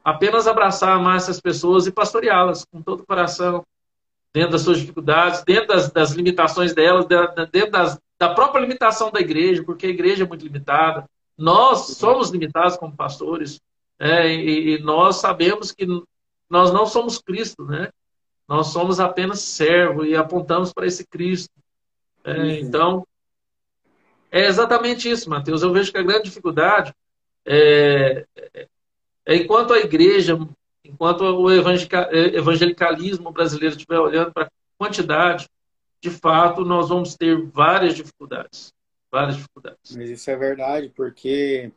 apenas 0.02 0.46
abraçar 0.46 0.98
mais 1.00 1.24
essas 1.24 1.40
pessoas 1.40 1.86
e 1.86 1.92
pastoreá-las 1.92 2.64
com 2.64 2.80
todo 2.80 3.00
o 3.00 3.06
coração, 3.06 3.64
dentro 4.32 4.52
das 4.52 4.62
suas 4.62 4.78
dificuldades, 4.78 5.42
dentro 5.44 5.68
das, 5.68 5.90
das 5.90 6.12
limitações 6.12 6.72
delas, 6.72 7.06
dentro 7.06 7.70
das, 7.70 7.98
da 8.18 8.32
própria 8.32 8.60
limitação 8.60 9.10
da 9.10 9.20
igreja, 9.20 9.62
porque 9.62 9.86
a 9.86 9.90
igreja 9.90 10.24
é 10.24 10.26
muito 10.26 10.44
limitada. 10.44 11.04
Nós 11.36 11.96
somos 11.96 12.30
limitados 12.30 12.76
como 12.76 12.96
pastores, 12.96 13.60
é, 13.98 14.28
e, 14.28 14.76
e, 14.76 14.78
nós 14.78 15.16
sabemos 15.16 15.72
que 15.72 15.86
nós 16.48 16.72
não 16.72 16.86
somos 16.86 17.18
Cristo, 17.18 17.64
né? 17.64 17.90
Nós 18.50 18.66
somos 18.66 19.00
apenas 19.00 19.40
servo 19.40 20.04
e 20.04 20.14
apontamos 20.14 20.74
para 20.74 20.86
esse 20.86 21.06
Cristo. 21.06 21.54
É, 22.22 22.32
uhum. 22.32 22.50
Então, 22.50 23.06
é 24.30 24.44
exatamente 24.44 25.10
isso, 25.10 25.30
Mateus. 25.30 25.62
Eu 25.62 25.72
vejo 25.72 25.90
que 25.90 25.98
a 25.98 26.02
grande 26.02 26.24
dificuldade 26.24 26.92
é, 27.46 28.26
é, 28.36 28.68
é 29.24 29.36
enquanto 29.36 29.72
a 29.72 29.78
igreja 29.78 30.36
Enquanto 30.84 31.22
o 31.22 31.50
evangelicalismo 31.52 33.30
brasileiro 33.30 33.76
estiver 33.76 33.98
olhando 33.98 34.32
para 34.32 34.46
a 34.46 34.50
quantidade, 34.78 35.48
de 36.00 36.10
fato, 36.10 36.64
nós 36.64 36.88
vamos 36.88 37.14
ter 37.14 37.40
várias 37.48 37.94
dificuldades. 37.94 38.72
Várias 39.10 39.36
dificuldades. 39.36 39.96
Mas 39.96 40.10
isso 40.10 40.30
é 40.30 40.36
verdade, 40.36 40.90
porque 40.94 41.70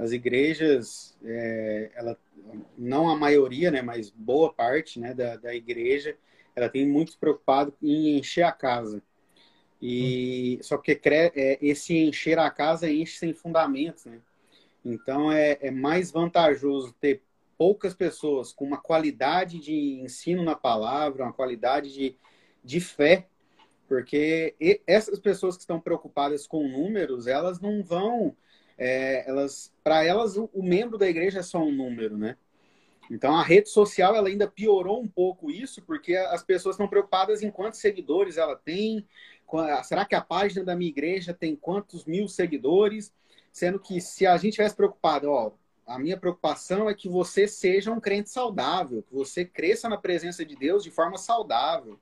as 0.00 0.12
igrejas, 0.12 1.16
é, 1.22 1.90
ela, 1.94 2.18
não 2.76 3.08
a 3.08 3.16
maioria, 3.16 3.70
né, 3.70 3.82
mas 3.82 4.10
boa 4.10 4.52
parte 4.52 4.98
né, 4.98 5.12
da, 5.12 5.36
da 5.36 5.54
igreja, 5.54 6.16
ela 6.56 6.68
tem 6.68 6.86
muito 6.86 7.18
preocupado 7.18 7.74
em 7.82 8.18
encher 8.18 8.42
a 8.42 8.52
casa. 8.52 9.02
E 9.80 10.58
hum. 10.58 10.62
só 10.62 10.78
que 10.78 10.98
é, 11.04 11.58
esse 11.60 11.96
encher 11.96 12.38
a 12.38 12.50
casa 12.50 12.90
enche 12.90 13.18
sem 13.18 13.32
fundamentos, 13.32 14.04
né? 14.06 14.20
Então 14.84 15.30
é, 15.30 15.58
é 15.60 15.70
mais 15.70 16.10
vantajoso 16.10 16.94
ter 17.00 17.22
poucas 17.58 17.92
pessoas 17.92 18.52
com 18.52 18.64
uma 18.64 18.78
qualidade 18.78 19.58
de 19.58 20.00
ensino 20.00 20.42
na 20.42 20.54
palavra, 20.54 21.24
uma 21.24 21.32
qualidade 21.32 21.92
de, 21.92 22.16
de 22.64 22.80
fé, 22.80 23.26
porque 23.86 24.54
essas 24.86 25.18
pessoas 25.18 25.56
que 25.56 25.62
estão 25.62 25.80
preocupadas 25.80 26.46
com 26.46 26.66
números, 26.66 27.26
elas 27.26 27.60
não 27.60 27.82
vão, 27.82 28.34
é, 28.80 29.28
elas, 29.28 29.70
para 29.84 30.02
elas 30.02 30.38
o, 30.38 30.48
o, 30.54 30.62
membro 30.62 30.96
da 30.96 31.06
igreja 31.06 31.40
é 31.40 31.42
só 31.42 31.62
um 31.62 31.70
número, 31.70 32.16
né? 32.16 32.34
Então 33.10 33.36
a 33.36 33.42
rede 33.42 33.68
social 33.68 34.16
ela 34.16 34.28
ainda 34.28 34.48
piorou 34.48 35.02
um 35.02 35.06
pouco 35.06 35.50
isso, 35.50 35.82
porque 35.82 36.16
as 36.16 36.42
pessoas 36.42 36.76
estão 36.76 36.88
preocupadas 36.88 37.42
em 37.42 37.50
quantos 37.50 37.78
seguidores 37.78 38.38
ela 38.38 38.56
tem, 38.56 39.06
será 39.84 40.06
que 40.06 40.14
a 40.14 40.20
página 40.22 40.64
da 40.64 40.74
minha 40.74 40.88
igreja 40.88 41.34
tem 41.34 41.54
quantos 41.54 42.06
mil 42.06 42.26
seguidores? 42.26 43.12
Sendo 43.52 43.78
que 43.78 44.00
se 44.00 44.26
a 44.26 44.36
gente 44.38 44.54
tivesse 44.54 44.76
preocupado, 44.76 45.28
ó, 45.28 45.52
a 45.86 45.98
minha 45.98 46.16
preocupação 46.16 46.88
é 46.88 46.94
que 46.94 47.08
você 47.08 47.46
seja 47.48 47.90
um 47.90 48.00
crente 48.00 48.30
saudável, 48.30 49.02
que 49.02 49.12
você 49.12 49.44
cresça 49.44 49.88
na 49.88 49.98
presença 49.98 50.42
de 50.44 50.56
Deus 50.56 50.84
de 50.84 50.90
forma 50.90 51.18
saudável. 51.18 51.98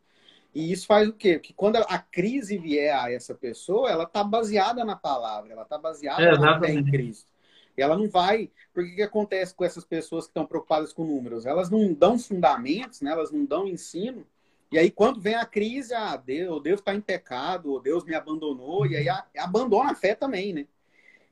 E 0.58 0.72
isso 0.72 0.88
faz 0.88 1.08
o 1.08 1.12
quê? 1.12 1.38
Que 1.38 1.52
quando 1.52 1.76
a 1.76 1.98
crise 2.00 2.58
vier 2.58 2.92
a 2.92 3.12
essa 3.12 3.32
pessoa, 3.32 3.88
ela 3.88 4.02
está 4.02 4.24
baseada 4.24 4.84
na 4.84 4.96
palavra, 4.96 5.52
ela 5.52 5.62
está 5.62 5.78
baseada 5.78 6.20
é, 6.20 6.36
na 6.36 6.58
fé 6.58 6.72
em 6.72 6.84
Cristo. 6.84 7.30
E 7.76 7.80
ela 7.80 7.96
não 7.96 8.08
vai. 8.08 8.50
Porque 8.74 8.90
o 8.90 8.96
que 8.96 9.02
acontece 9.02 9.54
com 9.54 9.64
essas 9.64 9.84
pessoas 9.84 10.24
que 10.24 10.30
estão 10.30 10.44
preocupadas 10.44 10.92
com 10.92 11.04
números? 11.04 11.46
Elas 11.46 11.70
não 11.70 11.94
dão 11.94 12.18
fundamentos, 12.18 13.02
né? 13.02 13.12
elas 13.12 13.30
não 13.30 13.44
dão 13.44 13.68
ensino. 13.68 14.26
E 14.72 14.76
aí, 14.76 14.90
quando 14.90 15.20
vem 15.20 15.36
a 15.36 15.46
crise, 15.46 15.94
ah, 15.94 16.16
Deus 16.16 16.60
está 16.64 16.92
em 16.92 17.00
pecado, 17.00 17.70
ou 17.70 17.80
Deus 17.80 18.04
me 18.04 18.16
abandonou, 18.16 18.84
e 18.84 18.96
aí 18.96 19.08
a, 19.08 19.24
abandona 19.36 19.92
a 19.92 19.94
fé 19.94 20.16
também, 20.16 20.52
né? 20.52 20.66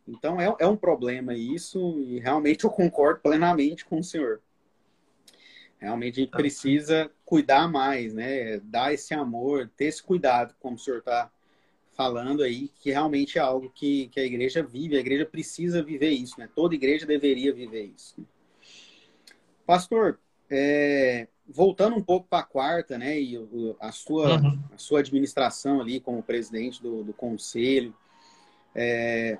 Então 0.07 0.41
é, 0.41 0.55
é 0.61 0.69
um 0.69 0.77
problema 0.77 1.35
isso, 1.35 1.99
e 1.99 2.21
realmente 2.21 2.63
eu 2.63 2.71
concordo 2.71 3.23
plenamente 3.23 3.85
com 3.85 3.99
o 3.99 4.05
senhor. 4.05 4.41
Realmente 5.87 6.19
a 6.19 6.23
gente 6.25 6.33
tá. 6.33 6.39
precisa 6.39 7.11
cuidar 7.25 7.69
mais, 7.69 8.13
né? 8.13 8.59
Dar 8.65 8.93
esse 8.93 9.15
amor, 9.15 9.71
ter 9.77 9.85
esse 9.85 10.03
cuidado, 10.03 10.53
como 10.59 10.75
o 10.75 10.79
senhor 10.79 10.99
está 10.99 11.31
falando 11.93 12.43
aí, 12.43 12.69
que 12.81 12.91
realmente 12.91 13.39
é 13.39 13.41
algo 13.41 13.71
que, 13.71 14.09
que 14.09 14.19
a 14.19 14.25
igreja 14.25 14.65
vive, 14.65 14.97
a 14.97 15.01
igreja 15.01 15.25
precisa 15.25 15.83
viver 15.83 16.11
isso, 16.11 16.41
né? 16.41 16.49
Toda 16.57 16.75
igreja 16.75 17.07
deveria 17.07 17.55
viver 17.55 17.93
isso. 17.97 18.17
Pastor, 19.65 20.19
é, 20.51 21.29
voltando 21.49 21.95
um 21.95 22.03
pouco 22.03 22.27
para 22.29 22.41
a 22.41 22.47
quarta, 22.47 22.99
né? 22.99 23.21
E 23.21 23.39
a 23.79 23.93
sua, 23.93 24.41
uhum. 24.41 24.59
a 24.75 24.79
sua 24.79 25.01
administração 25.01 25.81
ali 25.81 26.01
como 26.01 26.21
presidente 26.21 26.83
do, 26.83 27.05
do 27.05 27.13
conselho, 27.13 27.95
é, 28.75 29.39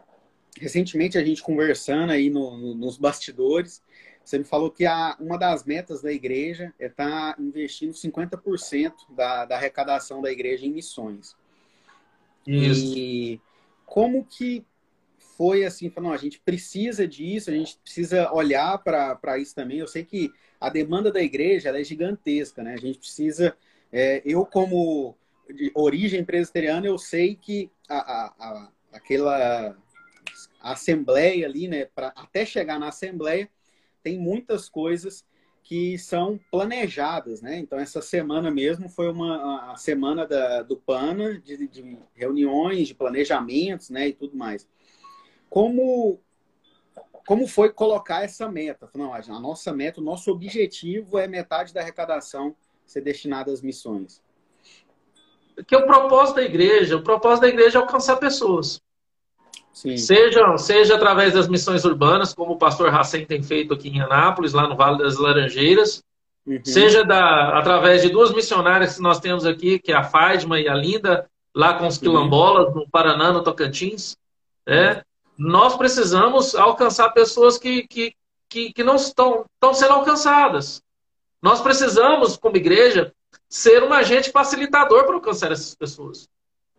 recentemente 0.61 1.19
a 1.19 1.25
gente 1.25 1.43
conversando 1.43 2.13
aí 2.13 2.31
no, 2.31 2.57
no, 2.57 2.75
nos 2.75 2.97
bastidores, 2.97 3.83
você 4.27 4.39
me 4.39 4.45
falou 4.45 4.73
que 4.73 4.85
a, 4.85 5.17
uma 5.21 5.39
das 5.39 5.65
metas 5.65 6.03
da 6.03 6.13
igreja 6.13 6.75
é 6.81 6.87
estar 6.87 7.37
tá 7.37 7.41
investindo 7.41 7.93
50% 7.93 8.93
da, 9.11 9.45
da 9.45 9.55
arrecadação 9.55 10.21
da 10.21 10.33
igreja 10.33 10.67
em 10.67 10.73
missões. 10.73 11.37
Isso. 12.45 12.97
E 12.97 13.41
como 13.85 14.25
que 14.25 14.67
foi 15.37 15.65
assim, 15.65 15.91
falando, 15.91 16.15
a 16.15 16.19
gente 16.19 16.41
precisa 16.41 17.07
disso, 17.07 17.51
a 17.51 17.55
gente 17.55 17.79
precisa 17.79 18.33
olhar 18.33 18.77
para 18.79 19.39
isso 19.39 19.55
também. 19.55 19.79
Eu 19.79 19.87
sei 19.87 20.05
que 20.05 20.33
a 20.61 20.69
demanda 20.69 21.13
da 21.13 21.23
igreja 21.23 21.69
é 21.69 21.85
gigantesca, 21.85 22.65
né? 22.65 22.75
A 22.75 22.81
gente 22.81 22.99
precisa, 22.99 23.57
é, 23.93 24.23
eu 24.25 24.45
como 24.45 25.17
de 25.49 25.71
origem 25.73 26.25
presbiteriana, 26.25 26.85
eu 26.85 26.99
sei 26.99 27.37
que 27.37 27.71
a, 27.89 27.99
a, 27.99 28.35
a 28.41 28.73
aquela 28.93 29.77
assembleia 30.61 31.47
ali, 31.47 31.69
né, 31.69 31.85
para 31.85 32.09
até 32.17 32.45
chegar 32.45 32.81
na 32.81 32.89
assembleia, 32.89 33.49
tem 34.07 34.21
muitas 34.21 34.69
coisas 34.69 35.25
que 35.65 35.99
são 35.99 36.39
planejadas, 36.49 37.43
né? 37.43 37.59
Então 37.59 37.77
essa 37.77 38.01
semana 38.01 38.53
mesmo 38.53 38.89
foi 38.89 39.11
uma 39.11 39.73
a 39.73 39.77
semana 39.77 40.25
da, 40.25 40.63
do 40.63 40.77
PANA, 40.77 41.41
de, 41.41 41.67
de 41.67 41.99
reuniões, 42.15 42.87
de 42.87 42.95
planejamentos, 42.95 43.91
né, 43.91 44.07
e 44.07 44.13
tudo 44.13 44.37
mais. 44.37 44.69
Como 45.51 46.21
como 47.27 47.49
foi 47.49 47.73
colocar 47.73 48.23
essa 48.23 48.49
meta? 48.49 48.89
Não, 48.95 49.13
a 49.13 49.41
nossa 49.41 49.73
meta, 49.73 50.01
o 50.01 50.05
nosso 50.05 50.31
objetivo 50.31 51.19
é 51.19 51.27
metade 51.27 51.75
da 51.75 51.81
arrecadação 51.81 52.55
ser 52.85 53.01
destinada 53.01 53.51
às 53.51 53.61
missões. 53.61 54.23
Que 55.67 55.75
é 55.75 55.79
o 55.79 55.87
propósito 55.87 56.37
da 56.37 56.45
igreja, 56.45 56.97
o 56.97 57.03
propósito 57.03 57.43
da 57.43 57.49
igreja 57.49 57.81
é 57.81 57.83
alcançar 57.83 58.19
pessoas. 58.19 58.81
Seja, 59.77 60.57
seja 60.57 60.95
através 60.95 61.35
das 61.35 61.49
missões 61.49 61.85
urbanas, 61.85 62.33
como 62.33 62.55
o 62.55 62.59
pastor 62.59 62.89
Racem 62.89 63.27
tem 63.27 63.43
feito 63.43 63.75
aqui 63.75 63.91
em 63.91 64.01
Anápolis, 64.01 64.55
lá 64.55 64.67
no 64.67 64.75
Vale 64.75 64.97
das 64.97 65.19
Laranjeiras, 65.19 66.03
uhum. 66.47 66.59
seja 66.65 67.05
da, 67.05 67.59
através 67.59 68.01
de 68.01 68.09
duas 68.09 68.33
missionárias 68.33 68.97
que 68.97 69.03
nós 69.03 69.21
temos 69.21 69.45
aqui, 69.45 69.79
que 69.79 69.93
é 69.93 69.95
a 69.95 70.03
Fadma 70.03 70.59
e 70.59 70.67
a 70.67 70.75
Linda, 70.75 71.29
lá 71.55 71.75
com 71.75 71.87
os 71.87 71.99
quilombolas, 71.99 72.75
no 72.75 72.89
Paraná, 72.89 73.31
no 73.31 73.45
Tocantins. 73.45 74.17
É, 74.67 75.05
nós 75.37 75.77
precisamos 75.77 76.55
alcançar 76.55 77.11
pessoas 77.11 77.59
que, 77.59 77.87
que, 77.87 78.15
que, 78.49 78.73
que 78.73 78.83
não 78.83 78.97
estão, 78.97 79.45
estão 79.57 79.75
sendo 79.75 79.93
alcançadas. 79.93 80.83
Nós 81.43 81.61
precisamos, 81.61 82.39
como 82.39 82.57
igreja, 82.57 83.13
ser 83.47 83.83
um 83.83 83.93
agente 83.93 84.31
facilitador 84.31 85.05
para 85.05 85.17
alcançar 85.17 85.53
essas 85.53 85.75
pessoas. 85.75 86.27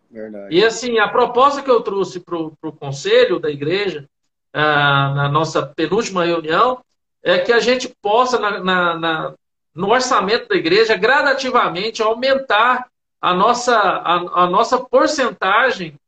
Verdade. 0.10 0.56
E 0.56 0.64
assim, 0.66 1.00
a 1.00 1.08
proposta 1.08 1.62
que 1.62 1.70
eu 1.70 1.82
trouxe 1.82 2.20
para 2.20 2.38
o 2.38 2.72
conselho 2.72 3.40
da 3.40 3.50
igreja, 3.50 4.08
ah, 4.54 5.14
na 5.16 5.30
nossa 5.30 5.66
penúltima 5.66 6.26
reunião, 6.26 6.80
é 7.24 7.38
que 7.40 7.52
a 7.52 7.60
gente 7.60 7.94
possa, 8.02 8.40
na, 8.40 8.60
na, 8.64 8.98
na, 8.98 9.34
no 9.76 9.90
orçamento 9.90 10.48
da 10.48 10.56
igreja, 10.56 10.96
gradativamente 10.96 12.02
aumentar 12.02 12.88
a 13.22 13.34
nossa, 13.34 13.78
a, 13.78 14.44
a 14.44 14.48
nossa 14.48 14.80
porcentagem 14.80 16.00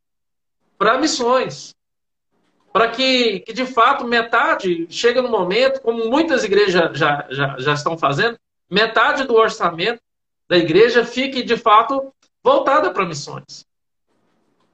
para 0.78 0.98
missões. 0.98 1.74
Para 2.72 2.88
que, 2.88 3.40
que, 3.40 3.52
de 3.52 3.66
fato, 3.66 4.06
metade, 4.06 4.86
chega 4.88 5.20
no 5.20 5.28
momento, 5.28 5.82
como 5.82 6.08
muitas 6.08 6.44
igrejas 6.44 6.96
já, 6.96 7.26
já, 7.28 7.58
já 7.58 7.74
estão 7.74 7.98
fazendo, 7.98 8.38
metade 8.70 9.24
do 9.24 9.34
orçamento 9.34 10.00
da 10.48 10.56
igreja 10.56 11.04
fique, 11.04 11.42
de 11.42 11.56
fato, 11.56 12.12
voltada 12.42 12.90
para 12.90 13.04
missões. 13.04 13.66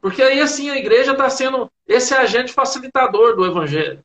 Porque 0.06 0.22
aí, 0.22 0.40
assim, 0.40 0.70
a 0.70 0.76
igreja 0.76 1.10
está 1.10 1.28
sendo 1.28 1.68
esse 1.84 2.14
agente 2.14 2.52
facilitador 2.52 3.34
do 3.34 3.44
evangelho. 3.44 4.04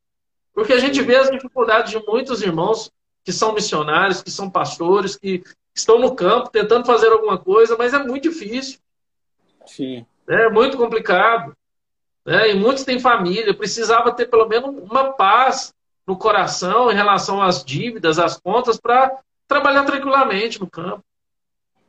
Porque 0.51 0.73
a 0.73 0.79
gente 0.79 0.99
vê 0.99 1.15
as 1.15 1.29
dificuldades 1.29 1.91
de 1.91 2.03
muitos 2.07 2.41
irmãos 2.41 2.91
que 3.23 3.31
são 3.31 3.53
missionários, 3.53 4.23
que 4.23 4.31
são 4.31 4.49
pastores, 4.49 5.15
que 5.15 5.43
estão 5.75 5.99
no 5.99 6.15
campo 6.15 6.49
tentando 6.49 6.87
fazer 6.87 7.11
alguma 7.11 7.37
coisa, 7.37 7.77
mas 7.77 7.93
é 7.93 7.99
muito 7.99 8.31
difícil. 8.31 8.79
Sim. 9.67 10.03
É 10.27 10.49
muito 10.49 10.75
complicado. 10.75 11.55
Né? 12.25 12.49
E 12.49 12.55
muitos 12.55 12.83
têm 12.83 12.99
família, 12.99 13.53
precisava 13.53 14.11
ter 14.11 14.25
pelo 14.25 14.47
menos 14.47 14.75
uma 14.89 15.13
paz 15.13 15.71
no 16.07 16.17
coração 16.17 16.89
em 16.89 16.95
relação 16.95 17.39
às 17.43 17.63
dívidas, 17.63 18.17
às 18.17 18.39
contas, 18.39 18.79
para 18.79 19.19
trabalhar 19.47 19.83
tranquilamente 19.83 20.59
no 20.59 20.67
campo. 20.67 21.05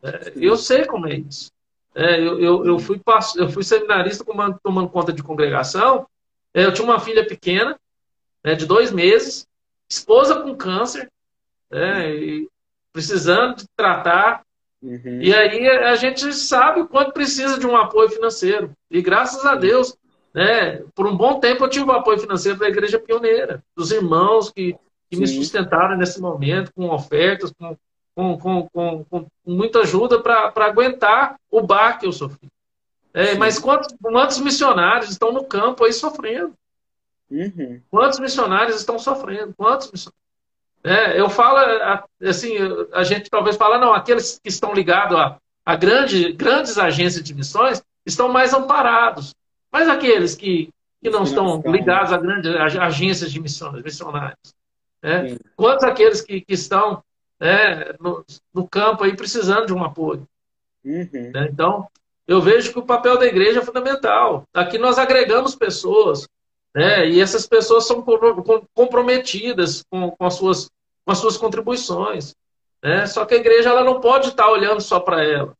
É, 0.03 0.35
eu 0.37 0.55
sei 0.59 0.85
como 0.85 1.09
é 1.09 1.15
isso. 1.15 1.51
É, 1.95 2.19
eu, 2.19 2.41
eu, 2.41 2.67
eu, 2.67 2.79
fui, 2.79 3.01
eu 3.37 3.49
fui 3.49 3.63
seminarista 3.63 4.25
tomando, 4.25 4.59
tomando 4.63 4.89
conta 4.89 5.13
de 5.13 5.23
congregação. 5.23 6.07
É, 6.55 6.65
eu 6.65 6.73
tinha 6.73 6.87
uma 6.87 7.01
filha 7.01 7.27
pequena, 7.27 7.79
né, 8.45 8.55
de 8.55 8.67
dois 8.67 8.91
meses, 8.91 9.47
esposa 9.89 10.41
com 10.41 10.57
câncer, 10.57 11.11
né? 11.71 12.47
precisando 12.93 13.57
de 13.57 13.65
tratar. 13.77 14.43
Uhum. 14.83 15.21
E 15.21 15.35
aí 15.35 15.69
a 15.69 15.95
gente 15.97 16.33
sabe 16.33 16.81
o 16.81 16.89
quanto 16.89 17.13
precisa 17.13 17.59
de 17.59 17.67
um 17.67 17.77
apoio 17.77 18.11
financeiro. 18.11 18.73
E 18.91 19.01
graças 19.01 19.45
a 19.45 19.55
Deus, 19.55 19.97
né, 20.35 20.83
por 20.95 21.07
um 21.07 21.17
bom 21.17 21.39
tempo 21.39 21.65
eu 21.65 21.69
tive 21.69 21.85
o 21.85 21.93
apoio 21.93 22.19
financeiro 22.19 22.59
da 22.59 22.69
Igreja 22.69 22.99
Pioneira, 22.99 23.63
dos 23.77 23.93
irmãos 23.93 24.51
que, 24.51 24.75
que 25.11 25.17
me 25.17 25.27
sustentaram 25.27 25.97
nesse 25.97 26.21
momento, 26.21 26.73
com 26.75 26.89
ofertas, 26.91 27.53
com, 27.53 27.77
com, 28.15 28.39
com, 28.39 28.69
com, 28.69 29.05
com 29.05 29.27
muita 29.47 29.81
ajuda 29.81 30.21
para 30.21 30.53
aguentar 30.57 31.37
o 31.51 31.63
bar 31.63 31.99
que 31.99 32.07
eu 32.07 32.13
sofri. 32.13 32.49
É, 33.15 33.35
mas 33.35 33.59
quantos, 33.59 33.95
quantos 34.01 34.39
missionários 34.39 35.11
estão 35.11 35.33
no 35.33 35.45
campo 35.45 35.85
aí 35.85 35.93
sofrendo? 35.93 36.55
Uhum. 37.31 37.81
Quantos 37.91 38.19
missionários 38.19 38.77
estão 38.77 38.99
sofrendo? 38.99 39.55
Quantos 39.57 39.91
missionários? 39.91 40.23
É, 40.85 41.21
eu 41.21 41.31
falo, 41.31 41.59
assim, 42.23 42.57
a 42.93 43.05
gente 43.05 43.31
talvez 43.31 43.57
fala, 43.57 43.79
não, 43.79 43.95
aqueles 43.95 44.41
que 44.43 44.49
estão 44.49 44.75
ligados 44.75 45.17
a, 45.17 45.39
a 45.65 45.77
grande, 45.77 46.33
grandes 46.33 46.77
agências 46.77 47.23
de 47.23 47.35
missões 47.35 47.83
estão 48.05 48.29
mais 48.29 48.53
amparados. 48.53 49.35
Mas 49.71 49.89
aqueles 49.89 50.35
que, 50.35 50.71
que 51.01 51.09
não 51.09 51.23
estão 51.23 51.63
ligados 51.67 52.13
a 52.13 52.19
grandes 52.19 52.55
agências 52.77 53.31
de 53.31 53.41
missões, 53.41 53.83
missionários. 53.83 54.55
Né? 55.03 55.37
Quantos 55.57 55.85
aqueles 55.85 56.21
que, 56.21 56.41
que 56.41 56.53
estão 56.53 57.03
né, 57.43 57.93
no, 57.99 58.25
no, 58.55 58.69
campo 58.69 59.03
aí 59.03 59.17
precisando 59.17 59.67
de 59.67 59.75
um 59.75 59.83
apoio? 59.83 60.29
Uhum. 60.85 61.09
Né? 61.35 61.49
Então, 61.51 61.89
eu 62.27 62.41
vejo 62.41 62.73
que 62.73 62.79
o 62.79 62.87
papel 62.87 63.19
da 63.19 63.27
igreja 63.27 63.59
é 63.59 63.65
fundamental. 63.65 64.45
Aqui 64.55 64.79
nós 64.79 64.97
agregamos 64.97 65.57
pessoas, 65.57 66.29
né? 66.73 67.09
E 67.09 67.21
essas 67.21 67.45
pessoas 67.45 67.85
são 67.85 68.01
comprometidas 68.73 69.83
com, 69.91 70.13
com, 70.13 70.25
as, 70.25 70.35
suas, 70.35 70.71
com 71.05 71.11
as 71.11 71.19
suas 71.19 71.37
contribuições. 71.37 72.33
Né? 72.81 73.07
Só 73.07 73.25
que 73.25 73.35
a 73.35 73.39
igreja 73.39 73.71
ela 73.71 73.83
não 73.83 74.01
pode 74.01 74.29
estar 74.29 74.49
olhando 74.49 74.81
só 74.81 75.01
para 75.01 75.25
ela. 75.25 75.53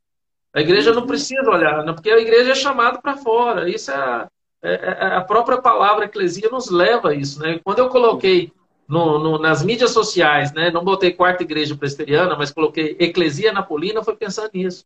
A 0.55 0.61
igreja 0.61 0.93
não 0.93 1.07
precisa 1.07 1.51
olhar, 1.51 1.85
né? 1.85 1.93
porque 1.93 2.11
a 2.11 2.19
igreja 2.19 2.53
é 2.53 2.55
chamada 2.55 3.01
para 3.01 3.17
fora. 3.17 3.69
Isso 3.69 3.91
é 3.91 3.95
a, 3.95 4.29
é, 4.63 4.75
é 4.75 5.17
a, 5.17 5.21
própria 5.21 5.61
palavra 5.61 6.05
eclesia 6.05 6.49
nos 6.49 6.71
leva 6.71 7.11
a 7.11 7.15
isso. 7.15 7.41
Né? 7.41 7.61
Quando 7.65 7.81
eu 7.81 7.89
coloquei 7.89 8.53
no, 8.93 9.19
no, 9.19 9.39
nas 9.39 9.65
mídias 9.65 9.91
sociais, 9.91 10.53
né? 10.53 10.71
não 10.71 10.85
botei 10.85 11.15
quarta 11.15 11.43
igreja 11.43 11.75
presbiteriana, 11.75 12.37
mas 12.37 12.51
coloquei 12.51 12.95
eclesia 13.01 13.51
napolina, 13.51 14.05
foi 14.05 14.15
pensando 14.15 14.51
nisso. 14.53 14.85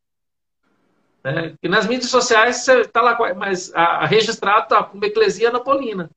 Né? 1.24 1.54
E 1.61 1.68
nas 1.68 1.88
mídias 1.88 2.09
sociais 2.09 2.59
você 2.59 2.82
está 2.82 3.02
lá, 3.02 3.18
mas 3.34 3.74
a, 3.74 4.04
a 4.04 4.07
registrado 4.07 4.62
está 4.62 4.84
como 4.84 5.04
Eclesia 5.04 5.50
Napolina. 5.50 6.09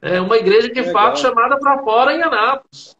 É 0.00 0.20
uma 0.20 0.36
igreja 0.36 0.68
de 0.68 0.80
Legal. 0.80 0.92
fato 0.92 1.18
chamada 1.18 1.58
para 1.58 1.82
fora 1.82 2.14
em 2.14 2.22
Anápolis. 2.22 2.96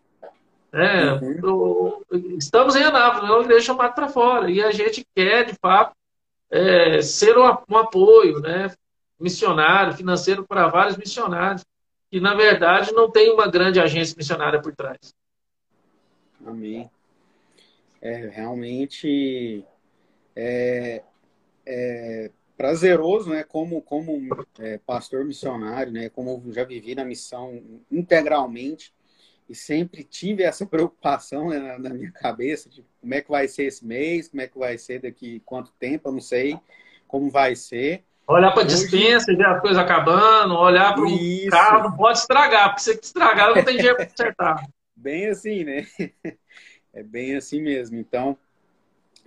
É, 0.72 1.12
uhum. 1.12 2.02
estamos 2.36 2.74
em 2.74 2.82
Anápolis, 2.82 3.30
é 3.30 3.32
uma 3.32 3.44
igreja 3.44 3.66
chamada 3.66 3.92
para 3.92 4.08
fora. 4.08 4.50
E 4.50 4.60
a 4.60 4.72
gente 4.72 5.06
quer, 5.14 5.44
de 5.44 5.54
fato, 5.62 5.94
é, 6.50 7.00
ser 7.02 7.38
um, 7.38 7.44
um, 7.70 7.76
apoio 7.76 8.40
né, 8.40 8.72
missionário, 9.20 9.92
financeiro 9.92 10.44
para 10.44 10.66
vários 10.66 10.96
missionários, 10.96 11.64
que 12.10 12.20
na 12.20 12.34
verdade 12.34 12.92
não 12.92 13.10
tem 13.10 13.30
uma 13.30 13.48
grande 13.48 13.80
agência 13.80 14.14
missionária 14.16 14.60
por 14.60 14.74
trás. 14.74 15.14
Amém. 16.44 16.90
É, 18.00 18.28
realmente 18.28 19.64
é, 20.34 21.02
é, 21.66 22.30
prazeroso, 22.56 23.30
né, 23.30 23.42
como, 23.42 23.82
como 23.82 24.44
é, 24.58 24.78
pastor 24.78 25.24
missionário, 25.24 25.92
né, 25.92 26.08
como 26.08 26.42
já 26.52 26.64
vivi 26.64 26.94
na 26.94 27.04
missão 27.04 27.62
integralmente 27.90 28.92
e 29.48 29.54
sempre 29.54 30.04
tive 30.04 30.42
essa 30.42 30.64
preocupação 30.66 31.48
né, 31.48 31.58
na, 31.58 31.78
na, 31.78 31.90
minha 31.90 32.12
cabeça 32.12 32.68
de 32.68 32.84
como 33.00 33.14
é 33.14 33.20
que 33.20 33.30
vai 33.30 33.48
ser 33.48 33.64
esse 33.64 33.84
mês, 33.84 34.28
como 34.28 34.42
é 34.42 34.48
que 34.48 34.58
vai 34.58 34.78
ser 34.78 35.00
daqui 35.00 35.40
quanto 35.44 35.72
tempo, 35.72 36.08
eu 36.08 36.12
não 36.12 36.20
sei 36.20 36.58
como 37.08 37.30
vai 37.30 37.56
ser. 37.56 38.04
Olhar 38.28 38.52
para 38.52 38.62
a 38.62 38.66
dispensa, 38.66 39.34
ver 39.34 39.46
as 39.46 39.60
coisas 39.60 39.78
acabando, 39.78 40.54
olhar 40.54 40.94
para 40.94 41.02
o 41.02 41.48
carro, 41.50 41.84
não 41.84 41.96
pode 41.96 42.18
estragar, 42.18 42.68
porque 42.68 42.82
se 42.82 42.90
estragar 42.92 43.54
não 43.54 43.64
tem 43.64 43.76
dinheiro 43.78 43.96
para 43.96 44.06
consertar. 44.06 44.68
bem 44.94 45.26
assim, 45.26 45.64
né? 45.64 45.86
É 46.90 47.02
bem 47.02 47.36
assim 47.36 47.60
mesmo. 47.60 47.96
Então, 47.96 48.36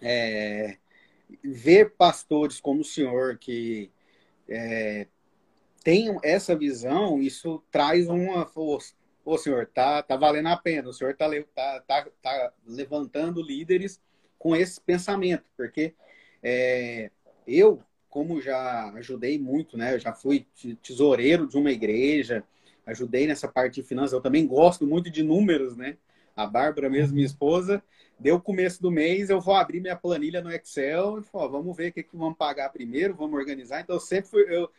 é, 0.02 0.78
ver 1.44 1.92
pastores 1.92 2.60
como 2.60 2.82
o 2.82 2.84
senhor 2.84 3.38
que 3.38 3.90
é, 4.50 5.08
tem 5.84 6.18
essa 6.24 6.56
visão, 6.56 7.22
isso 7.22 7.64
traz 7.72 8.10
uma 8.10 8.46
força. 8.46 8.94
Ô, 9.24 9.38
senhor, 9.38 9.68
tá, 9.68 10.02
tá 10.02 10.16
valendo 10.18 10.48
a 10.48 10.58
pena. 10.58 10.90
O 10.90 10.94
senhor 10.94 11.16
tá, 11.16 11.30
tá, 11.56 11.82
tá, 11.88 12.08
tá 12.22 12.54
levantando 12.66 13.42
líderes 13.42 14.02
com 14.38 14.56
esse 14.56 14.82
pensamento, 14.82 15.46
porque 15.56 15.94
é, 16.44 17.12
eu, 17.48 17.82
como 18.12 18.42
já 18.42 18.92
ajudei 18.96 19.40
muito, 19.40 19.78
né? 19.78 19.96
Eu 19.96 20.00
já 20.00 20.14
fui 20.14 20.46
tesoureiro 20.84 21.48
de 21.48 21.58
uma 21.58 21.72
igreja, 21.72 22.44
ajudei 22.86 23.26
nessa 23.26 23.48
parte 23.48 23.76
de 23.76 23.84
finanças. 23.84 24.12
Eu 24.12 24.22
também 24.22 24.46
gosto 24.46 24.86
muito 24.86 25.10
de 25.10 25.24
números, 25.24 25.78
né? 25.78 25.98
A 26.36 26.46
Bárbara, 26.46 26.90
mesmo 26.90 27.16
minha 27.16 27.26
esposa, 27.26 27.82
deu 28.20 28.36
o 28.36 28.42
começo 28.42 28.82
do 28.82 28.92
mês, 28.92 29.30
eu 29.30 29.40
vou 29.40 29.56
abrir 29.56 29.80
minha 29.80 29.96
planilha 29.96 30.42
no 30.42 30.52
Excel 30.52 31.20
e 31.20 31.24
falar, 31.24 31.48
vamos 31.48 31.76
ver 31.76 31.90
o 31.90 31.94
que, 31.94 32.04
que 32.04 32.16
vamos 32.16 32.38
pagar 32.38 32.70
primeiro, 32.70 33.16
vamos 33.16 33.40
organizar. 33.40 33.82
Então, 33.82 33.96
eu 33.96 34.00
sempre 34.00 34.30
fui, 34.30 34.46
eu, 34.50 34.70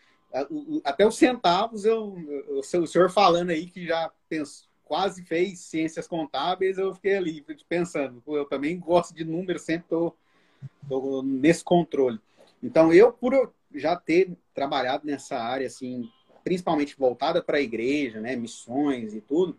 até 0.84 1.06
os 1.06 1.16
centavos, 1.16 1.84
eu, 1.84 2.14
o 2.48 2.62
senhor 2.62 3.10
falando 3.10 3.50
aí 3.50 3.66
que 3.66 3.86
já 3.86 4.12
penso, 4.28 4.68
quase 4.84 5.24
fez 5.24 5.60
ciências 5.60 6.06
contábeis, 6.06 6.76
eu 6.76 6.94
fiquei 6.94 7.16
ali 7.16 7.44
pensando, 7.66 8.22
eu 8.26 8.44
também 8.44 8.78
gosto 8.78 9.14
de 9.14 9.24
números, 9.24 9.62
sempre 9.62 9.84
estou 9.84 11.22
nesse 11.22 11.64
controle. 11.64 12.20
Então, 12.62 12.92
eu, 12.92 13.12
por 13.12 13.52
já 13.74 13.96
ter 13.96 14.36
trabalhado 14.54 15.06
nessa 15.06 15.36
área, 15.36 15.66
assim, 15.66 16.08
principalmente 16.44 16.96
voltada 16.96 17.42
para 17.42 17.58
a 17.58 17.62
igreja, 17.62 18.20
né, 18.20 18.36
missões 18.36 19.14
e 19.14 19.20
tudo, 19.20 19.58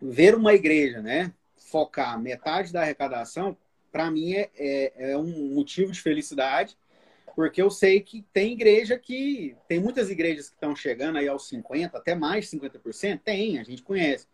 ver 0.00 0.34
uma 0.34 0.54
igreja, 0.54 1.00
né, 1.00 1.32
focar 1.56 2.20
metade 2.20 2.72
da 2.72 2.82
arrecadação, 2.82 3.56
para 3.90 4.10
mim 4.10 4.34
é, 4.34 4.50
é, 4.56 5.12
é, 5.12 5.16
um 5.16 5.54
motivo 5.54 5.92
de 5.92 6.00
felicidade, 6.00 6.76
porque 7.34 7.62
eu 7.62 7.70
sei 7.70 8.00
que 8.00 8.24
tem 8.32 8.52
igreja 8.52 8.98
que. 8.98 9.56
Tem 9.68 9.78
muitas 9.78 10.10
igrejas 10.10 10.48
que 10.48 10.56
estão 10.56 10.74
chegando 10.74 11.18
aí 11.18 11.28
aos 11.28 11.48
50%, 11.48 11.94
até 11.94 12.14
mais 12.14 12.50
de 12.50 12.58
50%, 12.58 13.20
tem, 13.22 13.60
a 13.60 13.62
gente 13.62 13.82
conhece. 13.82 14.26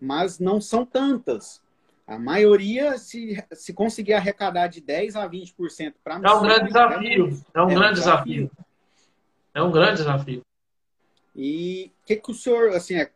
Mas 0.00 0.38
não 0.38 0.60
são 0.60 0.86
tantas. 0.86 1.60
A 2.06 2.18
maioria, 2.18 2.98
se, 2.98 3.42
se 3.52 3.72
conseguir 3.72 4.12
arrecadar 4.12 4.66
de 4.66 4.82
10% 4.82 5.16
a 5.16 5.28
20% 5.28 5.94
para 6.02 6.16
É 6.16 6.32
um 6.34 6.42
grande 6.42 6.66
desafio. 6.66 7.44
É 7.54 7.62
um, 7.62 7.70
é 7.70 7.74
grande 7.74 7.94
desafio. 7.94 8.42
desafio. 8.42 8.64
É 9.54 9.62
um 9.62 9.72
grande 9.72 9.96
desafio. 9.98 10.42
E 11.34 11.92
o 12.02 12.06
que, 12.06 12.16
que 12.16 12.30
o 12.30 12.34
senhor, 12.34 12.70
assim, 12.70 12.96
é, 12.96 13.10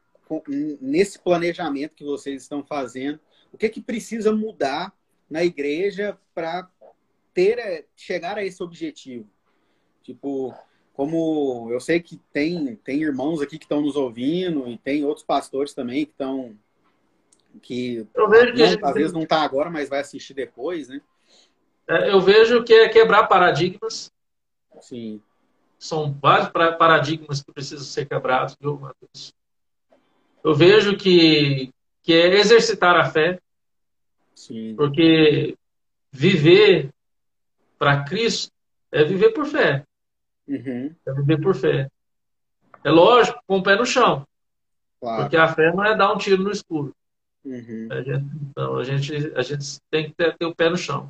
nesse 0.81 1.19
planejamento 1.19 1.95
que 1.95 2.05
vocês 2.05 2.43
estão 2.43 2.65
fazendo, 2.65 3.21
o 3.53 3.59
que, 3.59 3.69
que 3.69 3.81
precisa 3.81 4.33
mudar 4.33 4.93
na 5.29 5.45
igreja 5.45 6.19
para 6.35 6.69
ter 7.35 7.59
é, 7.59 7.85
chegar 7.95 8.39
a 8.39 8.45
esse 8.45 8.63
objetivo? 8.63 9.29
Tipo, 10.03 10.55
como 10.95 11.69
eu 11.71 11.79
sei 11.79 12.01
que 12.01 12.19
tem, 12.33 12.75
tem 12.77 13.03
irmãos 13.03 13.43
aqui 13.43 13.59
que 13.59 13.65
estão 13.67 13.83
nos 13.83 13.95
ouvindo 13.95 14.67
e 14.67 14.79
tem 14.79 15.05
outros 15.05 15.25
pastores 15.25 15.75
também 15.75 16.07
que 16.07 16.13
estão 16.13 16.57
que, 17.63 18.07
não, 18.15 18.89
às 18.89 18.95
vezes 18.95 19.13
não 19.13 19.23
está 19.23 19.43
agora, 19.43 19.71
mas 19.71 19.89
vai 19.89 20.01
assistir 20.01 20.35
depois, 20.35 20.89
né? 20.89 21.01
É, 21.89 22.11
eu 22.11 22.21
vejo 22.21 22.63
que 22.63 22.75
é 22.75 22.89
quebrar 22.89 23.27
paradigmas. 23.27 24.13
Sim. 24.81 25.21
São 25.79 26.13
vários 26.13 26.51
paradigmas 26.51 27.43
que 27.43 27.53
precisam 27.53 27.85
ser 27.85 28.07
quebrados, 28.07 28.57
viu, 28.61 28.79
Matheus? 28.79 29.33
Eu 30.45 30.55
vejo 30.55 30.97
que 30.97 31.71
que 32.09 32.15
é 32.15 32.39
exercitar 32.39 32.97
a 32.97 33.05
fé. 33.05 33.39
Sim. 34.35 34.75
Porque 34.77 35.55
viver 36.11 36.89
para 37.79 38.03
Cristo 38.05 38.51
é 38.91 39.05
viver 39.05 39.33
por 39.33 39.45
fé. 39.45 39.85
Uhum. 40.47 40.95
É 41.07 41.13
viver 41.13 41.39
por 41.39 41.55
fé. 41.55 41.87
É 42.83 42.91
lógico, 42.91 43.39
com 43.47 43.59
o 43.59 43.63
pé 43.63 43.77
no 43.77 43.85
chão. 43.85 44.27
Claro. 44.99 45.23
Porque 45.23 45.37
a 45.37 45.49
fé 45.49 45.71
não 45.71 45.85
é 45.85 45.95
dar 45.95 46.11
um 46.11 46.17
tiro 46.17 46.43
no 46.43 46.51
escuro. 46.51 46.97
Uhum. 47.49 47.89
A 47.91 48.03
gente, 48.03 48.27
então, 48.51 48.77
a 48.77 48.85
gente, 48.85 49.33
a 49.35 49.43
gente 49.43 49.81
tem 49.91 50.05
que 50.05 50.15
ter, 50.15 50.37
ter, 50.37 50.45
o 50.45 50.55
pé 50.55 50.69
no 50.69 50.77
chão. 50.77 51.09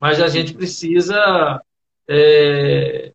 Mas 0.00 0.20
a 0.20 0.26
gente 0.26 0.52
precisa 0.52 1.62
é, 2.08 3.12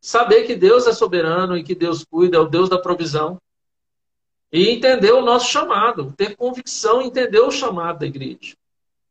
saber 0.00 0.44
que 0.44 0.56
Deus 0.56 0.86
é 0.86 0.92
soberano 0.92 1.56
e 1.56 1.62
que 1.62 1.74
Deus 1.74 2.02
cuida, 2.02 2.38
é 2.38 2.40
o 2.40 2.48
Deus 2.48 2.70
da 2.70 2.78
provisão 2.78 3.38
e 4.50 4.70
entender 4.70 5.12
o 5.12 5.20
nosso 5.20 5.50
chamado, 5.50 6.12
ter 6.12 6.34
convicção, 6.34 7.02
entender 7.02 7.40
o 7.40 7.50
chamado 7.50 7.98
da 7.98 8.06
igreja. 8.06 8.56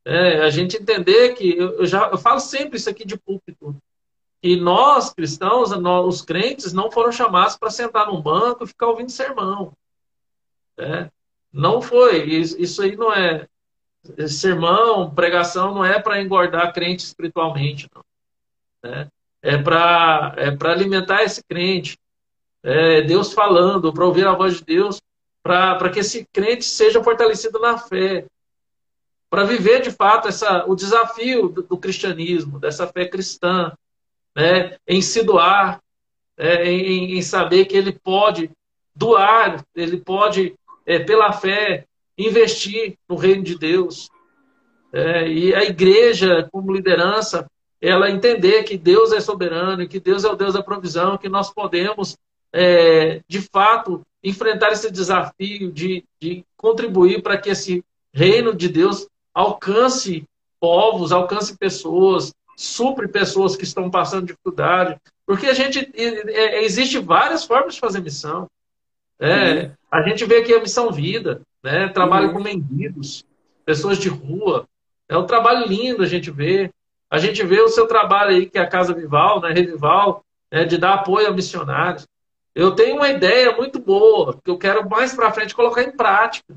É, 0.03 0.41
a 0.41 0.49
gente 0.49 0.77
entender 0.77 1.33
que, 1.33 1.55
eu, 1.55 1.85
já 1.85 2.09
eu 2.09 2.17
falo 2.17 2.39
sempre 2.39 2.77
isso 2.77 2.89
aqui 2.89 3.05
de 3.05 3.17
púlpito, 3.17 3.75
que 4.41 4.55
nós, 4.55 5.13
cristãos, 5.13 5.69
nós, 5.71 6.05
os 6.07 6.21
crentes, 6.21 6.73
não 6.73 6.91
foram 6.91 7.11
chamados 7.11 7.57
para 7.57 7.69
sentar 7.69 8.07
num 8.07 8.21
banco 8.21 8.63
e 8.63 8.67
ficar 8.67 8.87
ouvindo 8.87 9.11
sermão. 9.11 9.73
É, 10.77 11.09
não 11.55 11.81
foi. 11.81 12.23
Isso, 12.25 12.81
aí 12.81 12.95
não 12.97 13.13
é, 13.13 13.47
sermão, 14.27 15.09
pregação 15.09 15.73
não 15.73 15.85
é 15.85 15.99
para 15.99 16.21
engordar 16.21 16.73
crente 16.73 17.03
espiritualmente, 17.03 17.89
não. 17.95 18.03
Né? 18.83 19.07
É 19.41 19.57
para 19.57 20.35
é 20.37 20.67
alimentar 20.69 21.23
esse 21.23 21.41
crente. 21.43 21.97
É 22.61 23.01
Deus 23.01 23.31
falando, 23.31 23.93
para 23.93 24.05
ouvir 24.05 24.27
a 24.27 24.33
voz 24.33 24.57
de 24.57 24.65
Deus, 24.65 24.99
para 25.41 25.89
que 25.91 25.99
esse 25.99 26.27
crente 26.33 26.65
seja 26.65 27.03
fortalecido 27.03 27.59
na 27.59 27.77
fé. 27.77 28.25
Para 29.29 29.43
viver 29.43 29.81
de 29.81 29.91
fato 29.91 30.27
essa, 30.27 30.65
o 30.65 30.75
desafio 30.75 31.47
do, 31.49 31.63
do 31.63 31.77
cristianismo, 31.77 32.59
dessa 32.59 32.87
fé 32.87 33.05
cristã, 33.05 33.71
né? 34.35 34.77
em 34.87 35.01
se 35.01 35.23
doar, 35.23 35.79
é, 36.37 36.69
em, 36.69 37.17
em, 37.17 37.21
saber 37.21 37.65
que 37.65 37.77
ele 37.77 37.93
pode 37.93 38.49
doar, 38.95 39.63
ele 39.75 39.97
pode, 39.97 40.55
é, 40.85 40.99
pela 40.99 41.31
fé, 41.33 41.85
investir 42.17 42.97
no 43.09 43.15
reino 43.15 43.43
de 43.43 43.57
Deus. 43.57 44.09
É, 44.93 45.27
e 45.27 45.53
a 45.53 45.63
igreja, 45.63 46.47
como 46.51 46.73
liderança, 46.73 47.49
ela 47.81 48.09
entender 48.09 48.63
que 48.63 48.77
Deus 48.77 49.11
é 49.11 49.19
soberano, 49.19 49.87
que 49.87 49.99
Deus 49.99 50.23
é 50.23 50.29
o 50.29 50.35
Deus 50.35 50.53
da 50.53 50.63
provisão, 50.63 51.17
que 51.17 51.29
nós 51.29 51.53
podemos, 51.53 52.17
é, 52.53 53.21
de 53.27 53.41
fato, 53.41 54.01
enfrentar 54.23 54.71
esse 54.71 54.89
desafio 54.89 55.71
de, 55.71 56.03
de 56.19 56.43
contribuir 56.57 57.21
para 57.21 57.37
que 57.37 57.49
esse 57.49 57.83
reino 58.13 58.55
de 58.55 58.69
Deus 58.69 59.07
alcance 59.33 60.23
povos, 60.59 61.11
alcance 61.11 61.57
pessoas, 61.57 62.33
supre 62.57 63.07
pessoas 63.07 63.55
que 63.55 63.65
estão 63.65 63.91
passando 63.91 64.27
dificuldade. 64.27 64.99
Porque 65.25 65.47
a 65.47 65.53
gente 65.53 65.91
é, 65.95 66.63
existe 66.63 66.97
várias 66.99 67.43
formas 67.43 67.75
de 67.75 67.79
fazer 67.79 68.01
missão. 68.01 68.47
É, 69.19 69.71
A 69.91 70.01
gente 70.01 70.25
vê 70.25 70.37
aqui 70.37 70.53
a 70.53 70.61
missão 70.61 70.91
vida, 70.91 71.41
né? 71.63 71.87
Trabalho 71.89 72.27
uhum. 72.27 72.33
com 72.33 72.43
mendigos, 72.43 73.25
pessoas 73.65 73.97
de 73.97 74.09
rua. 74.09 74.67
É 75.07 75.17
um 75.17 75.25
trabalho 75.25 75.67
lindo 75.67 76.03
a 76.03 76.07
gente 76.07 76.31
vê. 76.31 76.71
A 77.09 77.17
gente 77.17 77.43
vê 77.43 77.61
o 77.61 77.69
seu 77.69 77.87
trabalho 77.87 78.31
aí, 78.31 78.45
que 78.47 78.57
é 78.57 78.61
a 78.61 78.67
Casa 78.67 78.93
Vival, 78.93 79.39
né? 79.41 79.51
Revival, 79.51 80.23
né? 80.51 80.65
de 80.65 80.77
dar 80.77 80.95
apoio 80.95 81.27
a 81.27 81.31
missionários. 81.31 82.05
Eu 82.53 82.71
tenho 82.71 82.97
uma 82.97 83.09
ideia 83.09 83.55
muito 83.55 83.79
boa, 83.79 84.39
que 84.43 84.49
eu 84.49 84.57
quero 84.57 84.89
mais 84.89 85.13
para 85.13 85.31
frente 85.31 85.53
colocar 85.53 85.83
em 85.83 85.91
prática, 85.91 86.55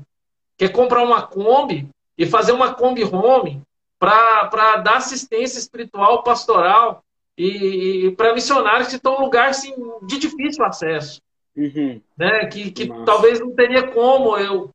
que 0.57 0.65
é 0.65 0.69
comprar 0.69 1.03
uma 1.03 1.21
Kombi 1.21 1.89
e 2.17 2.25
fazer 2.25 2.53
uma 2.53 2.73
Kombi 2.73 3.03
Home 3.03 3.61
para 3.99 4.77
dar 4.77 4.97
assistência 4.97 5.59
espiritual, 5.59 6.23
pastoral 6.23 7.03
e, 7.37 8.07
e 8.07 8.11
para 8.15 8.33
missionários 8.33 8.87
que 8.87 8.95
estão 8.95 9.17
em 9.17 9.21
lugar 9.21 9.49
assim, 9.49 9.73
de 10.03 10.17
difícil 10.17 10.63
acesso. 10.63 11.21
Uhum. 11.55 12.01
Né? 12.17 12.45
Que, 12.45 12.71
que 12.71 12.87
talvez 13.05 13.39
não 13.39 13.53
teria 13.53 13.91
como 13.91 14.37
eu 14.37 14.73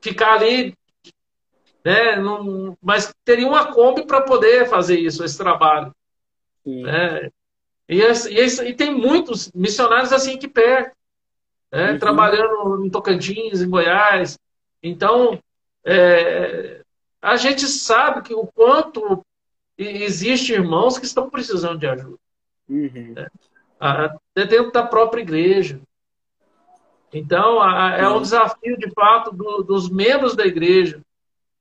ficar 0.00 0.34
ali, 0.34 0.74
né? 1.84 2.16
Num, 2.16 2.76
mas 2.82 3.14
teria 3.24 3.46
uma 3.46 3.72
Kombi 3.72 4.06
para 4.06 4.22
poder 4.22 4.68
fazer 4.68 4.98
isso, 4.98 5.24
esse 5.24 5.36
trabalho. 5.36 5.94
Né? 6.64 7.30
E, 7.88 8.00
e, 8.00 8.68
e, 8.68 8.74
tem 8.74 8.92
muitos 8.92 9.50
missionários 9.52 10.12
assim 10.12 10.34
aqui 10.34 10.48
perto, 10.48 10.96
né? 11.70 11.92
uhum. 11.92 11.98
trabalhando 11.98 12.84
em 12.84 12.90
Tocantins, 12.90 13.62
em 13.62 13.70
Goiás. 13.70 14.38
Então, 14.82 15.40
é, 15.84 16.82
a 17.22 17.36
gente 17.36 17.66
sabe 17.66 18.22
que 18.22 18.34
o 18.34 18.46
quanto 18.46 19.24
existe 19.78 20.52
irmãos 20.52 20.98
que 20.98 21.06
estão 21.06 21.30
precisando 21.30 21.78
de 21.78 21.86
ajuda. 21.86 22.18
Uhum. 22.68 23.12
Né? 23.14 23.28
Até 23.78 24.46
dentro 24.46 24.72
da 24.72 24.82
própria 24.82 25.20
igreja. 25.20 25.80
Então, 27.12 27.62
é 27.64 28.08
um 28.08 28.20
desafio, 28.20 28.76
de 28.76 28.90
fato, 28.90 29.34
do, 29.34 29.62
dos 29.62 29.88
membros 29.88 30.34
da 30.34 30.44
igreja 30.44 31.00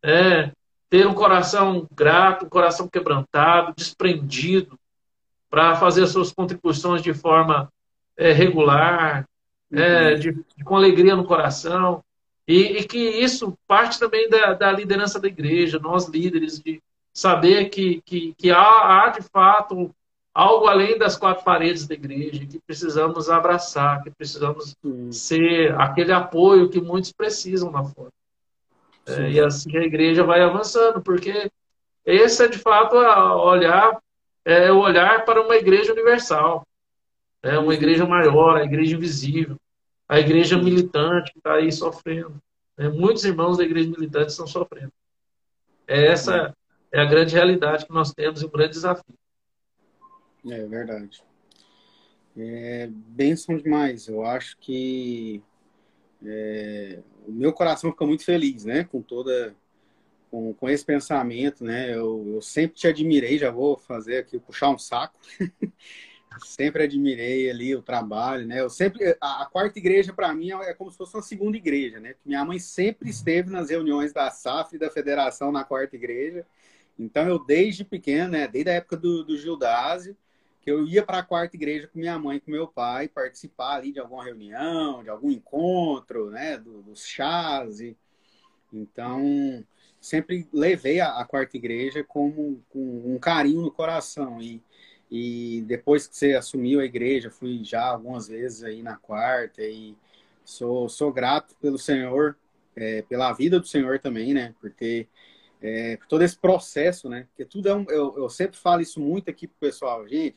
é, 0.03 0.51
ter 0.89 1.07
um 1.07 1.13
coração 1.13 1.87
grato, 1.91 2.45
um 2.45 2.49
coração 2.49 2.87
quebrantado, 2.87 3.73
desprendido, 3.75 4.77
para 5.49 5.75
fazer 5.75 6.03
as 6.03 6.11
suas 6.11 6.31
contribuições 6.31 7.01
de 7.01 7.13
forma 7.13 7.71
é, 8.17 8.31
regular, 8.31 9.25
é, 9.71 10.11
uhum. 10.13 10.19
de, 10.19 10.31
de, 10.57 10.63
com 10.63 10.75
alegria 10.75 11.15
no 11.15 11.25
coração. 11.25 12.03
E, 12.47 12.77
e, 12.77 12.83
que 12.83 12.97
isso 12.97 13.57
parte 13.67 13.97
também 13.97 14.29
da, 14.29 14.53
da, 14.53 14.71
liderança 14.71 15.19
da 15.19 15.27
igreja, 15.27 15.79
nós 15.79 16.07
líderes, 16.07 16.59
de 16.59 16.81
saber 17.11 17.69
que, 17.69 18.01
que, 18.05 18.35
que 18.37 18.51
há, 18.51 18.59
há, 19.05 19.09
de 19.09 19.23
fato, 19.23 19.89
algo 20.35 20.67
além 20.67 20.97
das 20.97 21.15
quatro 21.15 21.45
paredes 21.45 21.87
da 21.87 21.93
igreja, 21.93 22.45
que 22.45 22.59
precisamos 22.59 23.29
abraçar, 23.29 24.03
que 24.03 24.11
precisamos 24.11 24.75
Sim. 24.81 25.11
ser 25.13 25.73
aquele 25.79 26.11
apoio 26.11 26.69
que 26.69 26.81
muitos 26.81 27.13
precisam 27.13 27.71
lá 27.71 27.85
fora. 27.85 28.11
É, 29.07 29.31
e 29.31 29.39
assim 29.39 29.77
a 29.77 29.83
igreja 29.83 30.25
vai 30.25 30.41
avançando, 30.41 31.01
porque 31.01 31.49
esse 32.03 32.43
é 32.43 32.49
de 32.49 32.57
fato 32.57 32.97
a 32.97 33.41
olhar, 33.41 33.97
é 34.43 34.69
o 34.73 34.79
olhar 34.79 35.23
para 35.23 35.41
uma 35.41 35.55
igreja 35.55 35.93
universal, 35.93 36.67
é 37.41 37.57
uma 37.57 37.73
igreja 37.73 38.05
maior, 38.05 38.57
a 38.57 38.65
igreja 38.65 38.97
invisível, 38.97 39.55
a 40.09 40.19
igreja 40.19 40.57
militante 40.57 41.31
que 41.31 41.37
está 41.37 41.53
aí 41.53 41.71
sofrendo. 41.71 42.35
É, 42.77 42.89
muitos 42.89 43.23
irmãos 43.23 43.57
da 43.57 43.63
igreja 43.63 43.89
militante 43.89 44.31
estão 44.31 44.45
sofrendo. 44.45 44.91
Essa 45.87 46.53
é 46.91 46.99
a 46.99 47.05
grande 47.05 47.33
realidade 47.33 47.85
que 47.85 47.93
nós 47.93 48.11
temos 48.11 48.41
e 48.41 48.45
um 48.45 48.49
grande 48.49 48.71
desafio. 48.71 49.15
É 50.47 50.65
verdade. 50.65 51.23
É 52.37 52.89
demais. 53.63 54.07
Eu 54.07 54.25
acho 54.25 54.57
que 54.57 55.41
é, 56.25 56.99
o 57.27 57.31
meu 57.31 57.53
coração 57.53 57.91
fica 57.91 58.05
muito 58.05 58.25
feliz, 58.25 58.65
né? 58.65 58.83
Com 58.83 59.01
toda 59.01 59.55
com, 60.29 60.53
com 60.53 60.69
esse 60.69 60.83
pensamento, 60.83 61.63
né? 61.63 61.93
Eu, 61.93 62.33
eu 62.35 62.41
sempre 62.41 62.77
te 62.77 62.87
admirei, 62.87 63.37
já 63.37 63.49
vou 63.49 63.77
fazer 63.77 64.17
aqui, 64.17 64.39
puxar 64.39 64.69
um 64.69 64.77
saco. 64.77 65.17
sempre 66.43 66.83
admirei 66.83 67.49
ali 67.49 67.73
o 67.73 67.81
trabalho, 67.81 68.45
né? 68.45 68.59
Eu 68.59 68.69
sempre 68.69 69.17
a, 69.21 69.43
a 69.43 69.45
quarta 69.45 69.79
igreja 69.79 70.11
para 70.11 70.33
mim 70.33 70.51
é, 70.51 70.71
é, 70.71 70.73
como 70.73 70.91
se 70.91 70.97
fosse 70.97 71.15
uma 71.15 71.21
segunda 71.21 71.55
igreja, 71.55 71.99
né? 71.99 72.15
Minha 72.25 72.43
mãe 72.43 72.59
sempre 72.59 73.09
esteve 73.09 73.49
nas 73.49 73.69
reuniões 73.69 74.11
da 74.11 74.29
SAF 74.29 74.75
e 74.75 74.79
da 74.79 74.89
Federação 74.89 75.51
na 75.51 75.63
quarta 75.63 75.95
igreja. 75.95 76.45
Então 76.99 77.27
eu 77.27 77.39
desde 77.39 77.85
pequeno, 77.85 78.31
né? 78.31 78.47
Desde 78.47 78.69
a 78.69 78.73
época 78.73 78.97
do, 78.97 79.23
do 79.23 79.37
Gildásio, 79.37 80.17
que 80.65 80.71
eu 80.71 80.83
ia 80.83 81.05
para 81.05 81.19
a 81.19 81.23
quarta 81.23 81.55
igreja 81.55 81.87
com 81.87 81.99
minha 81.99 82.17
mãe, 82.17 82.39
com 82.39 82.49
meu 82.49 82.67
pai, 82.67 83.07
participar 83.07 83.75
ali 83.75 83.91
de 83.91 83.99
alguma 83.99 84.25
reunião, 84.25 85.03
de 85.03 85.09
algum 85.09 85.29
encontro, 85.29 86.31
né? 86.31 86.57
Do, 86.57 86.81
dos 86.81 87.05
chás. 87.05 87.79
E... 87.79 87.95
Então 88.73 89.63
sempre 90.01 90.47
levei 90.51 90.99
a, 90.99 91.19
a 91.19 91.25
quarta 91.25 91.55
igreja 91.55 92.03
como 92.03 92.61
com 92.69 92.79
um 93.05 93.19
carinho 93.19 93.61
no 93.61 93.71
coração 93.71 94.41
e 94.41 94.61
e 95.09 95.63
depois 95.67 96.07
que 96.07 96.17
você 96.17 96.33
assumiu 96.33 96.79
a 96.79 96.85
igreja, 96.85 97.29
fui 97.29 97.63
já 97.63 97.85
algumas 97.85 98.27
vezes 98.27 98.63
aí 98.63 98.81
na 98.81 98.97
quarta 98.97 99.61
e 99.61 99.95
sou, 100.43 100.89
sou 100.89 101.13
grato 101.13 101.55
pelo 101.61 101.77
Senhor, 101.77 102.35
é, 102.75 103.03
pela 103.03 103.31
vida 103.31 103.59
do 103.59 103.67
Senhor 103.67 103.99
também, 103.99 104.33
né? 104.33 104.55
Por 104.59 104.71
ter 104.71 105.07
é, 105.61 105.99
todo 106.09 106.23
esse 106.23 106.37
processo, 106.37 107.07
né? 107.07 107.27
Porque 107.29 107.45
tudo 107.45 107.69
é 107.69 107.75
um, 107.75 107.85
eu, 107.87 108.17
eu 108.17 108.29
sempre 108.29 108.57
falo 108.57 108.81
isso 108.81 108.99
muito 108.99 109.29
aqui 109.29 109.47
pro 109.47 109.57
pessoal, 109.59 110.07
gente. 110.07 110.35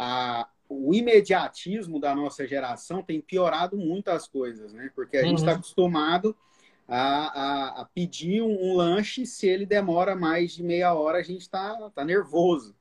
A, 0.00 0.48
o 0.68 0.94
imediatismo 0.94 1.98
da 1.98 2.14
nossa 2.14 2.46
geração 2.46 3.02
tem 3.02 3.20
piorado 3.20 3.76
muito 3.76 4.08
as 4.08 4.28
coisas, 4.28 4.72
né? 4.72 4.92
Porque 4.94 5.16
a 5.16 5.20
tá 5.20 5.26
uhum. 5.26 5.30
gente 5.30 5.38
está 5.40 5.52
acostumado 5.52 6.36
a, 6.86 6.98
a, 6.98 7.80
a 7.80 7.84
pedir 7.84 8.42
um, 8.42 8.70
um, 8.70 8.76
lanche, 8.76 9.26
se 9.26 9.48
ele 9.48 9.66
demora 9.66 10.14
mais 10.14 10.52
de 10.52 10.62
meia 10.62 10.94
hora, 10.94 11.18
a 11.18 11.22
gente 11.22 11.40
está 11.40 11.90
tá 11.90 12.04
nervoso. 12.04 12.76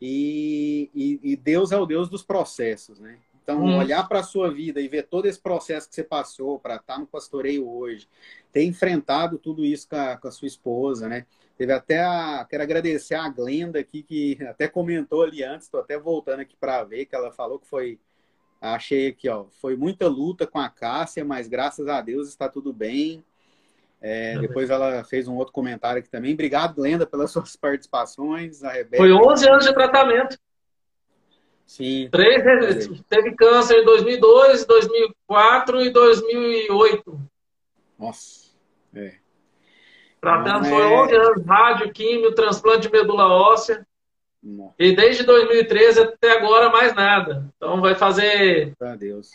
E, 0.00 0.90
e, 0.94 1.20
e, 1.22 1.36
Deus 1.36 1.72
é 1.72 1.78
o 1.78 1.86
Deus 1.86 2.10
dos 2.10 2.22
processos, 2.22 3.00
né? 3.00 3.18
Então, 3.42 3.62
hum. 3.62 3.78
olhar 3.78 4.06
para 4.08 4.20
a 4.20 4.24
sua 4.24 4.52
vida 4.52 4.80
e 4.80 4.88
ver 4.88 5.04
todo 5.04 5.26
esse 5.26 5.40
processo 5.40 5.88
que 5.88 5.94
você 5.94 6.04
passou 6.04 6.58
para 6.58 6.76
estar 6.76 6.94
tá 6.94 6.98
no 6.98 7.06
pastoreio 7.06 7.68
hoje, 7.68 8.08
ter 8.52 8.64
enfrentado 8.64 9.38
tudo 9.38 9.64
isso 9.64 9.88
com 9.88 9.96
a, 9.96 10.16
com 10.16 10.28
a 10.28 10.30
sua 10.30 10.48
esposa, 10.48 11.08
né? 11.08 11.26
Teve 11.56 11.72
até 11.72 12.02
a. 12.02 12.46
Quero 12.48 12.62
agradecer 12.62 13.14
a 13.14 13.28
Glenda 13.28 13.78
aqui, 13.78 14.02
que 14.02 14.38
até 14.44 14.66
comentou 14.66 15.22
ali 15.22 15.42
antes, 15.44 15.66
estou 15.66 15.80
até 15.80 15.98
voltando 15.98 16.40
aqui 16.40 16.56
para 16.56 16.82
ver, 16.84 17.06
que 17.06 17.14
ela 17.14 17.30
falou 17.30 17.58
que 17.58 17.68
foi. 17.68 17.98
Achei 18.60 19.08
aqui, 19.08 19.28
ó. 19.28 19.46
Foi 19.60 19.76
muita 19.76 20.08
luta 20.08 20.46
com 20.46 20.58
a 20.58 20.68
Cássia, 20.68 21.24
mas 21.24 21.46
graças 21.46 21.86
a 21.86 22.00
Deus 22.00 22.28
está 22.28 22.48
tudo 22.48 22.72
bem. 22.72 23.24
É, 24.00 24.38
depois 24.38 24.68
ela 24.68 25.02
fez 25.04 25.28
um 25.28 25.36
outro 25.36 25.52
comentário 25.52 25.98
aqui 25.98 26.10
também. 26.10 26.34
Obrigado, 26.34 26.74
Glenda, 26.74 27.06
pelas 27.06 27.30
suas 27.32 27.56
participações. 27.56 28.62
A 28.64 28.70
Rebeca... 28.70 29.02
Foi 29.02 29.12
11 29.12 29.48
anos 29.48 29.64
de 29.64 29.72
tratamento. 29.72 30.38
Sim. 31.66 32.08
Três, 32.10 32.42
teve 33.08 33.34
câncer 33.34 33.80
em 33.80 33.84
2002, 33.84 34.66
2004 34.66 35.80
e 35.82 35.90
2008. 35.90 37.20
Nossa. 37.98 38.50
É. 38.94 39.23
Tratando 40.24 40.66
é... 40.66 40.70
foi 40.70 40.82
11 40.82 41.14
anos, 41.14 41.46
rádio, 41.46 41.92
químio, 41.92 42.34
transplante 42.34 42.88
de 42.88 42.92
medula 42.92 43.26
óssea. 43.26 43.86
Nossa. 44.42 44.74
E 44.78 44.96
desde 44.96 45.22
2013 45.22 46.00
até 46.00 46.38
agora 46.38 46.70
mais 46.70 46.94
nada. 46.94 47.46
Então 47.56 47.80
vai 47.80 47.94
fazer. 47.94 48.72
Meu 48.80 48.96
Deus. 48.96 49.30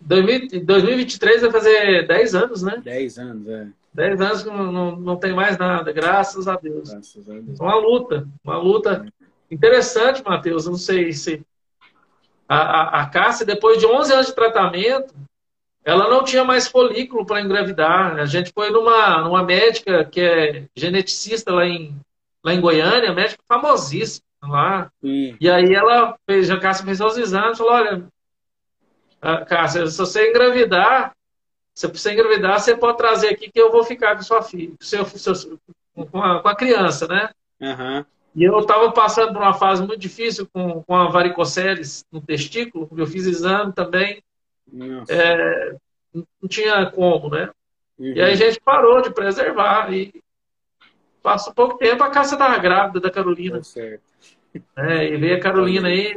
2023 0.00 1.42
vai 1.42 1.50
fazer 1.52 2.06
10 2.08 2.34
anos, 2.34 2.62
né? 2.62 2.82
10 2.84 3.18
anos, 3.18 3.48
é. 3.48 3.68
Dez 3.94 4.20
anos 4.20 4.42
que 4.42 4.48
não, 4.48 4.72
não, 4.72 4.96
não 4.96 5.16
tem 5.16 5.34
mais 5.34 5.58
nada, 5.58 5.92
graças 5.92 6.48
a 6.48 6.56
Deus. 6.56 6.90
Graças 6.90 7.28
a 7.28 7.32
Deus. 7.34 7.60
Uma 7.60 7.76
luta, 7.76 8.26
uma 8.42 8.56
luta 8.56 9.06
interessante, 9.50 10.24
Matheus. 10.24 10.66
Não 10.66 10.76
sei 10.76 11.12
se. 11.12 11.44
A, 12.48 12.56
a, 12.56 13.02
a 13.02 13.06
Cássia, 13.06 13.46
depois 13.46 13.78
de 13.78 13.86
11 13.86 14.12
anos 14.12 14.26
de 14.26 14.34
tratamento, 14.34 15.14
ela 15.84 16.08
não 16.08 16.22
tinha 16.22 16.44
mais 16.44 16.68
folículo 16.68 17.26
para 17.26 17.40
engravidar. 17.40 18.16
A 18.16 18.24
gente 18.24 18.52
foi 18.52 18.70
numa, 18.70 19.22
numa 19.22 19.42
médica 19.42 20.04
que 20.04 20.20
é 20.20 20.64
geneticista 20.76 21.52
lá 21.52 21.66
em, 21.66 21.98
lá 22.44 22.54
em 22.54 22.60
Goiânia, 22.60 23.12
médica 23.12 23.42
famosíssima 23.48 24.24
lá. 24.42 24.90
Sim. 25.00 25.36
E 25.40 25.50
aí 25.50 25.74
ela 25.74 26.16
fez, 26.26 26.50
a 26.50 26.58
Cássia 26.58 26.84
fez 26.84 27.00
os 27.00 27.18
exames 27.18 27.58
falou: 27.58 27.72
olha, 27.72 28.04
Cássia, 29.46 29.86
se 29.86 29.98
você 29.98 30.30
engravidar, 30.30 31.12
se 31.74 31.86
você 31.86 32.12
engravidar, 32.12 32.60
você 32.60 32.76
pode 32.76 32.98
trazer 32.98 33.28
aqui 33.28 33.50
que 33.50 33.60
eu 33.60 33.72
vou 33.72 33.82
ficar 33.82 34.16
com 34.16 34.22
sua 34.22 34.42
filha, 34.42 34.70
com, 34.70 34.84
seu, 34.84 35.04
seu, 35.04 35.58
com, 35.94 36.22
a, 36.22 36.40
com 36.40 36.48
a 36.48 36.56
criança, 36.56 37.08
né? 37.08 37.30
Uhum. 37.60 38.04
E 38.34 38.44
eu 38.44 38.58
estava 38.60 38.90
passando 38.92 39.32
por 39.32 39.42
uma 39.42 39.52
fase 39.52 39.82
muito 39.82 40.00
difícil 40.00 40.48
com, 40.52 40.82
com 40.82 40.96
a 40.96 41.08
varicoceles 41.08 42.04
no 42.10 42.20
testículo, 42.20 42.88
eu 42.96 43.06
fiz 43.06 43.26
exame 43.26 43.72
também. 43.72 44.22
É, 45.08 45.76
não 46.14 46.48
tinha 46.48 46.90
como, 46.90 47.30
né? 47.30 47.50
Uhum. 47.98 48.12
E 48.14 48.20
aí 48.20 48.32
a 48.32 48.36
gente 48.36 48.60
parou 48.60 49.00
de 49.00 49.10
preservar. 49.10 49.92
E 49.92 50.12
passou 51.22 51.54
pouco 51.54 51.78
tempo, 51.78 52.02
a 52.02 52.10
Cássia 52.10 52.34
estava 52.34 52.58
grávida 52.58 53.00
da 53.00 53.10
Carolina. 53.10 53.58
Tá 53.58 53.64
certo. 53.64 54.02
É, 54.76 55.06
e 55.06 55.16
veio 55.16 55.36
a 55.36 55.40
Carolina 55.40 55.88
aí 55.88 56.14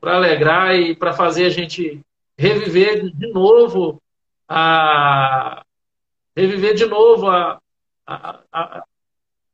para 0.00 0.16
alegrar 0.16 0.76
e 0.76 0.94
para 0.94 1.12
fazer 1.12 1.46
a 1.46 1.50
gente 1.50 2.00
reviver 2.38 3.10
de 3.10 3.32
novo 3.32 4.00
a 4.48 5.64
reviver 6.36 6.74
de 6.74 6.86
novo 6.86 7.28
a, 7.28 7.58
a, 8.06 8.40
a, 8.52 8.84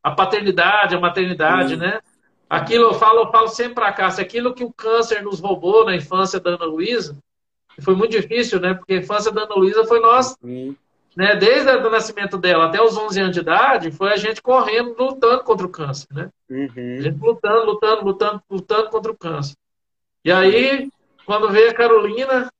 a 0.03 0.11
paternidade, 0.11 0.95
a 0.95 1.01
maternidade, 1.01 1.75
uhum. 1.75 1.81
né? 1.81 2.01
Aquilo 2.49 2.85
eu 2.87 2.95
falo, 2.95 3.21
eu 3.21 3.31
falo 3.31 3.49
sempre 3.49 3.75
para 3.75 3.93
cá, 3.93 4.11
se 4.11 4.21
aquilo 4.21 4.53
que 4.53 4.65
o 4.65 4.73
câncer 4.73 5.23
nos 5.23 5.39
roubou 5.39 5.85
na 5.85 5.95
infância 5.95 6.41
da 6.41 6.51
Ana 6.51 6.65
Luísa, 6.65 7.17
foi 7.81 7.95
muito 7.95 8.13
difícil, 8.13 8.61
né? 8.61 8.75
Porque 8.75 8.95
a 8.95 8.99
infância 8.99 9.33
da 9.33 9.43
Ana 9.43 9.55
Luísa 9.55 9.85
foi 9.85 10.01
nós, 10.01 10.37
uhum. 10.43 10.75
né? 11.17 11.37
Desde 11.37 11.71
o 11.71 11.91
nascimento 11.91 12.37
dela 12.39 12.67
até 12.67 12.83
os 12.83 12.97
11 12.97 13.21
anos 13.21 13.35
de 13.35 13.41
idade, 13.41 13.91
foi 13.91 14.13
a 14.13 14.17
gente 14.17 14.43
correndo, 14.43 14.95
lutando 14.99 15.43
contra 15.45 15.67
o 15.67 15.71
câncer, 15.71 16.09
né? 16.13 16.29
Uhum. 16.49 16.97
A 16.99 17.03
gente 17.03 17.19
lutando, 17.21 17.65
lutando, 17.65 18.05
lutando, 18.05 18.43
lutando 18.51 18.91
contra 18.91 19.13
o 19.13 19.17
câncer. 19.17 19.55
E 20.25 20.31
aí, 20.31 20.91
quando 21.25 21.51
veio 21.51 21.71
a 21.71 21.75
Carolina, 21.75 22.51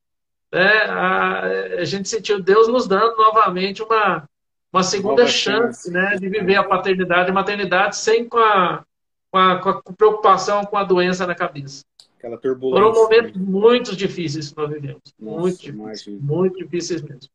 né, 0.51 0.83
a, 0.89 1.41
a 1.79 1.85
gente 1.85 2.09
sentiu 2.09 2.41
Deus 2.41 2.67
nos 2.67 2.87
dando 2.87 3.15
novamente 3.15 3.81
uma, 3.81 4.27
uma 4.71 4.83
segunda 4.83 5.27
chance, 5.27 5.91
né, 5.91 6.15
de 6.19 6.27
viver 6.27 6.55
a 6.55 6.63
paternidade 6.63 7.29
e 7.29 7.33
maternidade 7.33 7.97
sem 7.97 8.27
com 8.27 8.37
a, 8.37 8.83
com 9.29 9.37
a, 9.37 9.55
com 9.57 9.69
a 9.69 9.93
preocupação 9.93 10.65
com 10.65 10.77
a 10.77 10.83
doença 10.83 11.25
na 11.25 11.35
cabeça. 11.35 11.83
Aquela 12.21 12.37
turbulência. 12.37 12.93
Foram 12.93 13.03
momentos 13.03 13.35
né? 13.35 13.43
muito 13.43 13.95
difíceis 13.95 14.51
que 14.51 14.57
nós 14.57 14.69
vivemos. 14.69 15.01
Nossa, 15.19 15.39
muito 15.39 15.59
difíceis. 15.59 16.21
Muito 16.21 16.57
difíceis 16.57 17.01
mesmo. 17.01 17.29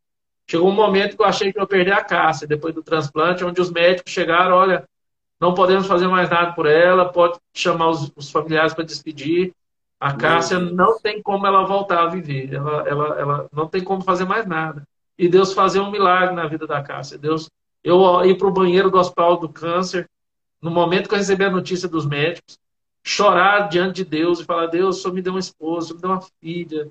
Chegou 0.48 0.68
um 0.68 0.74
momento 0.74 1.16
que 1.16 1.22
eu 1.22 1.26
achei 1.26 1.52
que 1.52 1.58
eu 1.58 1.62
ia 1.62 1.66
perder 1.66 1.92
a 1.92 2.04
caça 2.04 2.46
depois 2.46 2.72
do 2.72 2.84
transplante, 2.84 3.44
onde 3.44 3.60
os 3.60 3.68
médicos 3.68 4.12
chegaram, 4.12 4.54
olha, 4.54 4.84
não 5.40 5.54
podemos 5.54 5.88
fazer 5.88 6.06
mais 6.06 6.30
nada 6.30 6.52
por 6.52 6.66
ela, 6.66 7.10
pode 7.10 7.36
chamar 7.52 7.88
os, 7.88 8.12
os 8.14 8.30
familiares 8.30 8.72
para 8.72 8.84
despedir. 8.84 9.52
A 9.98 10.14
Cássia 10.14 10.60
não 10.60 11.00
tem 11.00 11.20
como 11.20 11.46
ela 11.48 11.64
voltar 11.64 12.04
a 12.04 12.06
viver. 12.06 12.54
Ela, 12.54 12.88
ela, 12.88 13.20
ela 13.20 13.48
não 13.52 13.66
tem 13.66 13.82
como 13.82 14.02
fazer 14.02 14.24
mais 14.24 14.46
nada. 14.46 14.86
E 15.18 15.28
Deus 15.28 15.52
fazer 15.52 15.80
um 15.80 15.90
milagre 15.90 16.32
na 16.32 16.46
vida 16.46 16.64
da 16.64 16.80
Cássia. 16.80 17.18
Deus, 17.18 17.50
eu 17.82 18.24
ir 18.24 18.36
para 18.36 18.46
o 18.46 18.52
banheiro 18.52 18.88
do 18.88 18.98
hospital 18.98 19.36
do 19.38 19.48
câncer, 19.48 20.08
no 20.62 20.70
momento 20.70 21.08
que 21.08 21.14
eu 21.14 21.18
recebi 21.18 21.44
a 21.44 21.50
notícia 21.50 21.88
dos 21.88 22.06
médicos, 22.06 22.56
chorar 23.06 23.68
diante 23.68 23.96
de 23.96 24.04
Deus 24.04 24.40
e 24.40 24.44
falar: 24.44 24.66
Deus, 24.66 24.98
o 24.98 25.02
Senhor 25.02 25.14
me 25.14 25.22
deu 25.22 25.32
uma 25.32 25.40
esposa, 25.40 25.86
o 25.86 25.88
Senhor 25.88 25.96
me 25.96 26.02
deu 26.02 26.10
uma 26.10 26.26
filha. 26.40 26.88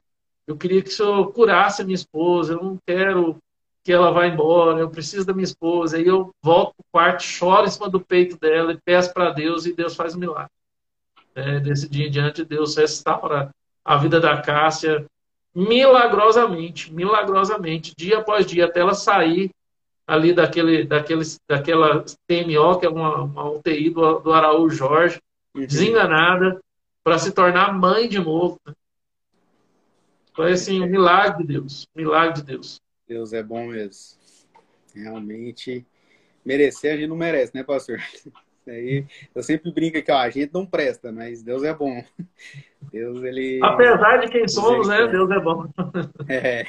Eu 0.48 0.56
queria 0.56 0.82
que 0.82 0.90
o 0.90 0.94
Senhor 0.94 1.32
curasse 1.34 1.82
a 1.82 1.86
minha 1.86 1.96
esposa. 1.96 2.54
Eu 2.54 2.64
não 2.64 2.80
quero 2.86 3.38
que 3.84 3.92
ela 3.92 4.12
vá 4.12 4.28
embora. 4.28 4.80
Eu 4.80 4.90
preciso 4.90 5.26
da 5.26 5.34
minha 5.34 5.44
esposa. 5.44 5.98
Aí 5.98 6.06
eu 6.06 6.32
volto 6.42 6.74
para 6.76 6.82
o 6.82 6.92
quarto, 6.92 7.24
choro 7.24 7.66
em 7.66 7.70
cima 7.70 7.90
do 7.90 8.00
peito 8.00 8.38
dela 8.38 8.72
e 8.72 8.80
peço 8.84 9.14
para 9.14 9.32
Deus 9.32 9.66
e 9.66 9.74
Deus 9.74 9.96
faz 9.96 10.16
um 10.16 10.20
milagre 10.20 10.52
é, 11.36 11.60
desse 11.60 11.90
dia 11.90 12.08
em 12.08 12.10
diante, 12.12 12.46
Deus 12.46 12.78
restaura 12.78 13.54
a 13.84 13.98
vida 13.98 14.20
da 14.20 14.42
Cássia 14.42 15.06
milagrosamente, 15.54 16.92
milagrosamente, 16.92 17.94
dia 17.96 18.20
após 18.20 18.46
dia, 18.46 18.66
até 18.66 18.80
ela 18.80 18.94
sair 18.94 19.52
ali 20.08 20.34
daquele, 20.34 20.86
daquele, 20.86 21.24
daquela 21.48 22.04
TMO, 22.28 22.80
que 22.80 22.86
é 22.86 22.90
uma, 22.90 23.24
uma 23.24 23.50
UTI 23.50 23.90
do, 23.90 24.20
do 24.20 24.34
Araújo 24.34 24.76
Jorge, 24.76 25.20
uhum. 25.56 25.66
desenganada, 25.66 26.60
para 27.04 27.20
se 27.20 27.32
tornar 27.32 27.74
mãe 27.74 28.10
de 28.10 28.20
novo. 28.20 28.60
Né? 28.66 28.74
Foi 30.34 30.52
assim, 30.52 30.82
um 30.82 30.88
milagre 30.88 31.44
de 31.44 31.54
Deus, 31.54 31.88
um 31.96 32.00
milagre 32.02 32.42
de 32.42 32.44
Deus. 32.44 32.82
Deus 33.08 33.32
é 33.34 33.42
bom 33.42 33.68
mesmo. 33.68 34.18
Realmente, 34.94 35.86
merecer 36.44 36.94
a 36.94 36.98
gente 36.98 37.08
não 37.08 37.16
merece, 37.16 37.56
né, 37.56 37.64
pastor? 37.64 38.00
Aí 38.68 39.06
eu 39.34 39.44
sempre 39.44 39.72
brinco 39.72 40.02
que 40.02 40.12
ó, 40.12 40.18
a 40.18 40.30
gente 40.30 40.52
não 40.52 40.66
presta, 40.66 41.12
mas 41.12 41.44
Deus 41.44 41.64
é 41.64 41.74
bom. 41.74 42.04
Deus, 42.92 43.24
ele. 43.24 43.60
Apesar 43.64 44.18
de 44.18 44.32
quem 44.32 44.48
somos, 44.48 44.88
né? 44.88 45.08
Deus 45.08 45.30
é 45.30 45.40
bom. 45.40 45.68
É. 46.28 46.66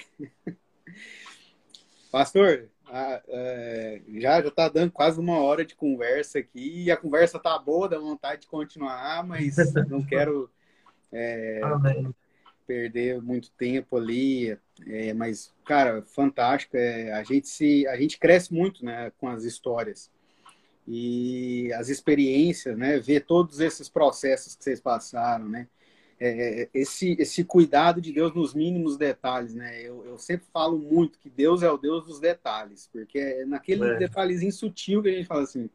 Pastor, 2.10 2.68
a, 2.96 3.22
é, 3.28 4.02
já 4.16 4.42
já 4.42 4.50
tá 4.50 4.68
dando 4.68 4.90
quase 4.90 5.20
uma 5.20 5.38
hora 5.38 5.64
de 5.64 5.74
conversa 5.74 6.38
aqui 6.38 6.84
e 6.84 6.90
a 6.90 6.96
conversa 6.96 7.38
tá 7.38 7.58
boa, 7.58 7.88
dá 7.88 7.98
vontade 7.98 8.42
de 8.42 8.46
continuar, 8.46 9.26
mas 9.26 9.56
não 9.88 10.02
quero 10.02 10.50
é, 11.12 11.60
perder 12.66 13.22
muito 13.22 13.50
tempo 13.52 13.96
ali. 13.96 14.58
É, 14.86 15.14
mas, 15.14 15.54
cara, 15.64 16.02
fantástico. 16.02 16.76
É, 16.76 17.12
a 17.12 17.22
gente 17.22 17.48
se, 17.48 17.86
a 17.86 17.96
gente 17.96 18.18
cresce 18.18 18.52
muito, 18.52 18.84
né, 18.84 19.12
com 19.18 19.28
as 19.28 19.44
histórias 19.44 20.10
e 20.86 21.72
as 21.74 21.88
experiências, 21.88 22.76
né? 22.76 22.98
Ver 22.98 23.24
todos 23.24 23.60
esses 23.60 23.88
processos 23.88 24.54
que 24.54 24.62
vocês 24.62 24.80
passaram, 24.80 25.48
né? 25.48 25.66
É, 26.18 26.68
esse, 26.72 27.14
esse 27.18 27.44
cuidado 27.44 28.00
de 28.00 28.10
Deus 28.10 28.34
nos 28.34 28.54
mínimos 28.54 28.96
detalhes, 28.96 29.54
né? 29.54 29.82
Eu, 29.82 30.02
eu 30.06 30.18
sempre 30.18 30.46
falo 30.50 30.78
muito 30.78 31.18
que 31.18 31.28
Deus 31.28 31.62
é 31.62 31.70
o 31.70 31.76
Deus 31.76 32.06
dos 32.06 32.18
detalhes, 32.18 32.88
porque 32.90 33.18
é 33.18 33.44
naquele 33.44 33.84
é. 33.84 33.96
detalhezinho 33.98 34.52
sutil 34.52 35.02
que 35.02 35.10
a 35.10 35.12
gente 35.12 35.26
fala 35.26 35.42
assim, 35.42 35.68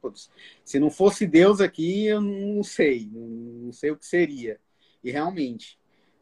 se 0.66 0.80
não 0.80 0.90
fosse 0.90 1.28
Deus 1.28 1.62
aqui, 1.62 2.08
eu 2.08 2.20
não 2.22 2.64
sei, 2.64 3.08
não 3.14 3.72
sei 3.72 3.92
o 3.92 3.98
que 3.98 4.06
seria. 4.06 4.60
E 5.04 5.12
realmente, 5.12 5.80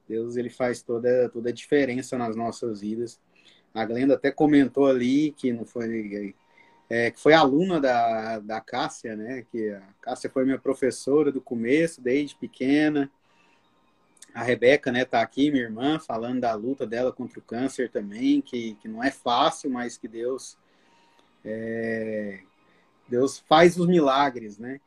Deus 0.08 0.36
ele 0.36 0.50
faz 0.50 0.82
toda, 0.82 1.30
toda 1.30 1.50
a 1.50 1.54
diferença 1.54 2.18
nas 2.18 2.36
nossas 2.36 2.82
vidas. 2.82 3.22
A 3.74 3.86
Glenda 3.86 4.16
até 4.16 4.32
comentou 4.32 4.88
ali 4.88 5.32
que 5.32 5.54
não 5.54 5.66
foi 5.66 6.36
é, 6.90 7.12
que 7.12 7.20
foi 7.20 7.34
aluna 7.34 7.80
da, 7.80 8.40
da 8.40 8.60
Cássia, 8.60 9.16
né? 9.16 9.46
Que 9.52 9.70
a 9.70 9.82
Cássia 10.02 10.30
foi 10.30 10.44
minha 10.44 10.58
professora 10.58 11.32
do 11.32 11.40
começo, 11.40 12.02
desde 12.02 12.36
pequena. 12.36 13.10
A 14.34 14.44
Rebeca, 14.44 14.92
né, 14.92 15.06
tá 15.06 15.22
aqui, 15.22 15.52
minha 15.52 15.64
irmã, 15.64 16.00
falando 16.00 16.42
da 16.42 16.54
luta 16.54 16.86
dela 16.86 17.12
contra 17.12 17.40
o 17.40 17.44
câncer 17.44 17.90
também, 17.90 18.42
que, 18.42 18.76
que 18.76 18.88
não 18.88 19.04
é 19.04 19.12
fácil, 19.12 19.70
mas 19.70 19.98
que 19.98 20.08
Deus 20.08 20.58
é, 21.44 22.40
Deus 23.08 23.40
faz 23.40 23.78
os 23.78 23.88
milagres, 23.88 24.58
né? 24.58 24.80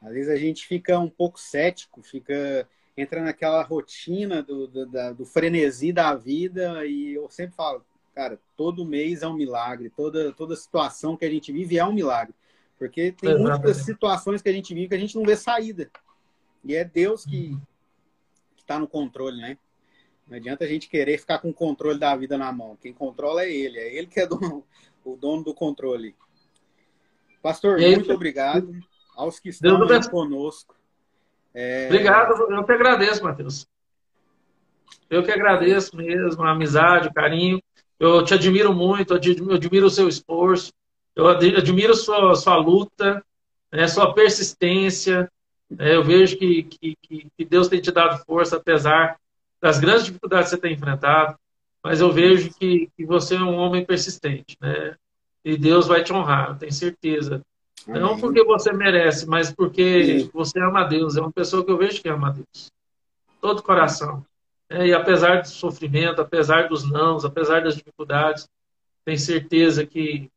Às 0.00 0.12
vezes 0.12 0.30
a 0.30 0.36
gente 0.36 0.66
fica 0.66 0.98
um 0.98 1.10
pouco 1.10 1.38
cético, 1.38 2.02
fica 2.02 2.66
entra 2.96 3.22
naquela 3.22 3.62
rotina 3.62 4.42
do, 4.42 4.66
do, 4.66 4.86
da, 4.86 5.12
do 5.12 5.24
frenesi 5.24 5.92
da 5.92 6.14
vida 6.14 6.84
e 6.84 7.14
eu 7.14 7.30
sempre 7.30 7.54
falo, 7.54 7.84
cara, 8.12 8.40
todo 8.56 8.84
mês 8.84 9.22
é 9.22 9.28
um 9.28 9.34
milagre, 9.34 9.88
toda, 9.88 10.32
toda 10.32 10.56
situação 10.56 11.16
que 11.16 11.24
a 11.24 11.30
gente 11.30 11.52
vive 11.52 11.78
é 11.78 11.84
um 11.84 11.92
milagre. 11.92 12.34
Porque 12.76 13.12
tem 13.12 13.30
Exatamente. 13.30 13.60
muitas 13.60 13.76
situações 13.78 14.42
que 14.42 14.48
a 14.48 14.52
gente 14.52 14.74
vive 14.74 14.88
que 14.88 14.94
a 14.94 14.98
gente 14.98 15.16
não 15.16 15.24
vê 15.24 15.36
saída. 15.36 15.88
E 16.64 16.74
é 16.74 16.84
Deus 16.84 17.24
que 17.24 17.56
está 18.68 18.78
no 18.78 18.86
controle, 18.86 19.38
né? 19.40 19.56
Não 20.26 20.36
adianta 20.36 20.64
a 20.64 20.68
gente 20.68 20.90
querer 20.90 21.16
ficar 21.18 21.38
com 21.38 21.48
o 21.48 21.54
controle 21.54 21.98
da 21.98 22.14
vida 22.14 22.36
na 22.36 22.52
mão. 22.52 22.76
Quem 22.76 22.92
controla 22.92 23.42
é 23.42 23.50
Ele, 23.50 23.78
é 23.78 23.96
Ele 23.96 24.06
que 24.06 24.20
é 24.20 24.26
dono, 24.26 24.62
o 25.02 25.16
dono 25.16 25.42
do 25.42 25.54
controle. 25.54 26.14
Pastor, 27.42 27.80
muito 27.80 28.12
obrigado 28.12 28.78
aos 29.16 29.40
que 29.40 29.48
estão 29.48 29.80
conosco. 30.10 30.76
É... 31.54 31.86
Obrigado, 31.86 32.34
eu 32.52 32.64
que 32.64 32.72
agradeço, 32.72 33.24
Matheus. 33.24 33.66
Eu 35.08 35.22
que 35.22 35.32
agradeço 35.32 35.96
mesmo, 35.96 36.42
a 36.42 36.50
amizade, 36.50 37.08
o 37.08 37.14
carinho. 37.14 37.62
Eu 37.98 38.22
te 38.22 38.34
admiro 38.34 38.74
muito, 38.74 39.14
eu 39.14 39.54
admiro 39.54 39.86
o 39.86 39.90
seu 39.90 40.06
esforço, 40.08 40.72
eu 41.16 41.26
admiro 41.26 41.96
sua, 41.96 42.36
sua 42.36 42.56
luta, 42.56 43.24
né, 43.72 43.88
sua 43.88 44.12
persistência. 44.12 45.28
Né, 45.70 45.94
eu 45.94 46.02
vejo 46.02 46.36
que, 46.36 46.64
que, 46.64 46.96
que 47.36 47.44
Deus 47.44 47.68
tem 47.68 47.80
te 47.80 47.90
dado 47.90 48.22
força, 48.24 48.56
apesar 48.56 49.18
das 49.60 49.78
grandes 49.78 50.04
dificuldades 50.04 50.50
que 50.50 50.56
você 50.56 50.60
tem 50.60 50.74
enfrentado. 50.74 51.36
Mas 51.82 52.00
eu 52.00 52.12
vejo 52.12 52.50
que, 52.54 52.90
que 52.96 53.04
você 53.04 53.36
é 53.36 53.40
um 53.40 53.56
homem 53.56 53.84
persistente. 53.84 54.56
Né? 54.60 54.96
E 55.44 55.56
Deus 55.56 55.86
vai 55.86 56.02
te 56.02 56.12
honrar, 56.12 56.58
tenho 56.58 56.72
certeza. 56.72 57.42
Amém. 57.86 58.00
Não 58.00 58.18
porque 58.18 58.42
você 58.44 58.72
merece, 58.72 59.26
mas 59.26 59.52
porque 59.52 60.20
Sim. 60.20 60.30
você 60.32 60.60
ama 60.60 60.84
Deus. 60.84 61.16
É 61.16 61.20
uma 61.20 61.32
pessoa 61.32 61.64
que 61.64 61.70
eu 61.70 61.78
vejo 61.78 62.02
que 62.02 62.08
ama 62.08 62.32
Deus. 62.32 62.70
Todo 63.40 63.62
coração. 63.62 64.24
É, 64.68 64.88
e 64.88 64.92
apesar 64.92 65.40
do 65.40 65.48
sofrimento, 65.48 66.20
apesar 66.20 66.68
dos 66.68 66.88
nãos, 66.88 67.24
apesar 67.24 67.62
das 67.62 67.76
dificuldades, 67.76 68.46
tenho 69.04 69.18
certeza 69.18 69.86
que, 69.86 70.30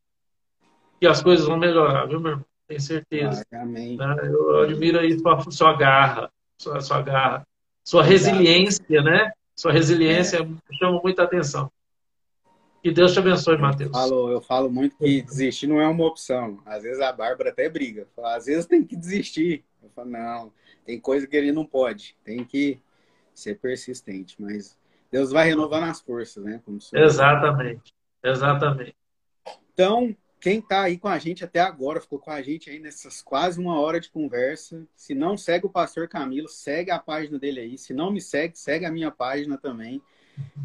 que 1.00 1.08
as 1.08 1.22
coisas 1.22 1.46
vão 1.46 1.58
melhorar, 1.58 2.06
viu, 2.06 2.20
meu 2.20 2.32
irmão? 2.32 2.46
Tenho 2.72 2.80
certeza. 2.80 3.46
Amém. 3.52 3.98
Né? 3.98 4.16
Eu 4.24 4.62
admiro 4.62 4.98
aí 4.98 5.20
sua, 5.20 5.52
sua 5.52 5.78
garra, 5.78 6.32
sua, 6.58 6.80
sua 6.80 7.02
garra, 7.02 7.46
sua 7.84 8.02
resiliência, 8.02 9.02
né? 9.02 9.34
Sua 9.54 9.74
resiliência 9.74 10.38
é. 10.38 10.76
chama 10.78 11.02
muita 11.04 11.24
atenção. 11.24 11.70
Que 12.82 12.90
Deus 12.90 13.12
te 13.12 13.20
abençoe, 13.20 13.58
Matheus. 13.58 13.90
Eu 13.90 13.94
falo, 13.94 14.32
eu 14.32 14.42
falo 14.42 14.72
muito 14.72 14.96
que 14.96 15.22
desistir 15.22 15.68
não 15.68 15.82
é 15.82 15.88
uma 15.88 16.06
opção. 16.06 16.60
Às 16.66 16.84
vezes 16.84 17.02
a 17.02 17.12
Bárbara 17.12 17.50
até 17.50 17.68
briga. 17.68 18.08
Fala, 18.16 18.38
Às 18.38 18.46
vezes 18.46 18.66
tem 18.66 18.82
que 18.82 18.96
desistir. 18.96 19.66
Eu 19.84 19.90
falo, 19.90 20.10
não, 20.10 20.54
tem 20.86 20.98
coisa 20.98 21.28
que 21.28 21.36
ele 21.36 21.52
não 21.52 21.66
pode. 21.66 22.16
Tem 22.24 22.46
que 22.46 22.80
ser 23.34 23.60
persistente. 23.60 24.42
Mas 24.42 24.80
Deus 25.12 25.30
vai 25.30 25.46
renovando 25.46 25.84
as 25.84 26.00
forças, 26.00 26.42
né? 26.42 26.62
Exatamente. 26.94 27.94
Exatamente. 28.24 28.96
Então, 29.74 30.16
quem 30.42 30.58
está 30.58 30.82
aí 30.82 30.98
com 30.98 31.08
a 31.08 31.20
gente 31.20 31.44
até 31.46 31.60
agora, 31.60 32.02
ficou 32.02 32.18
com 32.18 32.32
a 32.32 32.42
gente 32.42 32.68
aí 32.68 32.80
nessas 32.80 33.22
quase 33.22 33.60
uma 33.60 33.80
hora 33.80 34.00
de 34.00 34.10
conversa. 34.10 34.88
Se 34.96 35.14
não 35.14 35.38
segue 35.38 35.68
o 35.68 35.70
Pastor 35.70 36.08
Camilo, 36.08 36.50
segue 36.50 36.89
a 36.89 36.98
página 36.98 37.38
dele 37.38 37.60
aí. 37.60 37.78
Se 37.78 37.94
não 37.94 38.12
me 38.12 38.20
segue, 38.20 38.58
segue 38.58 38.84
a 38.84 38.92
minha 38.92 39.12
página 39.12 39.56
também, 39.56 40.02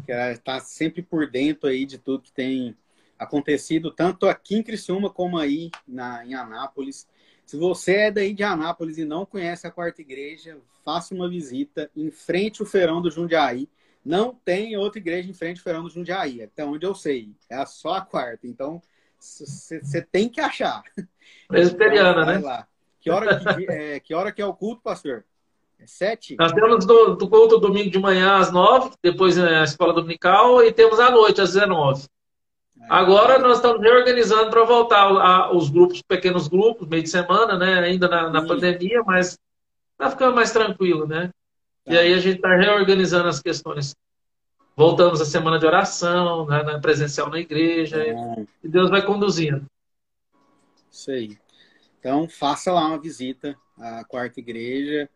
que 0.03 0.11
está 0.11 0.59
sempre 0.59 1.03
por 1.03 1.29
dentro 1.29 1.69
aí 1.69 1.85
de 1.85 1.99
tudo 1.99 2.23
que 2.23 2.31
tem 2.31 2.75
acontecido, 3.19 3.91
tanto 3.91 4.27
aqui 4.27 4.55
em 4.55 4.63
Criciúma 4.63 5.11
como 5.11 5.37
aí 5.37 5.69
na, 5.87 6.25
em 6.25 6.33
Anápolis. 6.33 7.07
Se 7.45 7.55
você 7.55 7.93
é 7.93 8.11
daí 8.11 8.33
de 8.33 8.43
Anápolis 8.43 8.97
e 8.97 9.05
não 9.05 9.27
conhece 9.27 9.67
a 9.67 9.71
Quarta 9.71 10.01
Igreja, 10.01 10.57
faça 10.83 11.13
uma 11.13 11.29
visita 11.29 11.89
em 11.95 12.09
frente 12.09 12.61
ao 12.63 12.67
Feirão 12.67 12.99
do 12.99 13.11
Jundiaí. 13.11 13.69
Não 14.03 14.33
tem 14.33 14.75
outra 14.75 14.99
igreja 14.99 15.29
em 15.29 15.33
frente 15.33 15.57
ao 15.57 15.63
Feirão 15.63 15.83
do 15.83 15.89
Jundiaí, 15.89 16.41
até 16.41 16.65
onde 16.65 16.85
eu 16.85 16.95
sei. 16.95 17.35
É 17.47 17.63
só 17.65 17.95
a 17.95 18.01
quarta. 18.01 18.47
Então, 18.47 18.81
você 19.19 20.01
tem 20.01 20.29
que 20.29 20.39
achar. 20.39 20.83
Presbiteriana, 21.47 22.25
né? 22.25 22.37
Lá. 22.39 22.67
Que 22.99 23.09
hora 23.09 23.39
que, 23.39 23.71
é, 23.71 23.99
que 23.99 24.13
hora 24.13 24.31
que 24.31 24.41
é 24.41 24.45
o 24.45 24.53
culto, 24.53 24.81
pastor? 24.81 25.23
É 25.79 25.85
sete? 25.85 26.35
Nós 26.37 26.51
temos 26.51 26.85
do, 26.85 27.15
do 27.15 27.29
culto 27.29 27.59
domingo 27.59 27.89
de 27.89 27.99
manhã 27.99 28.37
às 28.37 28.51
nove, 28.51 28.91
depois 29.01 29.37
a 29.37 29.63
escola 29.63 29.93
dominical, 29.93 30.63
e 30.63 30.71
temos 30.71 30.99
à 30.99 31.11
noite 31.11 31.39
às 31.39 31.53
dezenove. 31.53 32.05
Agora 32.89 33.37
nós 33.39 33.57
estamos 33.57 33.81
reorganizando 33.81 34.49
para 34.49 34.63
voltar 34.63 35.03
a, 35.03 35.55
os 35.55 35.69
grupos, 35.69 36.01
pequenos 36.01 36.47
grupos, 36.47 36.87
meio 36.87 37.03
de 37.03 37.09
semana, 37.09 37.57
né? 37.57 37.79
Ainda 37.79 38.07
na, 38.07 38.29
na 38.29 38.45
pandemia, 38.45 39.03
mas 39.03 39.37
tá 39.97 40.09
ficando 40.09 40.35
mais 40.35 40.51
tranquilo, 40.51 41.05
né? 41.07 41.31
Tá. 41.85 41.93
E 41.93 41.97
aí 41.97 42.13
a 42.13 42.19
gente 42.19 42.37
está 42.37 42.55
reorganizando 42.55 43.27
as 43.27 43.41
questões 43.41 43.95
Voltamos 44.77 45.19
à 45.19 45.25
semana 45.25 45.57
de 45.57 45.65
oração, 45.65 46.45
né, 46.45 46.61
na 46.61 46.79
presencial 46.79 47.31
na 47.31 47.39
igreja. 47.39 47.97
É. 47.97 48.45
E 48.63 48.69
Deus 48.69 48.91
vai 48.91 49.03
conduzindo. 49.03 49.65
Isso 50.91 51.09
aí. 51.09 51.35
Então, 51.99 52.29
faça 52.29 52.71
lá 52.71 52.85
uma 52.85 53.01
visita 53.01 53.57
à 53.75 54.03
quarta 54.05 54.39
igreja. 54.39 55.09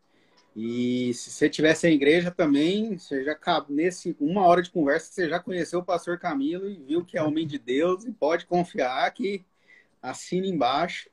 E 0.55 1.13
se 1.13 1.29
você 1.29 1.45
estiver 1.45 1.75
sem 1.75 1.93
igreja 1.93 2.31
também, 2.31 2.97
você 2.97 3.23
já 3.23 3.37
nesse 3.69 4.17
uma 4.19 4.47
hora 4.47 4.63
de 4.63 4.71
conversa, 4.71 5.11
você 5.11 5.29
já 5.29 5.39
conheceu 5.39 5.77
o 5.77 5.85
pastor 5.85 6.17
Camilo 6.17 6.67
e 6.67 6.73
viu 6.73 7.05
que 7.05 7.15
é 7.15 7.21
homem 7.21 7.45
de 7.45 7.59
Deus 7.59 8.03
e 8.03 8.11
pode 8.11 8.47
confiar 8.47 9.13
que 9.13 9.45
assina 10.01 10.47
embaixo. 10.47 11.07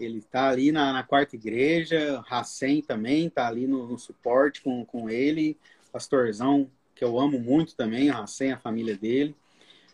Ele 0.00 0.18
está 0.18 0.48
ali 0.48 0.72
na, 0.72 0.92
na, 0.92 1.04
quarta 1.04 1.36
igreja, 1.36 2.20
Racem 2.26 2.82
também 2.82 3.28
está 3.28 3.46
ali 3.46 3.68
no, 3.68 3.86
no, 3.86 3.96
suporte 3.96 4.60
com, 4.62 4.84
com 4.84 5.08
ele, 5.08 5.56
pastorzão 5.92 6.68
que 6.94 7.04
eu 7.04 7.18
amo 7.18 7.38
muito 7.38 7.74
também, 7.74 8.10
a 8.10 8.14
Racem, 8.14 8.52
a 8.52 8.58
família 8.58 8.96
dele. 8.96 9.34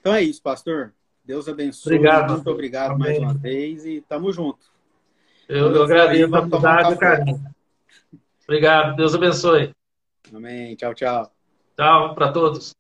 Então 0.00 0.14
é 0.14 0.22
isso, 0.22 0.42
pastor. 0.42 0.92
Deus 1.24 1.48
abençoe. 1.48 1.96
Obrigado. 1.96 2.32
Muito 2.32 2.50
obrigado 2.50 2.92
Amém. 2.92 2.98
mais 2.98 3.18
uma 3.18 3.34
vez 3.34 3.84
e 3.84 4.00
tamo 4.00 4.32
junto. 4.32 4.70
Eu, 5.48 5.74
eu 5.74 5.82
agradeço 5.82 6.34
a 6.34 6.38
amizade 6.38 6.94
e 6.94 6.98
carinho. 6.98 7.44
Obrigado. 8.44 8.96
Deus 8.96 9.14
abençoe. 9.14 9.74
Amém. 10.34 10.74
Tchau, 10.76 10.94
tchau. 10.94 11.32
Tchau 11.76 12.14
para 12.14 12.32
todos. 12.32 12.79